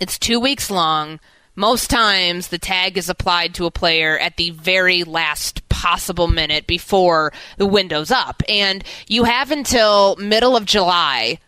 It's 0.00 0.18
two 0.18 0.40
weeks 0.40 0.70
long. 0.70 1.20
Most 1.56 1.90
times, 1.90 2.48
the 2.48 2.58
tag 2.58 2.96
is 2.96 3.08
applied 3.08 3.54
to 3.54 3.66
a 3.66 3.70
player 3.72 4.16
at 4.16 4.36
the 4.36 4.50
very 4.50 5.02
last 5.02 5.68
possible 5.68 6.28
minute 6.28 6.68
before 6.68 7.32
the 7.56 7.66
window's 7.66 8.12
up. 8.12 8.44
And 8.48 8.84
you 9.08 9.24
have 9.24 9.50
until 9.50 10.14
middle 10.16 10.56
of 10.56 10.64
July 10.66 11.40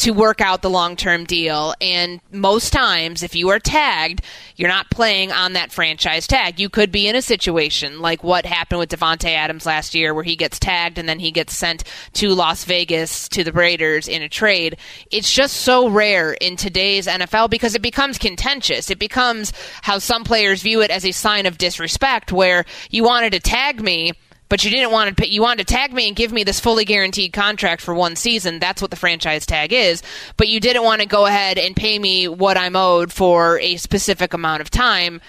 to 0.00 0.12
work 0.12 0.40
out 0.40 0.62
the 0.62 0.70
long 0.70 0.96
term 0.96 1.24
deal. 1.24 1.74
And 1.80 2.20
most 2.32 2.72
times, 2.72 3.22
if 3.22 3.34
you 3.34 3.50
are 3.50 3.58
tagged, 3.58 4.22
you're 4.56 4.68
not 4.68 4.90
playing 4.90 5.30
on 5.30 5.52
that 5.52 5.72
franchise 5.72 6.26
tag. 6.26 6.58
You 6.58 6.70
could 6.70 6.90
be 6.90 7.06
in 7.06 7.16
a 7.16 7.22
situation 7.22 8.00
like 8.00 8.24
what 8.24 8.46
happened 8.46 8.78
with 8.78 8.88
Davante 8.88 9.28
Adams 9.30 9.66
last 9.66 9.94
year, 9.94 10.14
where 10.14 10.24
he 10.24 10.36
gets 10.36 10.58
tagged 10.58 10.96
and 10.96 11.06
then 11.06 11.18
he 11.18 11.30
gets 11.30 11.54
sent 11.54 11.84
to 12.14 12.30
Las 12.30 12.64
Vegas 12.64 13.28
to 13.28 13.44
the 13.44 13.52
Raiders 13.52 14.08
in 14.08 14.22
a 14.22 14.28
trade. 14.28 14.78
It's 15.10 15.30
just 15.30 15.58
so 15.58 15.88
rare 15.88 16.32
in 16.32 16.56
today's 16.56 17.06
NFL 17.06 17.50
because 17.50 17.74
it 17.74 17.82
becomes 17.82 18.16
contentious. 18.16 18.90
It 18.90 18.98
becomes 18.98 19.52
how 19.82 19.98
some 19.98 20.24
players 20.24 20.62
view 20.62 20.80
it 20.80 20.90
as 20.90 21.04
a 21.04 21.12
sign 21.12 21.44
of 21.44 21.58
disrespect, 21.58 22.32
where 22.32 22.64
you 22.90 23.04
wanted 23.04 23.32
to 23.32 23.40
tag 23.40 23.82
me 23.82 24.14
but 24.50 24.64
you 24.64 24.70
didn't 24.70 24.90
want 24.90 25.08
to 25.08 25.14
pay, 25.14 25.30
you 25.30 25.40
wanted 25.40 25.66
to 25.66 25.72
tag 25.72 25.94
me 25.94 26.08
and 26.08 26.16
give 26.16 26.32
me 26.32 26.44
this 26.44 26.60
fully 26.60 26.84
guaranteed 26.84 27.32
contract 27.32 27.80
for 27.80 27.94
one 27.94 28.16
season. 28.16 28.58
That's 28.58 28.82
what 28.82 28.90
the 28.90 28.96
franchise 28.96 29.46
tag 29.46 29.72
is. 29.72 30.02
But 30.36 30.48
you 30.48 30.60
didn't 30.60 30.82
want 30.82 31.00
to 31.00 31.06
go 31.06 31.24
ahead 31.24 31.56
and 31.56 31.74
pay 31.74 31.98
me 31.98 32.28
what 32.28 32.58
I'm 32.58 32.76
owed 32.76 33.12
for 33.12 33.58
a 33.60 33.76
specific 33.76 34.34
amount 34.34 34.60
of 34.60 34.68
time. 34.68 35.22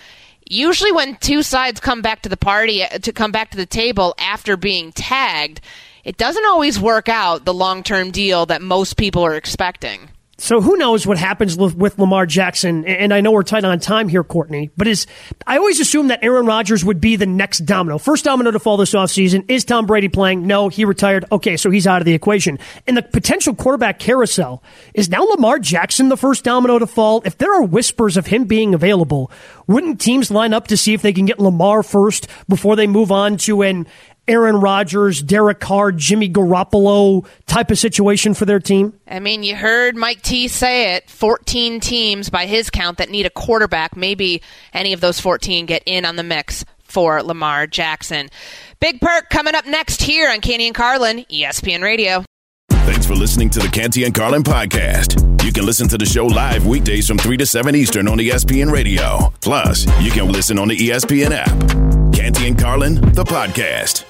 Usually, 0.49 0.91
when 0.91 1.15
two 1.17 1.43
sides 1.43 1.79
come 1.79 2.01
back 2.01 2.23
to 2.23 2.29
the 2.29 2.35
party 2.35 2.83
uh, 2.83 2.97
to 2.97 3.13
come 3.13 3.31
back 3.31 3.51
to 3.51 3.57
the 3.57 3.65
table 3.65 4.15
after 4.17 4.57
being 4.57 4.91
tagged, 4.91 5.61
it 6.03 6.17
doesn't 6.17 6.45
always 6.45 6.79
work 6.79 7.07
out 7.07 7.45
the 7.45 7.53
long 7.53 7.83
term 7.83 8.11
deal 8.11 8.47
that 8.47 8.61
most 8.61 8.97
people 8.97 9.23
are 9.23 9.35
expecting. 9.35 10.09
So 10.41 10.59
who 10.59 10.75
knows 10.75 11.05
what 11.05 11.19
happens 11.19 11.55
with, 11.55 11.99
Lamar 11.99 12.25
Jackson? 12.25 12.83
And 12.85 13.13
I 13.13 13.21
know 13.21 13.31
we're 13.31 13.43
tight 13.43 13.63
on 13.63 13.79
time 13.79 14.09
here, 14.09 14.23
Courtney, 14.23 14.71
but 14.75 14.87
is 14.87 15.05
I 15.45 15.57
always 15.57 15.79
assumed 15.79 16.09
that 16.09 16.23
Aaron 16.23 16.47
Rodgers 16.47 16.83
would 16.83 16.99
be 16.99 17.15
the 17.15 17.27
next 17.27 17.59
domino. 17.59 17.99
First 17.99 18.25
domino 18.25 18.49
to 18.49 18.57
fall 18.57 18.75
this 18.75 18.95
offseason. 18.95 19.45
Is 19.51 19.63
Tom 19.63 19.85
Brady 19.85 20.09
playing? 20.09 20.47
No, 20.47 20.67
he 20.67 20.83
retired. 20.83 21.25
Okay, 21.31 21.57
so 21.57 21.69
he's 21.69 21.85
out 21.85 22.01
of 22.01 22.05
the 22.05 22.15
equation. 22.15 22.57
In 22.87 22.95
the 22.95 23.03
potential 23.03 23.53
quarterback 23.53 23.99
carousel, 23.99 24.63
is 24.95 25.09
now 25.09 25.21
Lamar 25.25 25.59
Jackson 25.59 26.09
the 26.09 26.17
first 26.17 26.43
domino 26.43 26.79
to 26.79 26.87
fall? 26.87 27.21
If 27.23 27.37
there 27.37 27.53
are 27.53 27.61
whispers 27.61 28.17
of 28.17 28.25
him 28.25 28.45
being 28.45 28.73
available, 28.73 29.31
wouldn't 29.67 30.01
teams 30.01 30.31
line 30.31 30.55
up 30.55 30.67
to 30.69 30.75
see 30.75 30.95
if 30.95 31.03
they 31.03 31.13
can 31.13 31.25
get 31.25 31.39
Lamar 31.39 31.83
first 31.83 32.27
before 32.49 32.75
they 32.75 32.87
move 32.87 33.11
on 33.11 33.37
to 33.37 33.61
an 33.61 33.85
Aaron 34.27 34.57
Rodgers, 34.57 35.21
Derek 35.21 35.59
Carr, 35.59 35.91
Jimmy 35.91 36.29
Garoppolo 36.29 37.25
type 37.47 37.71
of 37.71 37.79
situation 37.79 38.33
for 38.33 38.45
their 38.45 38.59
team? 38.59 38.93
I 39.07 39.19
mean, 39.19 39.43
you 39.43 39.55
heard 39.55 39.95
Mike 39.95 40.21
T 40.21 40.47
say 40.47 40.95
it 40.95 41.09
14 41.09 41.79
teams 41.79 42.29
by 42.29 42.45
his 42.45 42.69
count 42.69 42.99
that 42.99 43.09
need 43.09 43.25
a 43.25 43.31
quarterback. 43.31 43.95
Maybe 43.97 44.41
any 44.73 44.93
of 44.93 45.01
those 45.01 45.19
14 45.19 45.65
get 45.65 45.83
in 45.85 46.05
on 46.05 46.15
the 46.15 46.23
mix 46.23 46.63
for 46.83 47.23
Lamar 47.23 47.67
Jackson. 47.67 48.29
Big 48.79 49.01
perk 49.01 49.29
coming 49.29 49.55
up 49.55 49.65
next 49.65 50.01
here 50.01 50.29
on 50.29 50.41
Canty 50.41 50.67
and 50.67 50.75
Carlin, 50.75 51.25
ESPN 51.31 51.81
Radio. 51.81 52.23
Thanks 52.69 53.05
for 53.05 53.15
listening 53.15 53.49
to 53.51 53.59
the 53.59 53.69
Canty 53.69 54.03
and 54.03 54.13
Carlin 54.13 54.43
podcast. 54.43 55.43
You 55.43 55.51
can 55.51 55.65
listen 55.65 55.87
to 55.87 55.97
the 55.97 56.05
show 56.05 56.25
live 56.25 56.67
weekdays 56.67 57.07
from 57.07 57.17
3 57.17 57.37
to 57.37 57.45
7 57.45 57.75
Eastern 57.75 58.07
on 58.07 58.17
ESPN 58.17 58.71
Radio. 58.71 59.33
Plus, 59.41 59.85
you 60.01 60.11
can 60.11 60.31
listen 60.31 60.59
on 60.59 60.67
the 60.67 60.77
ESPN 60.77 61.31
app. 61.31 62.13
Canty 62.13 62.47
and 62.47 62.57
Carlin, 62.59 62.95
the 63.13 63.23
podcast. 63.23 64.05